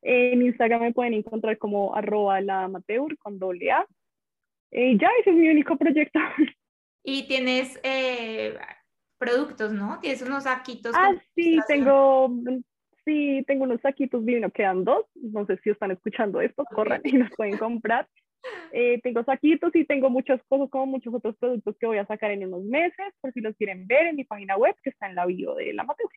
En 0.00 0.40
Instagram 0.40 0.80
me 0.80 0.94
pueden 0.94 1.12
encontrar 1.12 1.58
como 1.58 1.94
arroba 1.94 2.40
la 2.40 2.64
amateur 2.64 3.14
con 3.18 3.38
doble 3.38 3.70
A. 3.70 3.86
Eh, 4.70 4.96
ya, 4.98 5.10
ese 5.20 5.32
es 5.32 5.36
mi 5.36 5.50
único 5.50 5.76
proyecto. 5.76 6.18
Y 7.04 7.26
tienes 7.26 7.80
eh, 7.82 8.56
productos, 9.18 9.72
¿no? 9.72 9.98
Tienes 10.00 10.22
unos 10.22 10.44
saquitos. 10.44 10.94
Ah, 10.96 11.10
sí, 11.34 11.58
tengo 11.66 12.30
Sí, 13.04 13.42
tengo 13.46 13.64
unos 13.64 13.80
saquitos 13.80 14.24
vino, 14.24 14.50
quedan 14.50 14.84
dos. 14.84 15.06
No 15.14 15.44
sé 15.46 15.58
si 15.58 15.70
están 15.70 15.90
escuchando 15.90 16.40
esto, 16.40 16.64
corran 16.64 17.00
y 17.04 17.16
los 17.16 17.30
pueden 17.36 17.58
comprar. 17.58 18.08
Eh, 18.72 19.00
tengo 19.04 19.22
saquitos 19.22 19.70
y 19.76 19.84
tengo 19.84 20.10
muchas 20.10 20.42
cosas 20.48 20.68
como 20.68 20.86
muchos 20.86 21.14
otros 21.14 21.36
productos 21.36 21.76
que 21.78 21.86
voy 21.86 21.98
a 21.98 22.06
sacar 22.06 22.32
en 22.32 22.44
unos 22.44 22.64
meses, 22.64 23.06
por 23.20 23.32
si 23.32 23.40
los 23.40 23.54
quieren 23.54 23.86
ver 23.86 24.08
en 24.08 24.16
mi 24.16 24.24
página 24.24 24.56
web 24.56 24.74
que 24.82 24.90
está 24.90 25.08
en 25.08 25.14
la 25.14 25.26
bio 25.26 25.54
de 25.54 25.72
la 25.72 25.84
Mateo. 25.84 26.08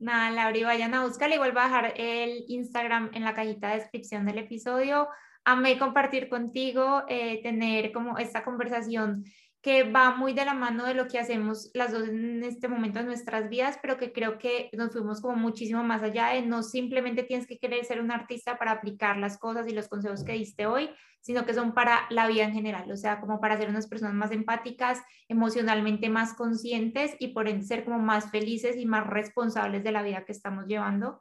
Nada, 0.00 0.30
Lauri, 0.30 0.64
vayan 0.64 0.94
a 0.94 1.04
buscar. 1.04 1.30
Igual 1.30 1.52
voy 1.52 1.60
a 1.60 1.64
dejar 1.64 1.94
el 1.96 2.44
Instagram 2.48 3.10
en 3.14 3.22
la 3.22 3.34
cajita 3.34 3.68
de 3.68 3.76
descripción 3.76 4.26
del 4.26 4.38
episodio. 4.38 5.08
Amé 5.44 5.78
compartir 5.78 6.28
contigo, 6.28 7.04
eh, 7.08 7.42
tener 7.42 7.92
como 7.92 8.18
esta 8.18 8.44
conversación 8.44 9.24
que 9.68 9.82
va 9.82 10.14
muy 10.14 10.32
de 10.32 10.46
la 10.46 10.54
mano 10.54 10.86
de 10.86 10.94
lo 10.94 11.08
que 11.08 11.18
hacemos 11.18 11.70
las 11.74 11.92
dos 11.92 12.08
en 12.08 12.42
este 12.42 12.68
momento 12.68 13.00
de 13.00 13.04
nuestras 13.04 13.50
vidas, 13.50 13.78
pero 13.82 13.98
que 13.98 14.14
creo 14.14 14.38
que 14.38 14.70
nos 14.72 14.92
fuimos 14.92 15.20
como 15.20 15.36
muchísimo 15.36 15.84
más 15.84 16.02
allá 16.02 16.28
de 16.28 16.40
no 16.40 16.62
simplemente 16.62 17.22
tienes 17.22 17.46
que 17.46 17.58
querer 17.58 17.84
ser 17.84 18.00
un 18.00 18.10
artista 18.10 18.56
para 18.56 18.72
aplicar 18.72 19.18
las 19.18 19.36
cosas 19.36 19.68
y 19.68 19.74
los 19.74 19.88
consejos 19.88 20.24
que 20.24 20.32
diste 20.32 20.64
hoy, 20.64 20.88
sino 21.20 21.44
que 21.44 21.52
son 21.52 21.74
para 21.74 22.06
la 22.08 22.26
vida 22.28 22.44
en 22.44 22.54
general, 22.54 22.90
o 22.90 22.96
sea, 22.96 23.20
como 23.20 23.42
para 23.42 23.58
ser 23.58 23.68
unas 23.68 23.86
personas 23.88 24.14
más 24.14 24.32
empáticas, 24.32 25.02
emocionalmente 25.28 26.08
más 26.08 26.32
conscientes 26.32 27.14
y 27.18 27.34
por 27.34 27.46
ende 27.46 27.66
ser 27.66 27.84
como 27.84 27.98
más 27.98 28.30
felices 28.30 28.74
y 28.78 28.86
más 28.86 29.06
responsables 29.06 29.84
de 29.84 29.92
la 29.92 30.02
vida 30.02 30.24
que 30.24 30.32
estamos 30.32 30.64
llevando. 30.66 31.20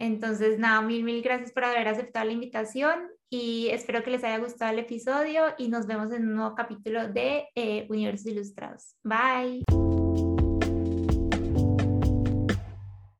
Entonces, 0.00 0.58
nada, 0.58 0.82
mil, 0.82 1.04
mil 1.04 1.22
gracias 1.22 1.52
por 1.52 1.62
haber 1.62 1.86
aceptado 1.86 2.26
la 2.26 2.32
invitación 2.32 3.08
y 3.34 3.68
espero 3.70 4.04
que 4.04 4.12
les 4.12 4.22
haya 4.22 4.38
gustado 4.38 4.72
el 4.72 4.78
episodio 4.78 5.42
y 5.58 5.68
nos 5.68 5.88
vemos 5.88 6.12
en 6.12 6.28
un 6.28 6.36
nuevo 6.36 6.54
capítulo 6.54 7.08
de 7.08 7.48
eh, 7.56 7.84
Universos 7.90 8.26
Ilustrados. 8.26 8.94
Bye. 9.02 9.64